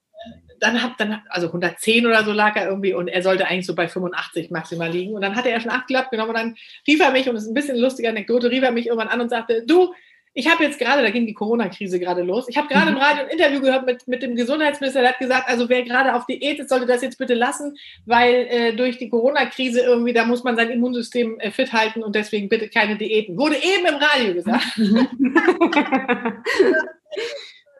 dann 0.60 0.84
hat, 0.84 1.00
dann, 1.00 1.22
also 1.30 1.48
110 1.48 2.06
oder 2.06 2.24
so 2.24 2.32
lag 2.32 2.56
er 2.56 2.68
irgendwie 2.68 2.94
und 2.94 3.08
er 3.08 3.24
sollte 3.24 3.48
eigentlich 3.48 3.65
so 3.65 3.76
bei 3.76 3.88
85 3.88 4.52
maximal 4.52 4.92
liegen. 4.92 5.13
Und 5.13 5.22
dann 5.22 5.36
hatte 5.36 5.50
er 5.50 5.62
schon 5.62 5.72
acht 5.72 5.88
Kilo 5.88 6.00
abgenommen 6.00 6.32
und 6.32 6.38
dann 6.38 6.56
rief 6.88 7.00
er 7.00 7.12
mich, 7.12 7.28
und 7.30 7.36
das 7.36 7.44
ist 7.44 7.50
ein 7.50 7.54
bisschen 7.54 7.76
eine 7.76 7.82
lustige 7.82 8.10
Anekdote, 8.10 8.52
rief 8.52 8.63
er 8.63 8.72
mich 8.72 8.88
irgendwann 8.88 9.08
an 9.08 9.22
und 9.22 9.30
sagte, 9.30 9.63
du, 9.65 9.94
ich 10.34 10.50
habe 10.50 10.63
jetzt 10.63 10.80
gerade, 10.80 11.02
da 11.02 11.10
ging 11.10 11.26
die 11.26 11.34
Corona-Krise 11.34 12.00
gerade 12.00 12.22
los, 12.22 12.48
ich 12.48 12.58
habe 12.58 12.68
gerade 12.68 12.89
im 12.89 12.96
mhm. 12.96 13.02
Radio 13.02 13.24
ein 13.24 13.30
Interview 13.30 13.62
gehört 13.62 13.86
mit, 13.86 14.08
mit 14.08 14.22
dem 14.22 14.36
Gesundheitsminister, 14.36 15.02
der 15.02 15.12
hat 15.12 15.20
gesagt, 15.20 15.48
also 15.48 15.70
wer 15.70 15.84
gerade 15.84 16.13
auf 16.15 16.26
Diät 16.26 16.60
ist, 16.60 16.70
sollte 16.70 16.86
das 16.86 17.02
jetzt 17.02 17.18
bitte 17.18 17.34
lassen, 17.34 17.78
weil 18.06 18.48
äh, 18.50 18.74
durch 18.74 18.98
die 18.98 19.10
Corona-Krise 19.10 19.82
irgendwie, 19.82 20.13
da 20.13 20.26
muss 20.26 20.44
man 20.44 20.56
sein 20.56 20.70
Immunsystem 20.70 21.39
äh, 21.39 21.52
fit 21.52 21.74
halten 21.74 22.04
und 22.04 22.15
deswegen 22.15 22.48
bitte 22.50 22.70
keine 22.70 22.98
Diäten. 22.98 23.38
Wurde 23.38 23.56
eben 23.56 23.86
im 23.86 23.96
Radio 23.96 24.34
gesagt. 24.34 24.65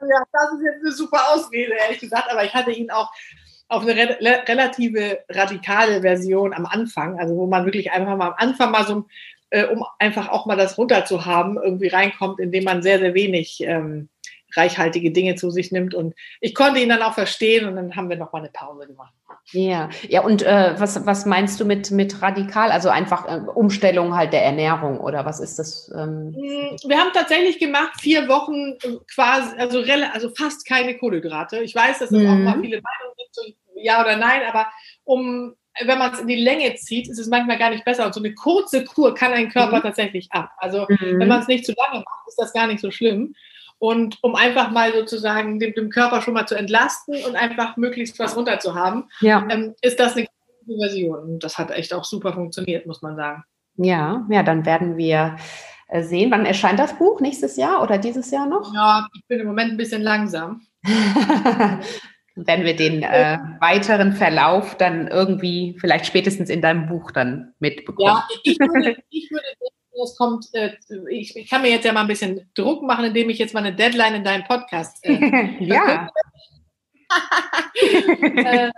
ja, 0.08 0.24
das 0.32 0.54
ist 0.54 0.64
jetzt 0.64 0.82
eine 0.82 0.92
super 0.92 1.20
Ausrede, 1.34 1.74
ehrlich 1.74 2.00
gesagt, 2.00 2.32
aber 2.32 2.44
ich 2.44 2.54
hatte 2.54 2.72
ihn 2.72 2.92
auch 2.92 3.12
auf 3.68 3.84
eine 3.84 3.96
re 3.96 4.18
relative 4.48 5.20
radikale 5.30 6.02
Version 6.02 6.54
am 6.54 6.66
Anfang, 6.66 7.20
also 7.20 7.36
wo 7.36 7.46
man 7.46 7.66
wirklich 7.66 7.92
einfach 7.92 8.18
mal 8.18 8.30
am 8.30 8.36
Anfang 8.38 8.72
mal 8.72 8.86
so 8.86 9.06
äh, 9.50 9.66
um 9.66 9.86
einfach 9.98 10.30
auch 10.30 10.46
mal 10.46 10.58
das 10.58 10.78
runter 10.78 11.06
zu 11.06 11.26
haben, 11.26 11.58
irgendwie 11.58 11.88
reinkommt, 11.88 12.40
indem 12.40 12.64
man 12.64 12.82
sehr, 12.82 13.00
sehr 13.00 13.14
wenig 13.14 13.62
ähm, 13.62 14.10
reichhaltige 14.56 15.12
Dinge 15.12 15.36
zu 15.36 15.52
sich 15.52 15.72
nimmt. 15.72 15.94
Und 15.94 16.16
ich 16.42 16.56
konnte 16.56 16.80
ihn 16.80 16.90
dann 16.90 17.02
auch 17.02 17.14
verstehen 17.14 17.68
und 17.68 17.76
dann 17.76 17.96
haben 17.96 18.10
wir 18.10 18.18
noch 18.18 18.32
mal 18.32 18.40
eine 18.40 18.50
Pause 18.50 18.88
gemacht. 18.88 19.14
Ja, 19.52 19.90
ja. 20.08 20.22
Und 20.22 20.44
äh, 20.44 20.76
was, 20.78 21.06
was 21.06 21.26
meinst 21.26 21.60
du 21.60 21.66
mit, 21.66 21.92
mit 21.92 22.22
radikal? 22.22 22.72
Also 22.72 22.90
einfach 22.90 23.28
äh, 23.28 23.42
Umstellung 23.48 24.16
halt 24.16 24.34
der 24.34 24.44
Ernährung 24.44 25.00
oder 25.00 25.26
was 25.26 25.40
ist 25.40 25.60
das? 25.60 25.92
Ähm? 25.96 26.32
Mm, 26.32 26.78
wir 26.88 26.98
haben 26.98 27.12
tatsächlich 27.14 27.60
gemacht 27.60 28.00
vier 28.00 28.28
Wochen 28.28 28.74
äh, 28.84 28.98
quasi, 29.14 29.56
also, 29.58 29.84
also 30.14 30.30
fast 30.36 30.68
keine 30.68 30.98
Kohlenhydrate. 30.98 31.60
Ich 31.60 31.76
weiß, 31.76 32.00
dass 32.00 32.12
es 32.12 32.20
mhm. 32.20 32.30
auch 32.30 32.36
mal 32.36 32.62
viele 32.62 32.82
Meinungen 32.82 33.16
gibt, 33.18 33.36
so 33.36 33.42
ja 33.82 34.02
oder 34.02 34.18
nein, 34.18 34.42
aber 34.48 34.68
um 35.04 35.56
wenn 35.86 35.98
man 35.98 36.14
es 36.14 36.20
in 36.20 36.28
die 36.28 36.36
Länge 36.36 36.76
zieht, 36.76 37.08
ist 37.08 37.20
es 37.20 37.28
manchmal 37.28 37.58
gar 37.58 37.70
nicht 37.70 37.86
besser. 37.86 38.06
Und 38.06 38.14
so 38.14 38.22
eine 38.22 38.34
kurze 38.34 38.84
Kur 38.84 39.14
kann 39.14 39.34
ein 39.34 39.50
Körper 39.50 39.78
mhm. 39.78 39.84
tatsächlich 39.84 40.32
ab. 40.32 40.52
Also 40.58 40.86
mhm. 40.90 41.20
wenn 41.20 41.28
man 41.28 41.42
es 41.42 41.48
nicht 41.48 41.66
zu 41.66 41.74
lange 41.74 42.04
macht, 42.04 42.28
ist 42.28 42.40
das 42.40 42.54
gar 42.54 42.68
nicht 42.68 42.80
so 42.80 42.92
schlimm. 42.92 43.36
Und 43.78 44.18
um 44.22 44.36
einfach 44.36 44.72
mal 44.72 44.92
sozusagen 44.92 45.60
dem, 45.60 45.74
dem 45.74 45.90
Körper 45.90 46.22
schon 46.22 46.34
mal 46.34 46.46
zu 46.46 46.56
entlasten 46.56 47.24
und 47.24 47.36
einfach 47.36 47.78
möglichst 47.78 48.20
was 48.20 48.36
runter 48.36 48.60
zu 48.60 48.76
haben, 48.76 49.06
ja. 49.22 49.48
ähm, 49.50 49.74
ist 49.82 50.00
das 50.00 50.16
eine 50.18 50.28
gute 50.66 50.80
Version. 50.80 51.20
Und 51.20 51.44
das 51.44 51.58
hat 51.58 51.72
echt 51.72 51.94
auch 51.94 52.04
super 52.04 52.34
funktioniert, 52.34 52.86
muss 52.86 53.02
man 53.02 53.16
sagen. 53.16 53.44
Ja, 53.78 54.26
ja, 54.30 54.44
dann 54.44 54.66
werden 54.66 54.98
wir 54.98 55.38
äh, 55.88 56.04
sehen. 56.04 56.30
Wann 56.30 56.46
erscheint 56.46 56.78
das 56.78 56.98
Buch? 56.98 57.22
Nächstes 57.22 57.56
Jahr 57.56 57.82
oder 57.82 57.98
dieses 57.98 58.30
Jahr 58.32 58.46
noch? 58.46 58.74
Ja, 58.74 59.08
ich 59.16 59.26
bin 59.28 59.40
im 59.40 59.48
Moment 59.48 59.72
ein 59.72 59.78
bisschen 59.78 60.02
langsam. 60.02 60.62
Wenn 62.36 62.64
wir 62.64 62.76
den 62.76 63.04
äh, 63.04 63.38
weiteren 63.60 64.14
Verlauf 64.14 64.76
dann 64.76 65.08
irgendwie 65.08 65.76
vielleicht 65.80 66.06
spätestens 66.06 66.50
in 66.50 66.62
deinem 66.62 66.88
Buch 66.88 67.12
dann 67.12 67.54
mitbekommen. 67.60 68.08
Ja, 68.08 68.28
ich 68.44 68.60
würde, 68.60 68.96
ich 69.10 69.30
würde 69.32 69.46
es 70.04 70.16
kommt, 70.16 70.46
äh, 70.54 70.76
ich, 71.10 71.36
ich, 71.36 71.50
kann 71.50 71.62
mir 71.62 71.72
jetzt 71.72 71.86
ja 71.86 71.94
mal 71.94 72.02
ein 72.02 72.08
bisschen 72.08 72.50
Druck 72.54 72.84
machen, 72.84 73.06
indem 73.06 73.30
ich 73.30 73.38
jetzt 73.38 73.54
mal 73.54 73.60
eine 73.60 73.76
Deadline 73.76 74.16
in 74.16 74.24
deinem 74.24 74.44
Podcast. 74.46 75.04
Äh, 75.04 75.58
ja. 75.60 76.10
äh, 78.36 78.72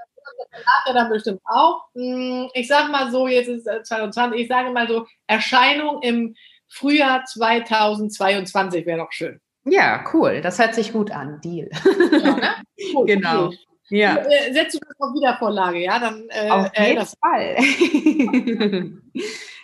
dann 0.93 1.09
bestimmt 1.09 1.41
auch. 1.45 1.83
Hm, 1.93 2.49
ich 2.53 2.67
sage 2.67 2.91
mal 2.91 3.11
so, 3.11 3.27
jetzt 3.27 3.47
ist 3.47 3.67
es 3.67 3.87
2020, 3.87 4.41
ich 4.41 4.47
sage 4.47 4.71
mal 4.71 4.87
so, 4.87 5.05
Erscheinung 5.27 6.01
im 6.01 6.35
Frühjahr 6.67 7.25
2022 7.25 8.85
wäre 8.85 8.99
doch 8.99 9.11
schön. 9.11 9.39
Ja, 9.65 10.03
cool. 10.13 10.41
Das 10.41 10.59
hört 10.59 10.75
sich 10.75 10.93
gut 10.93 11.11
an. 11.11 11.39
Deal. 11.41 11.69
Ja, 12.11 12.35
ne? 12.35 12.49
cool, 12.95 13.05
genau. 13.05 13.47
Cool. 13.47 13.57
Ja. 13.89 14.15
Äh, 14.17 14.53
setzt 14.53 14.75
du 14.75 14.79
das 14.79 14.99
auf 14.99 15.13
Wiedervorlage, 15.13 15.79
ja? 15.79 15.99
Dann, 15.99 16.27
äh, 16.29 16.49
auf 16.49 16.71
äh, 16.73 16.87
jeden 16.87 16.99
das 16.99 17.17
Fall. 17.21 17.57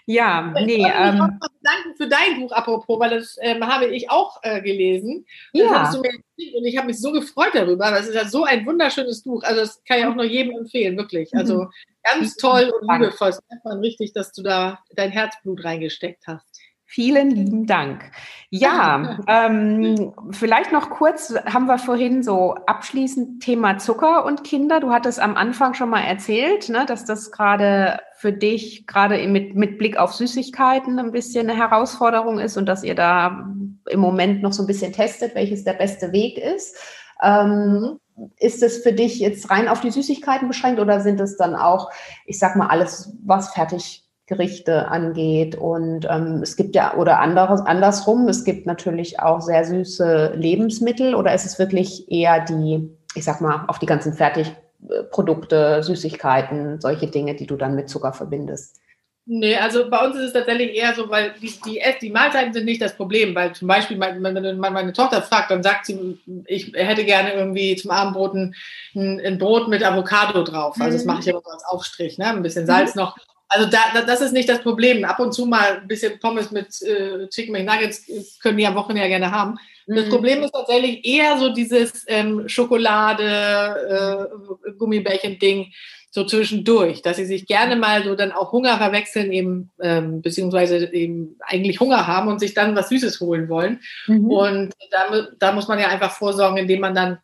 ja, 0.06 0.54
nee. 0.66 0.76
Ich 0.76 0.86
ähm, 0.86 1.22
auch 1.22 1.48
danken 1.62 1.96
für 1.96 2.10
dein 2.10 2.42
Buch, 2.42 2.52
apropos, 2.52 3.00
weil 3.00 3.12
das 3.12 3.38
ähm, 3.42 3.66
habe 3.66 3.86
ich 3.86 4.10
auch 4.12 4.38
äh, 4.44 4.62
gelesen. 4.62 5.26
Das 5.54 5.64
ja. 5.64 5.82
hast 5.82 5.96
du 5.96 6.02
mir 6.02 6.10
und 6.58 6.66
ich 6.66 6.78
habe 6.78 6.88
mich 6.88 7.00
so 7.00 7.12
gefreut 7.12 7.52
darüber. 7.54 7.90
Das 7.90 8.08
ist 8.08 8.16
ja 8.16 8.26
so 8.26 8.44
ein 8.44 8.66
wunderschönes 8.66 9.24
Buch. 9.24 9.44
Also 9.44 9.62
das 9.62 9.84
kann 9.86 10.00
ich 10.00 10.06
auch 10.06 10.14
nur 10.14 10.26
jedem 10.26 10.58
empfehlen, 10.58 10.98
wirklich. 10.98 11.34
Also 11.34 11.64
mhm. 11.64 11.70
ganz 12.04 12.36
toll 12.36 12.72
und 12.80 12.92
liebevoll. 12.92 13.30
Es 13.30 13.38
ist 13.38 13.46
einfach 13.50 13.82
richtig, 13.82 14.14
dass 14.14 14.34
du 14.34 14.44
da 14.44 14.80
dein 14.92 15.12
Herzblut 15.12 15.64
reingesteckt 15.64 16.28
hast. 16.28 16.60
Vielen 16.90 17.32
lieben 17.32 17.68
Dank. 17.68 18.12
Ja, 18.50 19.20
ähm, 19.28 20.14
vielleicht 20.32 20.72
noch 20.72 20.90
kurz, 20.90 21.36
haben 21.46 21.66
wir 21.66 21.80
vorhin 21.80 22.24
so 22.24 22.56
abschließend 22.66 23.44
Thema 23.44 23.78
Zucker 23.78 24.24
und 24.24 24.46
Kinder. 24.46 24.80
Du 24.80 24.92
hattest 24.92 25.20
am 25.20 25.36
Anfang 25.36 25.74
schon 25.74 25.90
mal 25.90 26.00
erzählt, 26.00 26.70
ne, 26.70 26.86
dass 26.86 27.04
das 27.04 27.34
gerade 27.34 28.00
für 28.16 28.32
dich, 28.32 28.88
gerade 28.88 29.28
mit, 29.28 29.54
mit 29.54 29.78
Blick 29.78 29.98
auf 29.98 30.14
Süßigkeiten, 30.14 30.98
ein 30.98 31.12
bisschen 31.12 31.50
eine 31.50 31.60
Herausforderung 31.60 32.40
ist 32.40 32.56
und 32.56 32.68
dass 32.68 32.86
ihr 32.86 32.96
da 32.96 33.46
im 33.90 34.00
Moment 34.00 34.42
noch 34.42 34.54
so 34.54 34.64
ein 34.64 34.68
bisschen 34.68 34.94
testet, 34.94 35.36
welches 35.36 35.66
der 35.66 35.74
beste 35.74 36.14
Weg 36.14 36.38
ist. 36.38 36.78
Ähm, 37.22 38.00
ist 38.40 38.64
es 38.64 38.82
für 38.82 38.94
dich 38.94 39.20
jetzt 39.20 39.50
rein 39.50 39.68
auf 39.68 39.82
die 39.82 39.92
Süßigkeiten 39.92 40.48
beschränkt 40.48 40.80
oder 40.80 41.02
sind 41.02 41.20
es 41.20 41.36
dann 41.36 41.54
auch, 41.54 41.92
ich 42.26 42.40
sag 42.40 42.56
mal, 42.56 42.68
alles, 42.68 43.14
was 43.26 43.54
fertig 43.54 44.07
Gerichte 44.28 44.90
angeht. 44.90 45.56
Und 45.56 46.06
ähm, 46.10 46.42
es 46.44 46.56
gibt 46.56 46.76
ja, 46.76 46.96
oder 46.96 47.20
anderes, 47.20 47.62
andersrum, 47.62 48.28
es 48.28 48.44
gibt 48.44 48.68
natürlich 48.68 49.20
auch 49.20 49.42
sehr 49.42 49.64
süße 49.64 50.34
Lebensmittel 50.36 51.16
oder 51.16 51.34
ist 51.34 51.46
es 51.46 51.58
wirklich 51.58 52.12
eher 52.12 52.42
die, 52.42 52.90
ich 53.16 53.24
sag 53.24 53.42
mal, 53.42 53.66
auf 53.68 53.80
die 53.80 53.86
ganzen 53.86 54.14
Fertigprodukte, 54.14 55.82
Süßigkeiten, 55.82 56.82
solche 56.82 57.08
Dinge, 57.08 57.36
die 57.36 57.48
du 57.48 57.56
dann 57.56 57.76
mit 57.76 57.90
Zucker 57.90 58.12
verbindest? 58.14 58.82
Nee, 59.30 59.58
also 59.58 59.90
bei 59.90 60.06
uns 60.06 60.16
ist 60.16 60.24
es 60.24 60.34
tatsächlich 60.34 60.74
eher 60.74 60.96
so, 60.96 61.10
weil 61.10 61.34
die, 61.42 61.54
die, 61.66 61.82
die 62.02 62.10
Mahlzeiten 62.10 62.54
sind 62.54 62.64
nicht 62.64 62.82
das 62.82 62.96
Problem, 62.96 63.36
weil 63.36 63.54
zum 63.54 63.68
Beispiel, 63.68 64.00
wenn 64.00 64.22
man 64.22 64.74
meine 64.74 64.94
Tochter 64.94 65.22
fragt, 65.22 65.52
dann 65.52 65.64
sagt 65.64 65.86
sie, 65.86 66.18
ich 66.46 66.72
hätte 66.74 67.04
gerne 67.04 67.34
irgendwie 67.34 67.76
zum 67.76 67.92
Abendbrot 67.92 68.36
ein, 68.36 68.56
ein 68.96 69.38
Brot 69.38 69.68
mit 69.68 69.84
Avocado 69.84 70.44
drauf. 70.44 70.78
Also 70.80 70.94
das 70.94 71.04
mhm. 71.04 71.12
mache 71.12 71.22
ich 71.22 71.30
aber 71.30 71.42
als 71.52 71.66
Aufstrich, 71.66 72.18
ne? 72.18 72.28
ein 72.28 72.42
bisschen 72.42 72.66
Salz 72.66 72.96
mhm. 72.96 73.02
noch 73.02 73.18
also 73.50 73.70
da, 73.70 74.02
das 74.02 74.22
ist 74.22 74.34
nicht 74.34 74.50
das 74.50 74.62
Problem. 74.62 75.06
Ab 75.06 75.20
und 75.20 75.34
zu 75.34 75.46
mal 75.46 75.80
ein 75.82 75.88
bisschen 75.88 76.20
Pommes 76.20 76.52
mit 76.52 76.82
äh, 76.82 77.28
Chicken 77.30 77.54
McNuggets 77.54 78.40
können 78.42 78.58
die 78.58 78.68
am 78.68 78.76
Wochenende 78.76 79.04
ja 79.04 79.08
gerne 79.08 79.32
haben. 79.32 79.58
Mhm. 79.86 79.96
Das 79.96 80.10
Problem 80.10 80.44
ist 80.44 80.52
tatsächlich 80.52 81.06
eher 81.06 81.38
so 81.38 81.54
dieses 81.54 82.04
ähm, 82.08 82.48
Schokolade, 82.48 84.30
äh, 84.66 84.72
Gummibärchen-Ding 84.78 85.72
so 86.10 86.26
zwischendurch, 86.26 87.02
dass 87.02 87.18
sie 87.18 87.26
sich 87.26 87.46
gerne 87.46 87.76
mal 87.76 88.04
so 88.04 88.16
dann 88.16 88.32
auch 88.32 88.52
Hunger 88.52 88.78
verwechseln, 88.78 89.32
eben 89.32 89.72
ähm, 89.82 90.22
beziehungsweise 90.22 90.92
eben 90.94 91.38
eigentlich 91.42 91.80
Hunger 91.80 92.08
haben 92.08 92.28
und 92.28 92.40
sich 92.40 92.54
dann 92.54 92.76
was 92.76 92.90
Süßes 92.90 93.20
holen 93.20 93.50
wollen. 93.50 93.82
Mhm. 94.08 94.32
Und 94.32 94.74
da, 94.92 95.28
da 95.38 95.52
muss 95.52 95.68
man 95.68 95.80
ja 95.80 95.90
einfach 95.90 96.12
vorsorgen, 96.12 96.58
indem 96.58 96.80
man 96.80 96.96
dann 96.96 97.20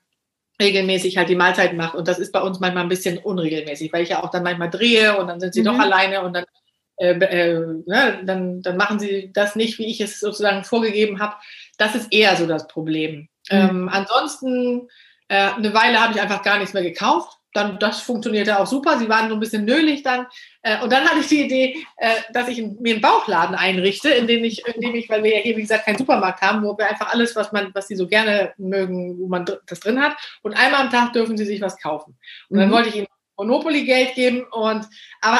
regelmäßig 0.62 1.18
halt 1.18 1.30
die 1.30 1.36
Mahlzeiten 1.36 1.78
macht. 1.78 1.96
Und 1.96 2.08
das 2.08 2.20
ist 2.20 2.32
bei 2.32 2.42
uns 2.42 2.60
manchmal 2.60 2.84
ein 2.84 2.90
bisschen 2.90 3.18
unregelmäßig, 3.18 3.92
weil 3.92 4.04
ich 4.04 4.10
ja 4.10 4.24
auch 4.24 4.30
dann 4.30 4.44
manchmal 4.44 4.70
drehe 4.70 5.18
und 5.18 5.28
dann 5.28 5.40
sind 5.40 5.54
sie 5.54 5.62
mhm. 5.62 5.66
doch 5.66 5.80
alleine 5.80 6.22
und 6.22 6.34
dann, 6.34 6.46
äh, 6.98 7.14
äh, 7.14 7.60
ne, 7.86 8.22
dann, 8.24 8.62
dann 8.62 8.78
machen 8.78 9.00
sie 9.00 9.32
das 9.34 9.56
nicht, 9.56 9.80
wie 9.80 9.88
ich 9.88 10.00
es 10.00 10.20
sozusagen 10.20 10.64
vorgegeben 10.64 11.20
habe. 11.20 11.36
Das 11.78 11.96
ist 11.96 12.14
eher 12.14 12.36
so 12.36 12.46
das 12.46 12.68
Problem. 12.68 13.28
Mhm. 13.50 13.58
Ähm, 13.58 13.90
ansonsten, 13.92 14.88
äh, 15.28 15.50
eine 15.52 15.74
Weile 15.74 16.00
habe 16.00 16.14
ich 16.14 16.22
einfach 16.22 16.44
gar 16.44 16.60
nichts 16.60 16.74
mehr 16.74 16.84
gekauft 16.84 17.40
dann 17.54 17.80
das 17.80 18.02
funktionierte 18.02 18.60
auch 18.60 18.68
super. 18.68 18.98
Sie 18.98 19.10
waren 19.10 19.30
so 19.30 19.36
ein 19.36 19.40
bisschen 19.40 19.66
nölig 19.66 20.04
dann. 20.04 20.26
Äh, 20.64 20.82
und 20.82 20.92
dann 20.92 21.06
hatte 21.06 21.20
ich 21.20 21.28
die 21.28 21.46
Idee, 21.46 21.86
äh, 21.98 22.16
dass 22.34 22.48
ich 22.48 22.62
mir 22.62 22.94
einen 22.94 23.02
Bauchladen 23.02 23.56
einrichte, 23.56 24.10
in 24.10 24.28
dem 24.28 24.44
ich, 24.44 24.66
in 24.68 24.82
dem 24.82 24.96
ich, 24.96 25.10
weil 25.10 25.24
wir 25.24 25.38
ja 25.38 25.42
hier, 25.42 25.56
wie 25.56 25.62
gesagt, 25.62 25.86
keinen 25.86 25.98
Supermarkt 25.98 26.42
haben, 26.42 26.64
wo 26.64 26.78
wir 26.78 26.90
einfach 26.90 27.14
alles, 27.14 27.36
was 27.36 27.52
man, 27.52 27.72
was 27.74 27.88
sie 27.88 27.96
so 27.96 28.08
gerne 28.08 28.54
mögen, 28.58 29.20
wo 29.20 29.28
man 29.28 29.46
das 29.68 29.80
drin 29.80 30.02
hat. 30.02 30.16
Und 30.42 30.54
einmal 30.54 30.82
am 30.82 30.90
Tag 30.90 31.14
dürfen 31.14 31.38
sie 31.38 31.46
sich 31.46 31.62
was 31.62 31.80
kaufen. 31.80 32.18
Und 32.50 32.60
dann 32.60 32.70
mhm. 32.70 32.74
wollte 32.74 32.90
ich 32.90 32.96
ihnen 32.96 33.08
Monopoly-Geld 33.38 34.14
geben 34.14 34.46
und 34.52 34.86
aber 35.22 35.40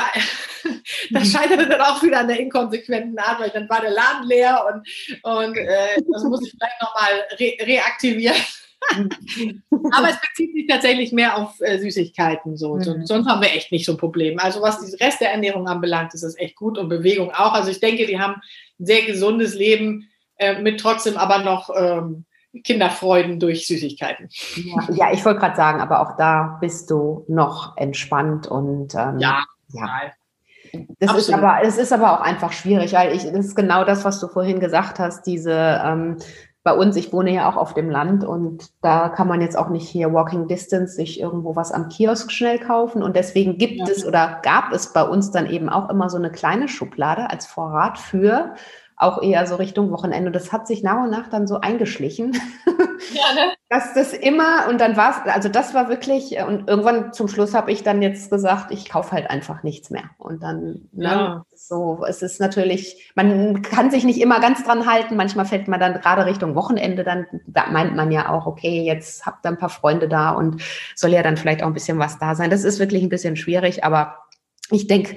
das 1.12 1.32
scheiterte 1.32 1.68
dann 1.68 1.82
auch 1.82 2.02
wieder 2.02 2.20
an 2.20 2.28
der 2.28 2.40
inkonsequenten 2.40 3.18
Art, 3.20 3.40
weil 3.40 3.52
dann 3.52 3.70
war 3.70 3.82
der 3.82 3.92
Laden 3.92 4.28
leer 4.28 4.66
und, 4.68 4.88
und 5.24 5.58
äh, 5.58 6.02
das 6.12 6.24
muss 6.24 6.46
ich 6.46 6.52
vielleicht 6.52 6.82
nochmal 6.82 7.24
re 7.40 7.56
reaktivieren. 7.62 8.36
Aber 9.92 10.10
es 10.10 10.20
bezieht 10.22 10.54
sich 10.54 10.68
tatsächlich 10.68 11.12
mehr 11.12 11.38
auf 11.38 11.60
äh, 11.62 11.80
Süßigkeiten. 11.80 12.58
So. 12.58 12.76
Mhm. 12.76 13.06
Sonst 13.06 13.28
haben 13.28 13.42
wir 13.42 13.54
echt 13.54 13.72
nicht 13.72 13.86
so 13.86 13.94
ein 13.94 13.98
Problem. 13.98 14.40
Also 14.40 14.62
was 14.62 14.80
die 14.80 14.96
Rest 15.04 15.22
der 15.22 15.32
Ernährung 15.32 15.68
anbelangt, 15.68 16.14
ist 16.14 16.24
das 16.24 16.38
echt 16.38 16.56
gut 16.56 16.78
und 16.78 16.90
Bewegung 16.90 17.32
auch. 17.32 17.54
Also 17.54 17.70
ich 17.70 17.80
denke, 17.80 18.06
die 18.06 18.20
haben 18.20 18.36
ein 18.80 18.86
sehr 18.86 19.04
gesundes 19.04 19.56
Leben 19.56 20.10
äh, 20.38 20.62
mit 20.62 20.80
trotzdem 20.80 21.18
aber 21.18 21.40
noch 21.40 21.70
ähm, 21.76 22.26
Kinderfreuden 22.64 23.40
durch 23.40 23.68
Süßigkeiten. 23.68 24.30
Ja, 24.56 24.94
ja 24.94 25.14
ich 25.14 25.26
wollte 25.26 25.40
gerade 25.40 25.56
sagen, 25.56 25.82
aber 25.82 26.02
auch 26.02 26.18
da 26.18 26.58
bist 26.62 26.90
du 26.92 27.26
noch 27.28 27.78
entspannt 27.78 28.48
und 28.48 28.94
ähm, 28.96 29.20
ja, 29.20 29.44
ja. 29.74 30.12
Das 31.00 31.16
ist 31.16 31.32
aber, 31.32 31.60
es 31.64 31.78
ist 31.78 31.94
aber 31.94 32.14
auch 32.14 32.22
einfach 32.22 32.52
schwierig, 32.52 32.94
weil 32.94 33.16
ich, 33.16 33.24
das 33.24 33.46
ist 33.46 33.56
genau 33.56 33.84
das, 33.84 34.06
was 34.06 34.20
du 34.20 34.28
vorhin 34.28 34.60
gesagt 34.60 34.98
hast, 34.98 35.26
diese 35.28 35.82
ähm, 35.84 36.18
bei 36.64 36.74
uns, 36.74 36.96
ich 36.96 37.12
wohne 37.12 37.34
ja 37.34 37.50
auch 37.50 37.58
auf 37.58 37.74
dem 37.74 37.90
Land 37.90 38.24
und 38.24 38.72
da 38.82 39.10
kann 39.10 39.28
man 39.28 39.42
jetzt 39.42 39.58
auch 39.58 39.68
nicht 39.68 39.88
hier 39.88 40.14
Walking 40.14 40.48
Distance 40.48 40.96
sich 40.96 41.20
irgendwo 41.20 41.58
was 41.58 41.74
am 41.74 41.90
Kiosk 41.90 42.32
schnell 42.32 42.58
kaufen. 42.58 43.04
Und 43.04 43.18
deswegen 43.18 43.58
gibt 43.58 43.80
ja. 43.80 43.86
es 43.90 44.06
oder 44.06 44.40
gab 44.44 44.72
es 44.72 44.94
bei 44.94 45.04
uns 45.04 45.32
dann 45.32 45.50
eben 45.50 45.68
auch 45.68 45.90
immer 45.90 46.10
so 46.10 46.18
eine 46.18 46.32
kleine 46.32 46.70
Schublade 46.70 47.30
als 47.30 47.46
Vorrat 47.46 47.98
für 47.98 48.56
auch 48.98 49.22
eher 49.22 49.46
so 49.48 49.56
Richtung 49.56 49.92
Wochenende. 49.92 50.32
Das 50.32 50.52
hat 50.52 50.68
sich 50.68 50.84
nach 50.84 51.04
und 51.04 51.12
nach 51.12 51.30
dann 51.30 51.48
so 51.48 51.60
eingeschlichen. 51.60 52.34
Ja, 53.14 53.34
ne? 53.36 53.54
Dass 53.70 53.94
das 53.94 54.14
immer, 54.14 54.68
und 54.70 54.80
dann 54.80 54.96
war 54.96 55.12
es, 55.12 55.34
also 55.34 55.50
das 55.50 55.74
war 55.74 55.90
wirklich, 55.90 56.38
und 56.48 56.70
irgendwann 56.70 57.12
zum 57.12 57.28
Schluss 57.28 57.54
habe 57.56 57.72
ich 57.72 57.84
dann 57.84 58.02
jetzt 58.02 58.30
gesagt, 58.30 58.72
ich 58.72 58.88
kaufe 58.88 59.12
halt 59.14 59.30
einfach 59.30 59.64
nichts 59.64 59.90
mehr. 59.90 60.04
Und 60.20 60.44
dann, 60.44 60.90
ne, 60.92 61.06
ja. 61.06 61.46
so, 61.56 62.06
es 62.08 62.22
ist 62.22 62.40
natürlich, 62.40 63.12
man 63.16 63.64
kann 63.64 63.90
sich 63.90 64.04
nicht 64.04 64.22
immer 64.22 64.40
ganz 64.40 64.64
dran 64.64 64.86
halten. 64.86 65.16
Manchmal 65.16 65.46
fällt 65.46 65.68
man 65.68 65.80
dann 65.80 66.00
gerade 66.00 66.26
Richtung 66.26 66.56
Wochenende, 66.56 67.04
dann 67.04 67.26
da 67.48 67.68
meint 67.72 67.96
man 67.96 68.12
ja 68.12 68.30
auch, 68.30 68.46
okay, 68.46 68.84
jetzt 68.84 69.26
habt 69.26 69.46
ihr 69.46 69.50
ein 69.50 69.58
paar 69.58 69.70
Freunde 69.70 70.08
da 70.08 70.32
und 70.32 70.62
soll 70.96 71.12
ja 71.12 71.24
dann 71.24 71.38
vielleicht 71.38 71.64
auch 71.64 71.68
ein 71.68 71.74
bisschen 71.74 72.00
was 72.00 72.20
da 72.20 72.36
sein. 72.36 72.52
Das 72.52 72.64
ist 72.64 72.80
wirklich 72.80 73.02
ein 73.02 73.10
bisschen 73.10 73.36
schwierig, 73.36 73.84
aber 73.84 74.20
ich 74.70 74.88
denke, 74.88 75.16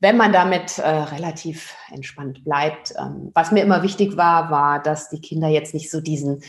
wenn 0.00 0.16
man 0.16 0.32
damit 0.32 0.78
äh, 0.78 0.88
relativ 0.88 1.74
entspannt 1.92 2.44
bleibt. 2.44 2.94
Ähm, 2.98 3.30
was 3.34 3.52
mir 3.52 3.62
immer 3.62 3.82
wichtig 3.82 4.16
war, 4.16 4.50
war, 4.50 4.82
dass 4.82 5.08
die 5.08 5.20
Kinder 5.20 5.48
jetzt 5.48 5.74
nicht 5.74 5.90
so 5.90 6.00
diesen 6.00 6.42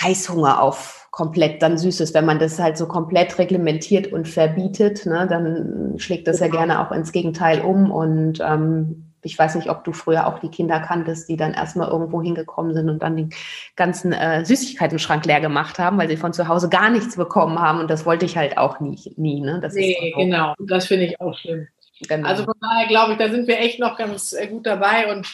Heißhunger 0.00 0.60
auf 0.60 1.08
komplett 1.12 1.62
dann 1.62 1.78
Süßes, 1.78 2.14
wenn 2.14 2.24
man 2.24 2.40
das 2.40 2.58
halt 2.58 2.76
so 2.76 2.88
komplett 2.88 3.38
reglementiert 3.38 4.12
und 4.12 4.26
verbietet, 4.26 5.06
ne, 5.06 5.28
dann 5.28 5.94
schlägt 5.98 6.26
das 6.26 6.40
ja 6.40 6.46
genau. 6.46 6.58
gerne 6.58 6.84
auch 6.84 6.90
ins 6.90 7.12
Gegenteil 7.12 7.60
um. 7.60 7.92
Und 7.92 8.40
ähm, 8.40 9.12
ich 9.22 9.38
weiß 9.38 9.54
nicht, 9.54 9.70
ob 9.70 9.84
du 9.84 9.92
früher 9.92 10.26
auch 10.26 10.40
die 10.40 10.48
Kinder 10.48 10.80
kanntest, 10.80 11.28
die 11.28 11.36
dann 11.36 11.54
erstmal 11.54 11.88
irgendwo 11.88 12.20
hingekommen 12.20 12.74
sind 12.74 12.90
und 12.90 13.04
dann 13.04 13.16
den 13.16 13.30
ganzen 13.76 14.12
äh, 14.12 14.44
Süßigkeiten-Schrank 14.44 15.24
leer 15.24 15.40
gemacht 15.40 15.78
haben, 15.78 15.98
weil 15.98 16.08
sie 16.08 16.16
von 16.16 16.32
zu 16.32 16.48
Hause 16.48 16.68
gar 16.68 16.90
nichts 16.90 17.16
bekommen 17.16 17.60
haben. 17.60 17.78
Und 17.78 17.88
das 17.88 18.04
wollte 18.04 18.26
ich 18.26 18.36
halt 18.36 18.58
auch 18.58 18.80
nie. 18.80 18.98
nie 19.16 19.40
ne? 19.40 19.60
das 19.62 19.74
nee, 19.74 20.12
so. 20.12 20.20
genau. 20.20 20.54
Das 20.58 20.86
finde 20.86 21.04
ich 21.04 21.20
auch 21.20 21.38
schlimm. 21.38 21.68
Genau. 22.00 22.28
Also 22.28 22.44
von 22.44 22.54
daher 22.60 22.86
glaube 22.88 23.12
ich, 23.12 23.18
da 23.18 23.30
sind 23.30 23.46
wir 23.46 23.58
echt 23.60 23.78
noch 23.78 23.96
ganz 23.96 24.32
äh, 24.32 24.46
gut 24.46 24.66
dabei 24.66 25.12
und 25.12 25.26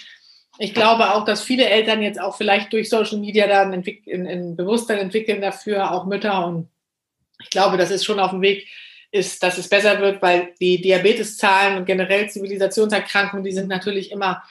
ich 0.58 0.74
glaube 0.74 1.14
auch, 1.14 1.24
dass 1.24 1.42
viele 1.42 1.64
Eltern 1.68 2.02
jetzt 2.02 2.20
auch 2.20 2.36
vielleicht 2.36 2.72
durch 2.72 2.90
Social 2.90 3.18
Media 3.18 3.46
dann 3.46 3.72
ein, 3.72 4.26
ein 4.26 4.56
Bewusstsein 4.56 4.98
entwickeln 4.98 5.40
dafür, 5.40 5.92
auch 5.92 6.04
Mütter 6.04 6.46
und 6.46 6.68
ich 7.42 7.50
glaube, 7.50 7.78
dass 7.78 7.90
es 7.90 8.04
schon 8.04 8.20
auf 8.20 8.30
dem 8.30 8.42
Weg 8.42 8.68
ist, 9.10 9.42
dass 9.42 9.58
es 9.58 9.68
besser 9.68 10.00
wird, 10.00 10.22
weil 10.22 10.54
die 10.60 10.80
Diabeteszahlen 10.80 11.78
und 11.78 11.86
generell 11.86 12.28
Zivilisationserkrankungen, 12.28 13.44
die 13.44 13.52
sind 13.52 13.68
natürlich 13.68 14.12
immer 14.12 14.42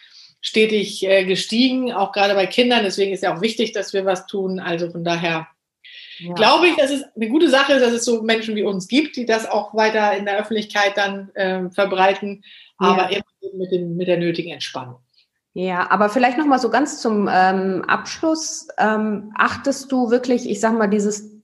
stetig 0.42 1.06
äh, 1.06 1.26
gestiegen, 1.26 1.94
auch 1.94 2.12
gerade 2.12 2.34
bei 2.34 2.48
Kindern. 2.48 2.84
Deswegen 2.84 3.14
ist 3.14 3.24
ja 3.24 3.36
auch 3.36 3.42
wichtig, 3.42 3.72
dass 3.72 3.94
wir 3.94 4.06
was 4.06 4.26
tun. 4.26 4.60
Also 4.60 4.90
von 4.90 5.04
daher 5.04 5.48
ja. 6.20 6.34
glaube 6.34 6.68
ich, 6.68 6.76
dass 6.76 6.92
es 6.92 7.04
eine 7.16 7.30
gute 7.30 7.50
Sache 7.50 7.74
ist, 7.74 7.82
dass 7.82 7.94
es 7.94 8.06
so 8.06 8.22
Menschen 8.22 8.56
wie 8.56 8.64
uns 8.64 8.88
gibt, 8.88 9.16
die 9.16 9.26
das 9.26 9.50
auch 9.50 9.74
weiter 9.74 10.16
in 10.16 10.26
der 10.26 10.40
Öffentlichkeit 10.40 10.98
dann 10.98 11.30
äh, 11.34 11.70
verbreiten, 11.70 12.44
aber 12.78 13.12
ja. 13.12 13.18
eben 13.18 13.58
mit, 13.58 13.72
dem, 13.72 13.96
mit 13.98 14.08
der 14.08 14.18
nötigen 14.18 14.52
Entspannung. 14.52 14.98
Ja, 15.54 15.90
aber 15.90 16.10
vielleicht 16.10 16.38
noch 16.38 16.46
mal 16.46 16.60
so 16.60 16.70
ganz 16.70 17.02
zum 17.02 17.30
ähm, 17.32 17.84
Abschluss. 17.88 18.68
Ähm, 18.78 19.34
achtest 19.36 19.92
du 19.92 20.12
wirklich, 20.12 20.50
ich 20.50 20.60
sag 20.60 20.78
mal, 20.78 20.88
dieses 20.88 21.39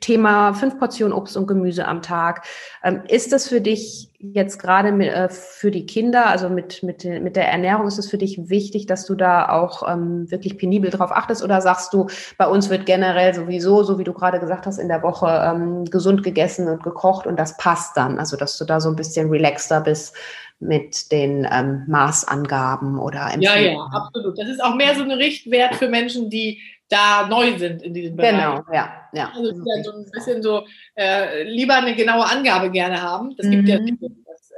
Thema 0.00 0.54
fünf 0.54 0.78
Portionen 0.78 1.12
Obst 1.12 1.36
und 1.36 1.46
Gemüse 1.46 1.86
am 1.86 2.02
Tag. 2.02 2.44
Ähm, 2.84 3.02
ist 3.08 3.32
das 3.32 3.48
für 3.48 3.60
dich 3.60 4.08
jetzt 4.20 4.58
gerade 4.58 4.88
äh, 5.04 5.28
für 5.28 5.72
die 5.72 5.84
Kinder, 5.84 6.26
also 6.28 6.48
mit, 6.48 6.82
mit, 6.84 7.04
mit 7.04 7.34
der 7.34 7.48
Ernährung, 7.48 7.88
ist 7.88 7.98
es 7.98 8.08
für 8.08 8.18
dich 8.18 8.48
wichtig, 8.48 8.86
dass 8.86 9.04
du 9.04 9.16
da 9.16 9.48
auch 9.48 9.88
ähm, 9.88 10.30
wirklich 10.30 10.58
penibel 10.58 10.90
drauf 10.90 11.10
achtest? 11.10 11.42
Oder 11.42 11.60
sagst 11.60 11.92
du, 11.92 12.06
bei 12.38 12.46
uns 12.46 12.70
wird 12.70 12.86
generell 12.86 13.34
sowieso, 13.34 13.82
so 13.82 13.98
wie 13.98 14.04
du 14.04 14.12
gerade 14.12 14.38
gesagt 14.38 14.66
hast, 14.66 14.78
in 14.78 14.88
der 14.88 15.02
Woche 15.02 15.26
ähm, 15.26 15.86
gesund 15.86 16.22
gegessen 16.22 16.68
und 16.68 16.82
gekocht 16.84 17.26
und 17.26 17.36
das 17.36 17.56
passt 17.56 17.96
dann? 17.96 18.20
Also, 18.20 18.36
dass 18.36 18.56
du 18.58 18.64
da 18.64 18.80
so 18.80 18.90
ein 18.90 18.96
bisschen 18.96 19.28
relaxter 19.28 19.80
bist 19.80 20.14
mit 20.60 21.10
den 21.10 21.46
ähm, 21.50 21.82
Maßangaben 21.88 22.98
oder 22.98 23.32
Empfehlungen. 23.32 23.64
Ja, 23.64 23.72
ja, 23.72 23.90
absolut. 23.92 24.38
Das 24.38 24.48
ist 24.48 24.62
auch 24.62 24.76
mehr 24.76 24.94
so 24.94 25.02
ein 25.02 25.10
Richtwert 25.10 25.74
für 25.74 25.88
Menschen, 25.88 26.30
die 26.30 26.60
da 26.92 27.26
neu 27.26 27.58
sind 27.58 27.82
in 27.82 27.94
diesem 27.94 28.16
Bereich. 28.16 28.32
Genau, 28.32 28.62
ja. 28.72 29.08
ja. 29.12 29.32
Also 29.34 29.50
ja 29.50 29.82
so 29.82 29.92
ein 29.92 30.10
bisschen 30.12 30.42
so, 30.42 30.62
äh, 30.94 31.44
lieber 31.44 31.76
eine 31.76 31.94
genaue 31.94 32.26
Angabe 32.26 32.70
gerne 32.70 33.00
haben. 33.00 33.34
Das 33.36 33.48
gibt 33.48 33.62
mhm. 33.62 33.68
ja 33.68 33.78
die, 33.78 33.98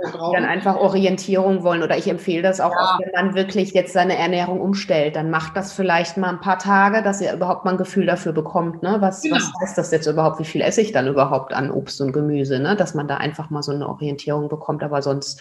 das 0.01 0.13
äh, 0.13 0.19
Dann 0.33 0.45
einfach 0.45 0.77
Orientierung 0.77 1.63
wollen 1.63 1.83
oder 1.85 1.97
ich 1.97 2.09
empfehle 2.09 2.43
das 2.43 2.61
auch, 2.61 2.73
ja. 2.73 2.79
oft, 2.79 3.01
wenn 3.05 3.13
man 3.13 3.35
wirklich 3.37 3.73
jetzt 3.73 3.93
seine 3.93 4.19
Ernährung 4.19 4.61
umstellt, 4.61 5.15
dann 5.15 5.31
macht 5.31 5.57
das 5.57 5.73
vielleicht 5.73 6.17
mal 6.17 6.31
ein 6.31 6.41
paar 6.41 6.59
Tage, 6.59 7.03
dass 7.03 7.21
ihr 7.21 7.33
überhaupt 7.33 7.65
mal 7.65 7.73
ein 7.73 7.79
Gefühl 7.79 8.07
dafür 8.07 8.33
bekommt, 8.33 8.83
ne? 8.83 8.97
Was, 8.99 9.23
genau. 9.23 9.37
was 9.37 9.53
heißt 9.63 9.79
das 9.79 9.93
jetzt 9.93 10.07
überhaupt, 10.07 10.41
wie 10.41 10.45
viel 10.45 10.61
esse 10.61 10.81
ich 10.81 10.91
dann 10.91 11.07
überhaupt 11.07 11.53
an 11.53 11.71
Obst 11.71 12.01
und 12.01 12.13
Gemüse, 12.13 12.59
ne? 12.59 12.75
Dass 12.75 12.95
man 12.95 13.07
da 13.07 13.19
einfach 13.19 13.51
mal 13.51 13.63
so 13.63 13.71
eine 13.71 13.89
Orientierung 13.89 14.49
bekommt, 14.49 14.83
aber 14.83 15.03
sonst, 15.03 15.41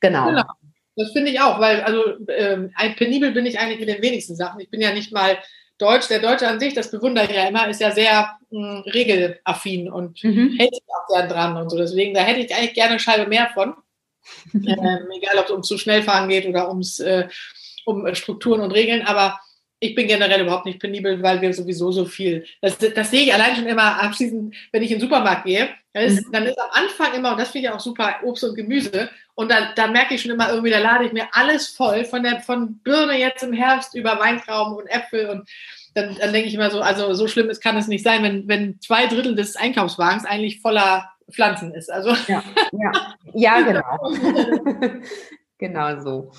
genau. 0.00 0.26
genau. 0.26 0.44
Das 0.96 1.10
finde 1.12 1.30
ich 1.30 1.40
auch, 1.40 1.58
weil 1.58 1.80
also 1.80 2.02
ähm, 2.28 2.70
penibel 2.96 3.32
bin 3.32 3.46
ich 3.46 3.58
eigentlich 3.58 3.80
mit 3.80 3.88
den 3.88 4.02
wenigsten 4.02 4.36
Sachen. 4.36 4.60
Ich 4.60 4.70
bin 4.70 4.80
ja 4.80 4.92
nicht 4.92 5.12
mal 5.12 5.38
Deutsch, 5.78 6.08
der 6.08 6.20
Deutsche 6.20 6.48
an 6.48 6.60
sich, 6.60 6.74
das 6.74 6.90
bewundere 6.90 7.24
ich 7.24 7.36
ja 7.36 7.48
immer, 7.48 7.68
ist 7.68 7.80
ja 7.80 7.90
sehr 7.90 8.36
mh, 8.50 8.84
hm, 8.84 8.92
regelaffin 8.92 9.90
und 9.90 10.22
mhm. 10.22 10.54
hält 10.56 10.74
sich 10.74 10.84
auch 10.88 11.08
sehr 11.08 11.26
dran 11.26 11.56
und 11.56 11.70
so. 11.70 11.76
Deswegen, 11.76 12.14
da 12.14 12.20
hätte 12.20 12.40
ich 12.40 12.54
eigentlich 12.54 12.74
gerne 12.74 12.90
eine 12.90 13.00
Scheibe 13.00 13.28
mehr 13.28 13.50
von. 13.54 13.74
ähm, 14.54 15.10
egal, 15.14 15.38
ob 15.38 15.44
es 15.46 15.50
ums 15.50 15.68
zu 15.68 15.76
schnell 15.76 16.02
fahren 16.02 16.28
geht 16.28 16.46
oder 16.46 16.68
ums, 16.68 16.98
äh, 17.00 17.28
um 17.84 18.14
Strukturen 18.14 18.60
und 18.60 18.70
Regeln, 18.72 19.02
aber 19.02 19.38
ich 19.80 19.94
bin 19.94 20.08
generell 20.08 20.40
überhaupt 20.40 20.64
nicht 20.64 20.80
penibel, 20.80 21.22
weil 21.22 21.42
wir 21.42 21.52
sowieso 21.52 21.92
so 21.92 22.06
viel, 22.06 22.46
das, 22.62 22.78
das 22.78 23.10
sehe 23.10 23.24
ich 23.24 23.34
allein 23.34 23.54
schon 23.54 23.66
immer 23.66 24.02
abschließend, 24.02 24.54
wenn 24.72 24.82
ich 24.82 24.90
in 24.90 24.96
den 24.98 25.02
Supermarkt 25.02 25.44
gehe, 25.44 25.68
dann 25.92 26.04
ist, 26.04 26.26
mhm. 26.26 26.32
dann 26.32 26.46
ist 26.46 26.58
am 26.58 26.70
Anfang 26.72 27.14
immer, 27.14 27.32
und 27.32 27.40
das 27.40 27.50
finde 27.50 27.68
ich 27.68 27.74
auch 27.74 27.80
super, 27.80 28.16
Obst 28.22 28.44
und 28.44 28.54
Gemüse. 28.54 29.10
Und 29.34 29.50
dann, 29.50 29.68
da 29.74 29.88
merke 29.88 30.14
ich 30.14 30.22
schon 30.22 30.30
immer 30.30 30.50
irgendwie, 30.50 30.70
da 30.70 30.78
lade 30.78 31.04
ich 31.04 31.12
mir 31.12 31.26
alles 31.32 31.68
voll, 31.68 32.04
von 32.04 32.22
der 32.22 32.40
von 32.40 32.78
Birne 32.78 33.18
jetzt 33.18 33.42
im 33.42 33.52
Herbst 33.52 33.94
über 33.94 34.18
Weintrauben 34.20 34.76
und 34.76 34.86
Äpfel 34.86 35.28
und 35.28 35.48
dann, 35.94 36.16
dann 36.20 36.32
denke 36.32 36.48
ich 36.48 36.54
immer 36.54 36.70
so, 36.70 36.80
also 36.80 37.14
so 37.14 37.28
schlimm 37.28 37.50
ist, 37.50 37.62
kann 37.62 37.76
es 37.76 37.88
nicht 37.88 38.04
sein, 38.04 38.22
wenn, 38.22 38.48
wenn 38.48 38.80
zwei 38.80 39.06
Drittel 39.06 39.34
des 39.34 39.56
Einkaufswagens 39.56 40.24
eigentlich 40.24 40.60
voller 40.60 41.08
Pflanzen 41.30 41.72
ist. 41.72 41.90
Also 41.90 42.10
ja, 42.28 42.42
ja, 42.72 43.14
ja 43.32 43.60
genau. 43.60 44.12
genau 45.58 46.00
so. 46.00 46.32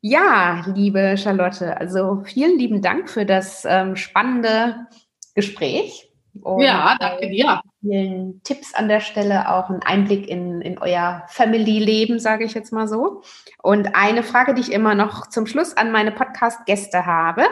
Ja, 0.00 0.64
liebe 0.74 1.16
Charlotte, 1.16 1.78
also 1.78 2.22
vielen 2.24 2.58
lieben 2.58 2.82
Dank 2.82 3.08
für 3.08 3.24
das 3.24 3.64
ähm, 3.66 3.96
spannende 3.96 4.86
Gespräch. 5.34 6.10
Und 6.42 6.62
ja, 6.62 6.96
danke 6.98 7.30
dir. 7.30 7.60
Vielen 7.80 8.42
Tipps 8.42 8.74
an 8.74 8.88
der 8.88 9.00
Stelle, 9.00 9.52
auch 9.52 9.70
ein 9.70 9.82
Einblick 9.82 10.28
in, 10.28 10.60
in 10.60 10.78
euer 10.78 11.24
Family-Leben, 11.28 12.18
sage 12.18 12.44
ich 12.44 12.54
jetzt 12.54 12.72
mal 12.72 12.88
so. 12.88 13.22
Und 13.62 13.94
eine 13.94 14.22
Frage, 14.22 14.54
die 14.54 14.62
ich 14.62 14.72
immer 14.72 14.94
noch 14.94 15.28
zum 15.28 15.46
Schluss 15.46 15.76
an 15.76 15.92
meine 15.92 16.12
Podcast-Gäste 16.12 17.06
habe, 17.06 17.44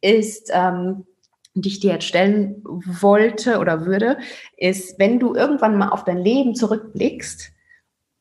ist, 0.00 0.50
ähm, 0.52 1.06
die 1.54 1.68
ich 1.68 1.80
dir 1.80 1.92
jetzt 1.92 2.06
stellen 2.06 2.62
wollte 2.64 3.58
oder 3.58 3.86
würde, 3.86 4.18
ist, 4.56 4.98
wenn 4.98 5.18
du 5.18 5.34
irgendwann 5.34 5.78
mal 5.78 5.88
auf 5.90 6.04
dein 6.04 6.18
Leben 6.18 6.54
zurückblickst, 6.54 7.52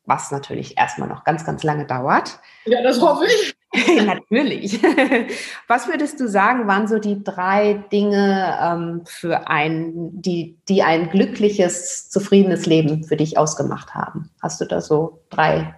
was 0.05 0.31
natürlich 0.31 0.77
erstmal 0.77 1.09
noch 1.09 1.23
ganz, 1.23 1.45
ganz 1.45 1.63
lange 1.63 1.85
dauert. 1.85 2.39
Ja, 2.65 2.81
das 2.81 3.01
hoffe 3.01 3.25
ich. 3.25 3.54
Natürlich. 4.05 4.81
Was 5.67 5.87
würdest 5.87 6.19
du 6.19 6.27
sagen, 6.27 6.67
waren 6.67 6.87
so 6.87 6.99
die 6.99 7.23
drei 7.23 7.83
Dinge 7.91 8.57
ähm, 8.61 9.01
für 9.05 9.47
ein, 9.47 10.21
die, 10.21 10.57
die 10.67 10.83
ein 10.83 11.09
glückliches, 11.09 12.09
zufriedenes 12.09 12.65
Leben 12.65 13.03
für 13.03 13.17
dich 13.17 13.37
ausgemacht 13.37 13.93
haben? 13.93 14.29
Hast 14.41 14.61
du 14.61 14.65
da 14.65 14.81
so 14.81 15.21
drei 15.29 15.75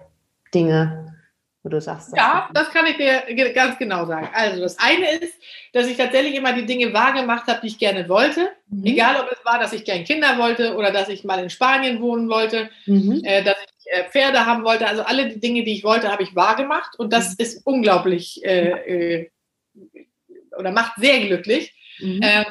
Dinge, 0.54 1.16
wo 1.62 1.68
du 1.68 1.80
sagst? 1.80 2.14
Ja, 2.16 2.48
das 2.54 2.70
kann 2.70 2.86
ich 2.86 2.96
dir 2.96 3.22
ganz 3.52 3.78
genau 3.78 4.06
sagen. 4.06 4.28
Also 4.32 4.60
das 4.62 4.78
eine 4.78 5.10
ist, 5.18 5.34
dass 5.72 5.86
ich 5.86 5.96
tatsächlich 5.96 6.34
immer 6.34 6.52
die 6.52 6.66
Dinge 6.66 6.92
wahrgemacht 6.92 7.46
habe, 7.46 7.60
die 7.62 7.68
ich 7.68 7.78
gerne 7.78 8.08
wollte. 8.08 8.48
Mhm. 8.68 8.84
Egal, 8.86 9.16
ob 9.20 9.30
es 9.30 9.44
war, 9.44 9.58
dass 9.58 9.72
ich 9.72 9.84
gerne 9.84 10.04
Kinder 10.04 10.38
wollte 10.38 10.76
oder 10.76 10.92
dass 10.92 11.08
ich 11.08 11.24
mal 11.24 11.42
in 11.42 11.50
Spanien 11.50 12.00
wohnen 12.00 12.28
wollte, 12.28 12.70
mhm. 12.86 13.22
äh, 13.24 13.42
dass 13.42 13.56
ich 13.64 13.77
Pferde 14.10 14.46
haben 14.46 14.64
wollte. 14.64 14.86
Also 14.86 15.02
alle 15.02 15.28
die 15.28 15.40
Dinge, 15.40 15.64
die 15.64 15.74
ich 15.74 15.84
wollte, 15.84 16.10
habe 16.10 16.22
ich 16.22 16.34
wahrgemacht. 16.34 16.98
Und 16.98 17.12
das 17.12 17.30
mhm. 17.30 17.36
ist 17.38 17.66
unglaublich 17.66 18.44
äh, 18.44 18.70
äh, 18.70 19.30
oder 20.56 20.72
macht 20.72 20.94
sehr 20.96 21.20
glücklich. 21.20 21.74
Mhm. 21.98 22.20
Ähm, 22.22 22.44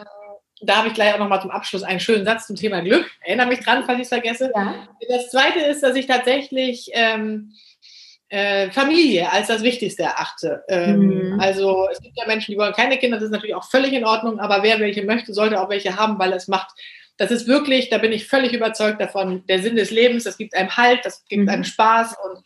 da 0.62 0.78
habe 0.78 0.88
ich 0.88 0.94
gleich 0.94 1.14
auch 1.14 1.20
noch 1.20 1.30
mal 1.30 1.42
zum 1.42 1.52
Abschluss 1.52 1.84
einen 1.84 2.00
schönen 2.00 2.26
Satz 2.26 2.48
zum 2.48 2.56
Thema 2.56 2.82
Glück. 2.82 3.10
Erinnere 3.22 3.48
mich 3.48 3.60
dran, 3.60 3.84
falls 3.86 4.00
ich 4.00 4.04
es 4.04 4.10
vergesse. 4.10 4.52
Ja. 4.56 4.88
Das 5.08 5.30
zweite 5.30 5.60
ist, 5.60 5.84
dass 5.84 5.96
ich 5.96 6.08
tatsächlich 6.08 6.90
ähm, 6.94 7.54
äh, 8.30 8.72
Familie 8.72 9.32
als 9.32 9.48
das 9.48 9.62
Wichtigste 9.62 10.04
erachte. 10.04 10.64
Ähm, 10.68 11.34
mhm. 11.34 11.40
Also 11.40 11.88
es 11.92 12.02
gibt 12.02 12.18
ja 12.18 12.26
Menschen, 12.26 12.52
die 12.52 12.58
wollen 12.58 12.74
keine 12.74 12.98
Kinder, 12.98 13.18
das 13.18 13.26
ist 13.26 13.32
natürlich 13.32 13.56
auch 13.56 13.70
völlig 13.70 13.94
in 13.94 14.06
Ordnung, 14.06 14.40
aber 14.40 14.64
wer 14.64 14.80
welche 14.80 15.04
möchte, 15.06 15.34
sollte 15.34 15.62
auch 15.62 15.70
welche 15.70 15.96
haben, 15.96 16.18
weil 16.18 16.34
es 16.34 16.48
macht 16.48 16.72
das 17.18 17.32
ist 17.32 17.48
wirklich, 17.48 17.90
da 17.90 17.98
bin 17.98 18.12
ich 18.12 18.28
völlig 18.28 18.54
überzeugt 18.54 19.02
davon, 19.02 19.46
der 19.48 19.62
Sinn 19.62 19.76
des 19.76 19.92
Lebens, 19.92 20.24
das 20.24 20.38
gibt 20.38 20.56
einem 20.56 20.76
Halt, 20.78 21.04
das 21.04 21.26
gibt 21.26 21.44
mhm. 21.44 21.50
einem 21.50 21.64
Spaß 21.64 22.16
und 22.24 22.44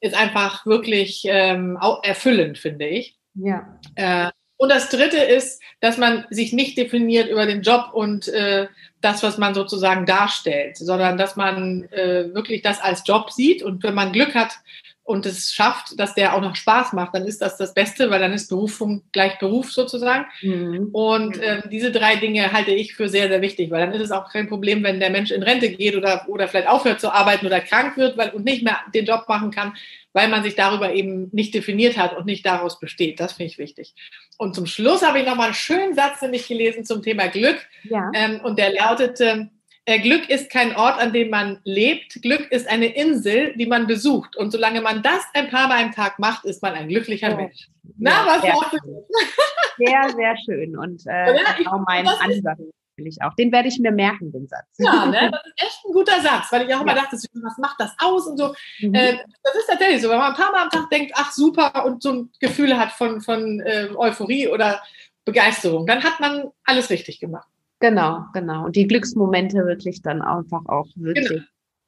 ist 0.00 0.16
einfach 0.16 0.66
wirklich 0.66 1.22
ähm, 1.26 1.78
erfüllend, 2.02 2.58
finde 2.58 2.86
ich. 2.86 3.16
Ja. 3.34 3.78
Äh, 3.94 4.30
und 4.56 4.68
das 4.68 4.90
Dritte 4.90 5.18
ist, 5.18 5.60
dass 5.80 5.98
man 5.98 6.24
sich 6.30 6.52
nicht 6.52 6.78
definiert 6.78 7.28
über 7.28 7.46
den 7.46 7.62
Job 7.62 7.90
und 7.92 8.28
äh, 8.28 8.68
das, 9.00 9.24
was 9.24 9.36
man 9.36 9.54
sozusagen 9.54 10.06
darstellt, 10.06 10.76
sondern 10.76 11.18
dass 11.18 11.34
man 11.34 11.84
äh, 11.90 12.32
wirklich 12.32 12.62
das 12.62 12.80
als 12.80 13.02
Job 13.04 13.32
sieht 13.32 13.62
und 13.64 13.82
wenn 13.82 13.94
man 13.94 14.12
Glück 14.12 14.36
hat, 14.36 14.52
und 15.04 15.26
es 15.26 15.52
schafft, 15.52 15.98
dass 15.98 16.14
der 16.14 16.34
auch 16.34 16.40
noch 16.40 16.54
Spaß 16.54 16.92
macht, 16.92 17.14
dann 17.14 17.26
ist 17.26 17.42
das 17.42 17.56
das 17.56 17.74
Beste, 17.74 18.08
weil 18.10 18.20
dann 18.20 18.32
ist 18.32 18.48
Berufung 18.48 19.02
gleich 19.10 19.36
Beruf 19.40 19.72
sozusagen. 19.72 20.26
Mhm. 20.42 20.90
Und 20.92 21.38
äh, 21.38 21.62
diese 21.68 21.90
drei 21.90 22.16
Dinge 22.16 22.52
halte 22.52 22.70
ich 22.70 22.94
für 22.94 23.08
sehr, 23.08 23.28
sehr 23.28 23.42
wichtig, 23.42 23.70
weil 23.72 23.80
dann 23.80 23.94
ist 23.94 24.02
es 24.02 24.12
auch 24.12 24.30
kein 24.30 24.48
Problem, 24.48 24.84
wenn 24.84 25.00
der 25.00 25.10
Mensch 25.10 25.32
in 25.32 25.42
Rente 25.42 25.70
geht 25.70 25.96
oder, 25.96 26.26
oder 26.28 26.46
vielleicht 26.46 26.68
aufhört 26.68 27.00
zu 27.00 27.12
arbeiten 27.12 27.46
oder 27.46 27.60
krank 27.60 27.96
wird 27.96 28.16
weil, 28.16 28.30
und 28.30 28.44
nicht 28.44 28.62
mehr 28.62 28.78
den 28.94 29.04
Job 29.04 29.24
machen 29.28 29.50
kann, 29.50 29.74
weil 30.12 30.28
man 30.28 30.44
sich 30.44 30.54
darüber 30.54 30.92
eben 30.92 31.30
nicht 31.32 31.52
definiert 31.52 31.96
hat 31.96 32.16
und 32.16 32.26
nicht 32.26 32.46
daraus 32.46 32.78
besteht. 32.78 33.18
Das 33.18 33.32
finde 33.32 33.50
ich 33.50 33.58
wichtig. 33.58 33.94
Und 34.38 34.54
zum 34.54 34.66
Schluss 34.66 35.02
habe 35.02 35.18
ich 35.18 35.26
nochmal 35.26 35.46
einen 35.46 35.54
schönen 35.54 35.94
Satz 35.94 36.22
nämlich 36.22 36.46
gelesen 36.46 36.84
zum 36.84 37.02
Thema 37.02 37.26
Glück. 37.26 37.58
Ja. 37.82 38.08
Ähm, 38.14 38.40
und 38.44 38.56
der 38.56 38.72
lautete, 38.72 39.50
Glück 39.86 40.28
ist 40.28 40.50
kein 40.50 40.76
Ort, 40.76 41.00
an 41.00 41.12
dem 41.12 41.30
man 41.30 41.60
lebt. 41.64 42.22
Glück 42.22 42.50
ist 42.52 42.68
eine 42.68 42.86
Insel, 42.86 43.54
die 43.56 43.66
man 43.66 43.86
besucht. 43.88 44.36
Und 44.36 44.52
solange 44.52 44.80
man 44.80 45.02
das 45.02 45.22
ein 45.34 45.50
paar 45.50 45.66
Mal 45.68 45.82
am 45.82 45.92
Tag 45.92 46.18
macht, 46.18 46.44
ist 46.44 46.62
man 46.62 46.74
ein 46.74 46.88
glücklicher 46.88 47.30
ja. 47.30 47.36
Mensch. 47.36 47.68
Na, 47.98 48.10
ja, 48.10 48.26
was 48.26 48.42
sehr, 48.42 48.54
schön. 48.70 49.04
sehr, 49.78 50.08
sehr 50.16 50.36
schön. 50.44 50.78
Und 50.78 51.04
äh, 51.06 51.36
ja, 51.64 51.72
auch 51.72 51.80
mein 51.86 52.06
Ansatz 52.06 52.60
will 52.96 53.06
ich 53.06 53.22
auch. 53.22 53.34
Den 53.34 53.50
werde 53.52 53.68
ich 53.68 53.78
mir 53.78 53.90
merken, 53.90 54.30
den 54.32 54.46
Satz. 54.46 54.66
Ja, 54.78 55.06
ne? 55.06 55.30
das 55.32 55.46
ist 55.46 55.62
echt 55.62 55.84
ein 55.84 55.92
guter 55.92 56.20
Satz, 56.20 56.52
weil 56.52 56.68
ich 56.68 56.74
auch 56.74 56.82
immer 56.82 56.94
dachte, 56.94 57.16
was 57.16 57.58
macht 57.58 57.76
das 57.78 57.92
aus 57.98 58.26
und 58.26 58.38
so. 58.38 58.54
Mhm. 58.80 58.94
Äh, 58.94 59.18
das 59.42 59.54
ist 59.56 59.66
tatsächlich 59.68 60.02
so, 60.02 60.10
wenn 60.10 60.18
man 60.18 60.32
ein 60.32 60.36
paar 60.36 60.52
Mal 60.52 60.62
am 60.62 60.70
Tag 60.70 60.90
denkt, 60.90 61.12
ach 61.16 61.32
super, 61.32 61.84
und 61.84 62.02
so 62.02 62.12
ein 62.12 62.30
Gefühl 62.38 62.78
hat 62.78 62.92
von, 62.92 63.20
von 63.20 63.60
äh, 63.60 63.88
Euphorie 63.96 64.48
oder 64.48 64.82
Begeisterung, 65.24 65.86
dann 65.86 66.02
hat 66.02 66.20
man 66.20 66.50
alles 66.64 66.90
richtig 66.90 67.20
gemacht. 67.20 67.48
Genau, 67.82 68.26
genau. 68.32 68.64
Und 68.64 68.76
die 68.76 68.86
Glücksmomente 68.86 69.66
wirklich 69.66 70.02
dann 70.02 70.22
einfach 70.22 70.64
auch 70.66 70.86
wirklich 70.94 71.28
genau. 71.28 71.42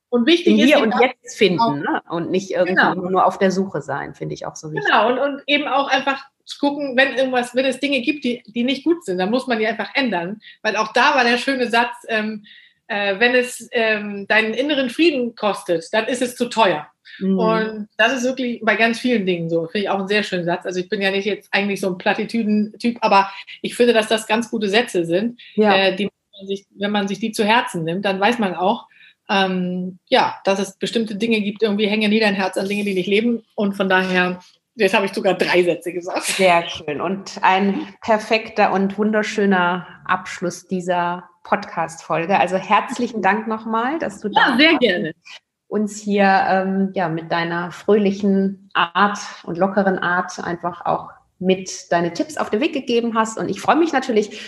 und 0.08 0.26
wichtig 0.26 0.56
hier 0.56 0.80
und 0.80 0.92
jetzt 1.00 1.38
finden 1.38 1.82
ne? 1.82 2.02
und 2.10 2.32
nicht 2.32 2.50
irgendwie 2.50 2.74
genau. 2.74 2.94
nur 2.96 3.24
auf 3.24 3.38
der 3.38 3.52
Suche 3.52 3.80
sein, 3.80 4.12
finde 4.12 4.34
ich 4.34 4.44
auch 4.44 4.56
so 4.56 4.72
wichtig. 4.72 4.86
Genau, 4.86 5.08
und, 5.08 5.18
und 5.20 5.42
eben 5.46 5.68
auch 5.68 5.86
einfach 5.88 6.20
zu 6.44 6.58
gucken, 6.58 6.96
wenn 6.96 7.14
irgendwas, 7.14 7.54
wenn 7.54 7.64
es 7.64 7.78
Dinge 7.78 8.00
gibt, 8.00 8.24
die, 8.24 8.42
die 8.44 8.64
nicht 8.64 8.82
gut 8.82 9.04
sind, 9.04 9.18
dann 9.18 9.30
muss 9.30 9.46
man 9.46 9.60
die 9.60 9.68
einfach 9.68 9.90
ändern. 9.94 10.40
Weil 10.62 10.74
auch 10.74 10.92
da 10.92 11.14
war 11.14 11.22
der 11.22 11.38
schöne 11.38 11.70
Satz, 11.70 11.94
ähm, 12.08 12.44
äh, 12.88 13.20
wenn 13.20 13.36
es 13.36 13.68
ähm, 13.70 14.26
deinen 14.26 14.52
inneren 14.52 14.90
Frieden 14.90 15.36
kostet, 15.36 15.86
dann 15.92 16.06
ist 16.06 16.22
es 16.22 16.34
zu 16.34 16.48
teuer. 16.48 16.88
Mhm. 17.18 17.38
Und 17.38 17.88
das 17.96 18.12
ist 18.12 18.24
wirklich 18.24 18.60
bei 18.62 18.76
ganz 18.76 18.98
vielen 18.98 19.26
Dingen 19.26 19.48
so. 19.48 19.66
Finde 19.66 19.84
ich 19.84 19.88
auch 19.90 19.98
einen 19.98 20.08
sehr 20.08 20.22
schönen 20.22 20.44
Satz. 20.44 20.66
Also 20.66 20.80
ich 20.80 20.88
bin 20.88 21.02
ja 21.02 21.10
nicht 21.10 21.24
jetzt 21.24 21.48
eigentlich 21.52 21.80
so 21.80 21.88
ein 21.88 21.98
Plattitüden-Typ, 21.98 22.98
aber 23.00 23.30
ich 23.62 23.74
finde, 23.74 23.92
dass 23.92 24.08
das 24.08 24.26
ganz 24.26 24.50
gute 24.50 24.68
Sätze 24.68 25.04
sind, 25.04 25.40
ja. 25.54 25.74
äh, 25.74 25.96
die 25.96 26.04
man 26.04 26.46
sich, 26.46 26.66
wenn 26.76 26.90
man 26.90 27.08
sich 27.08 27.20
die 27.20 27.32
zu 27.32 27.44
Herzen 27.44 27.84
nimmt, 27.84 28.04
dann 28.04 28.20
weiß 28.20 28.38
man 28.38 28.54
auch, 28.54 28.88
ähm, 29.28 29.98
ja, 30.06 30.36
dass 30.44 30.58
es 30.58 30.76
bestimmte 30.76 31.16
Dinge 31.16 31.40
gibt, 31.40 31.62
irgendwie 31.62 31.86
hänge 31.86 32.08
nie 32.08 32.20
dein 32.20 32.34
Herz 32.34 32.56
an 32.58 32.68
Dinge, 32.68 32.84
die 32.84 32.94
nicht 32.94 33.06
leben. 33.06 33.42
Und 33.54 33.74
von 33.74 33.88
daher, 33.88 34.40
jetzt 34.74 34.94
habe 34.94 35.06
ich 35.06 35.12
sogar 35.12 35.34
drei 35.34 35.62
Sätze 35.62 35.92
gesagt. 35.92 36.24
Sehr 36.24 36.68
schön. 36.68 37.00
Und 37.00 37.38
ein 37.42 37.88
perfekter 38.02 38.72
und 38.72 38.98
wunderschöner 38.98 39.86
Abschluss 40.04 40.66
dieser 40.66 41.28
Podcast-Folge. 41.44 42.38
Also 42.38 42.56
herzlichen 42.56 43.22
Dank 43.22 43.46
nochmal, 43.46 43.98
dass 43.98 44.20
du 44.20 44.28
ja, 44.28 44.50
da 44.50 44.56
sehr 44.56 44.78
gerne. 44.78 45.12
Uns 45.68 46.00
hier 46.00 46.44
ähm, 46.48 46.90
ja, 46.94 47.08
mit 47.08 47.32
deiner 47.32 47.70
fröhlichen 47.72 48.70
Art 48.74 49.18
und 49.44 49.58
lockeren 49.58 49.98
Art 49.98 50.38
einfach 50.42 50.84
auch 50.86 51.10
mit 51.38 51.90
deine 51.90 52.12
Tipps 52.12 52.36
auf 52.36 52.50
den 52.50 52.60
Weg 52.60 52.72
gegeben 52.72 53.14
hast. 53.14 53.38
Und 53.38 53.48
ich 53.48 53.60
freue 53.60 53.76
mich 53.76 53.92
natürlich 53.92 54.40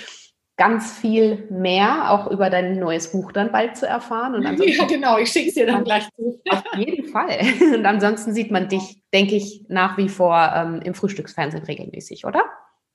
ganz 0.57 0.97
viel 0.97 1.47
mehr 1.51 2.11
auch 2.11 2.31
über 2.31 2.49
dein 2.49 2.79
neues 2.79 3.13
Buch 3.13 3.31
dann 3.33 3.53
bald 3.53 3.77
zu 3.77 3.87
erfahren. 3.87 4.35
Und 4.35 4.43
ja, 4.65 4.87
genau, 4.87 5.19
ich 5.19 5.31
schicke 5.31 5.49
es 5.49 5.55
dir 5.55 5.67
dann 5.67 5.85
gleich 5.85 6.09
zu. 6.17 6.41
Auf 6.51 6.65
jeden 6.77 7.09
Fall. 7.09 7.39
Und 7.75 7.85
ansonsten 7.85 8.33
sieht 8.33 8.51
man 8.51 8.69
dich, 8.69 9.03
denke 9.13 9.37
ich, 9.37 9.65
nach 9.69 9.99
wie 9.99 10.09
vor 10.09 10.53
ähm, 10.55 10.81
im 10.83 10.95
Frühstücksfernsehen 10.95 11.65
regelmäßig, 11.65 12.25
oder? 12.25 12.43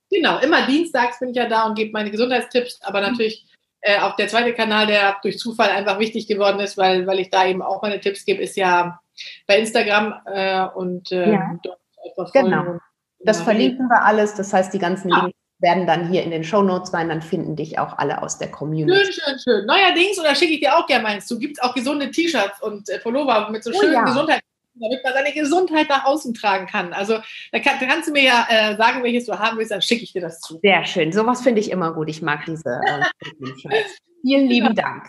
Genau, 0.10 0.40
immer 0.40 0.66
dienstags 0.66 1.20
bin 1.20 1.30
ich 1.30 1.38
ja 1.38 1.48
da 1.48 1.68
und 1.68 1.76
gebe 1.76 1.92
meine 1.92 2.12
Gesundheitstipps, 2.12 2.82
aber 2.82 3.00
natürlich 3.00 3.46
äh, 3.82 4.00
auch 4.00 4.16
der 4.16 4.28
zweite 4.28 4.54
Kanal, 4.54 4.88
der 4.88 5.18
durch 5.22 5.40
Zufall 5.40 5.70
einfach 5.70 6.00
wichtig 6.00 6.28
geworden 6.28 6.60
ist, 6.60 6.78
weil, 6.78 7.08
weil 7.08 7.20
ich 7.20 7.30
da 7.30 7.46
eben 7.46 7.62
auch 7.62 7.82
meine 7.82 8.00
Tipps 8.00 8.26
gebe, 8.26 8.42
ist 8.42 8.56
ja 8.56 9.00
bei 9.48 9.58
Instagram 9.58 10.14
äh, 10.26 10.66
und 10.68 11.12
äh, 11.12 11.34
ja. 11.34 11.60
dort 11.64 11.80
einfach 12.06 12.32
Genau. 12.32 12.78
Das 13.24 13.42
verlinken 13.42 13.88
wir 13.88 14.04
alles, 14.04 14.34
das 14.34 14.52
heißt, 14.52 14.74
die 14.74 14.80
ganzen 14.80 15.10
ja. 15.10 15.22
Links 15.22 15.38
werden 15.60 15.86
dann 15.86 16.10
hier 16.10 16.24
in 16.24 16.32
den 16.32 16.44
Show 16.44 16.64
Notes 16.64 16.90
sein, 16.90 17.10
dann 17.10 17.22
finden 17.22 17.56
dich 17.56 17.78
auch 17.78 17.98
alle 18.00 18.24
aus 18.24 18.40
der 18.40 18.50
Community. 18.50 19.06
Schön, 19.06 19.14
schön, 19.14 19.40
schön. 19.40 19.66
Neuerdings, 19.68 20.20
oder 20.20 20.34
schicke 20.34 20.54
ich 20.54 20.60
dir 20.60 20.76
auch 20.76 20.88
gerne 20.88 21.04
meinst 21.04 21.30
du, 21.30 21.38
gibt 21.38 21.58
es 21.58 21.64
auch 21.64 21.76
gesunde 21.76 22.10
T-Shirts 22.10 22.62
und 22.62 22.90
äh, 22.90 22.98
Pullover 23.00 23.50
mit 23.52 23.64
so 23.64 23.72
oh, 23.72 23.80
schönen 23.80 23.94
ja. 23.94 24.04
Gesundheit, 24.04 24.42
damit 24.76 25.04
man 25.04 25.14
seine 25.14 25.34
Gesundheit 25.34 25.90
nach 25.90 26.06
außen 26.06 26.34
tragen 26.34 26.68
kann. 26.68 26.94
Also 26.94 27.20
da, 27.52 27.60
kann, 27.60 27.76
da 27.80 27.86
kannst 27.86 28.08
du 28.08 28.14
mir 28.14 28.24
ja 28.24 28.48
äh, 28.50 28.78
sagen, 28.78 29.04
welches 29.04 29.26
du 29.26 29.38
haben 29.38 29.58
willst, 29.58 29.72
dann 29.72 29.82
schicke 29.82 30.04
ich 30.04 30.14
dir 30.14 30.22
das 30.22 30.40
zu. 30.40 30.60
Sehr 30.62 30.86
schön. 30.86 31.12
Sowas 31.12 31.42
finde 31.42 31.62
ich 31.62 31.72
immer 31.72 31.94
gut. 31.94 32.10
Ich 32.10 32.22
mag 32.22 32.46
diese 32.46 32.80
äh, 32.86 33.06
Vielen 34.22 34.48
lieben. 34.48 34.76
Dank. 34.76 35.06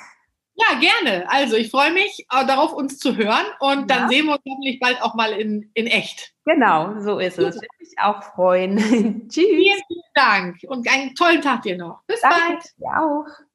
Ja, 0.54 0.78
gerne. 0.78 1.24
Also 1.30 1.56
ich 1.56 1.70
freue 1.70 1.92
mich 1.92 2.26
äh, 2.30 2.46
darauf, 2.46 2.72
uns 2.72 2.98
zu 2.98 3.16
hören 3.16 3.46
und 3.60 3.90
dann 3.90 4.08
sehen 4.08 4.26
wir 4.26 4.32
uns 4.32 4.42
hoffentlich 4.46 4.80
bald 4.80 5.00
auch 5.00 5.14
mal 5.14 5.32
in, 5.32 5.70
in 5.74 5.86
echt. 5.86 6.32
Genau, 6.44 7.00
so 7.00 7.18
ist 7.18 7.38
es. 7.38 7.54
Würde 7.54 7.66
mich 7.78 7.94
auch 8.00 8.22
freuen. 8.22 8.76
Tschüss. 9.28 9.46
Vielen, 9.46 9.80
vielen 9.86 10.02
Dank 10.14 10.58
und 10.66 10.88
einen 10.90 11.14
tollen 11.14 11.40
Tag 11.40 11.62
dir 11.62 11.76
noch. 11.76 12.02
Bis 12.06 12.20
Danke 12.20 12.36
bald. 12.38 12.64
Dir 12.76 13.00
auch. 13.00 13.51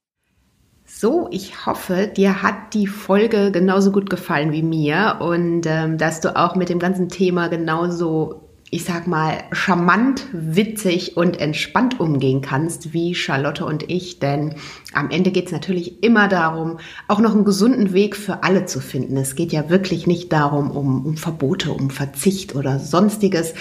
So, 0.89 1.27
ich 1.31 1.65
hoffe, 1.65 2.07
dir 2.07 2.41
hat 2.41 2.73
die 2.73 2.88
Folge 2.88 3.51
genauso 3.51 3.91
gut 3.91 4.09
gefallen 4.09 4.53
wie 4.53 4.63
mir 4.63 5.17
und 5.19 5.65
ähm, 5.65 5.97
dass 5.97 6.21
du 6.21 6.33
auch 6.33 6.55
mit 6.55 6.69
dem 6.69 6.79
ganzen 6.79 7.09
Thema 7.09 7.49
genauso 7.49 8.47
ich 8.69 8.83
sag 8.83 9.07
mal, 9.07 9.43
charmant, 9.53 10.25
witzig 10.33 11.15
und 11.15 11.39
entspannt 11.39 12.01
umgehen 12.01 12.41
kannst, 12.41 12.91
wie 12.91 13.15
Charlotte 13.15 13.65
und 13.65 13.89
ich. 13.89 14.19
Denn 14.19 14.55
am 14.93 15.09
Ende 15.09 15.31
geht 15.31 15.45
es 15.45 15.51
natürlich 15.53 16.03
immer 16.03 16.27
darum, 16.27 16.79
auch 17.07 17.19
noch 17.19 17.33
einen 17.33 17.45
gesunden 17.45 17.93
Weg 17.93 18.17
für 18.17 18.43
alle 18.43 18.65
zu 18.65 18.81
finden. 18.81 19.15
Es 19.15 19.35
geht 19.35 19.53
ja 19.53 19.69
wirklich 19.69 20.05
nicht 20.05 20.33
darum, 20.33 20.71
um, 20.71 21.05
um 21.05 21.17
Verbote, 21.17 21.71
um 21.71 21.89
Verzicht 21.89 22.55
oder 22.55 22.77
sonstiges. 22.79 23.53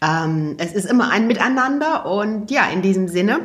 Ähm, 0.00 0.54
es 0.56 0.72
ist 0.72 0.86
immer 0.86 1.10
ein 1.10 1.26
Miteinander 1.26 2.06
und 2.06 2.50
ja, 2.50 2.64
in 2.72 2.80
diesem 2.80 3.06
Sinne 3.08 3.40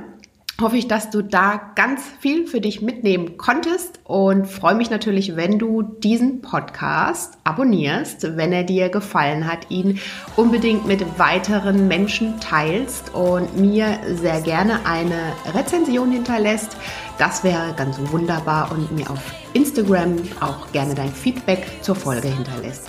hoffe 0.61 0.77
ich, 0.77 0.87
dass 0.87 1.09
du 1.09 1.21
da 1.21 1.71
ganz 1.75 2.01
viel 2.19 2.47
für 2.47 2.61
dich 2.61 2.81
mitnehmen 2.81 3.37
konntest 3.37 3.99
und 4.03 4.45
freue 4.45 4.75
mich 4.75 4.89
natürlich, 4.89 5.35
wenn 5.35 5.59
du 5.59 5.81
diesen 5.81 6.41
Podcast 6.41 7.37
abonnierst, 7.43 8.37
wenn 8.37 8.51
er 8.51 8.63
dir 8.63 8.89
gefallen 8.89 9.47
hat, 9.47 9.69
ihn 9.69 9.99
unbedingt 10.35 10.85
mit 10.87 11.19
weiteren 11.19 11.87
Menschen 11.87 12.39
teilst 12.39 13.13
und 13.13 13.57
mir 13.57 13.99
sehr 14.15 14.41
gerne 14.41 14.85
eine 14.85 15.33
Rezension 15.53 16.11
hinterlässt. 16.11 16.75
Das 17.17 17.43
wäre 17.43 17.73
ganz 17.75 17.97
wunderbar 18.11 18.71
und 18.71 18.91
mir 18.91 19.09
auf 19.09 19.21
Instagram 19.53 20.17
auch 20.39 20.71
gerne 20.71 20.95
dein 20.95 21.11
Feedback 21.11 21.65
zur 21.81 21.95
Folge 21.95 22.27
hinterlässt. 22.27 22.87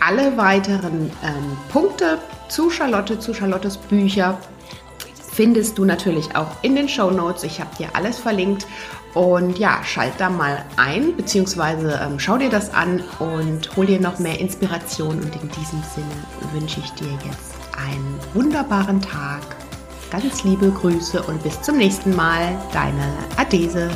Alle 0.00 0.36
weiteren 0.36 1.10
ähm, 1.24 1.56
Punkte 1.70 2.18
zu 2.48 2.68
Charlotte, 2.68 3.18
zu 3.18 3.32
Charlottes 3.32 3.76
Bücher 3.76 4.38
findest 5.34 5.78
du 5.78 5.84
natürlich 5.84 6.36
auch 6.36 6.62
in 6.62 6.76
den 6.76 6.88
Show 6.88 7.10
Notes. 7.10 7.42
Ich 7.42 7.60
habe 7.60 7.74
dir 7.76 7.88
alles 7.94 8.18
verlinkt. 8.18 8.66
Und 9.14 9.58
ja, 9.60 9.80
schalt 9.84 10.14
da 10.18 10.28
mal 10.28 10.64
ein, 10.76 11.16
beziehungsweise 11.16 12.00
ähm, 12.02 12.18
schau 12.18 12.36
dir 12.36 12.50
das 12.50 12.74
an 12.74 13.00
und 13.20 13.76
hol 13.76 13.86
dir 13.86 14.00
noch 14.00 14.18
mehr 14.18 14.40
Inspiration. 14.40 15.20
Und 15.20 15.40
in 15.40 15.48
diesem 15.50 15.82
Sinne 15.94 16.52
wünsche 16.52 16.80
ich 16.80 16.90
dir 16.94 17.12
jetzt 17.24 17.54
einen 17.76 18.18
wunderbaren 18.32 19.00
Tag. 19.00 19.42
Ganz 20.10 20.42
liebe 20.42 20.70
Grüße 20.70 21.22
und 21.22 21.42
bis 21.42 21.60
zum 21.62 21.76
nächsten 21.76 22.14
Mal. 22.14 22.56
Deine 22.72 23.12
Adese. 23.36 23.90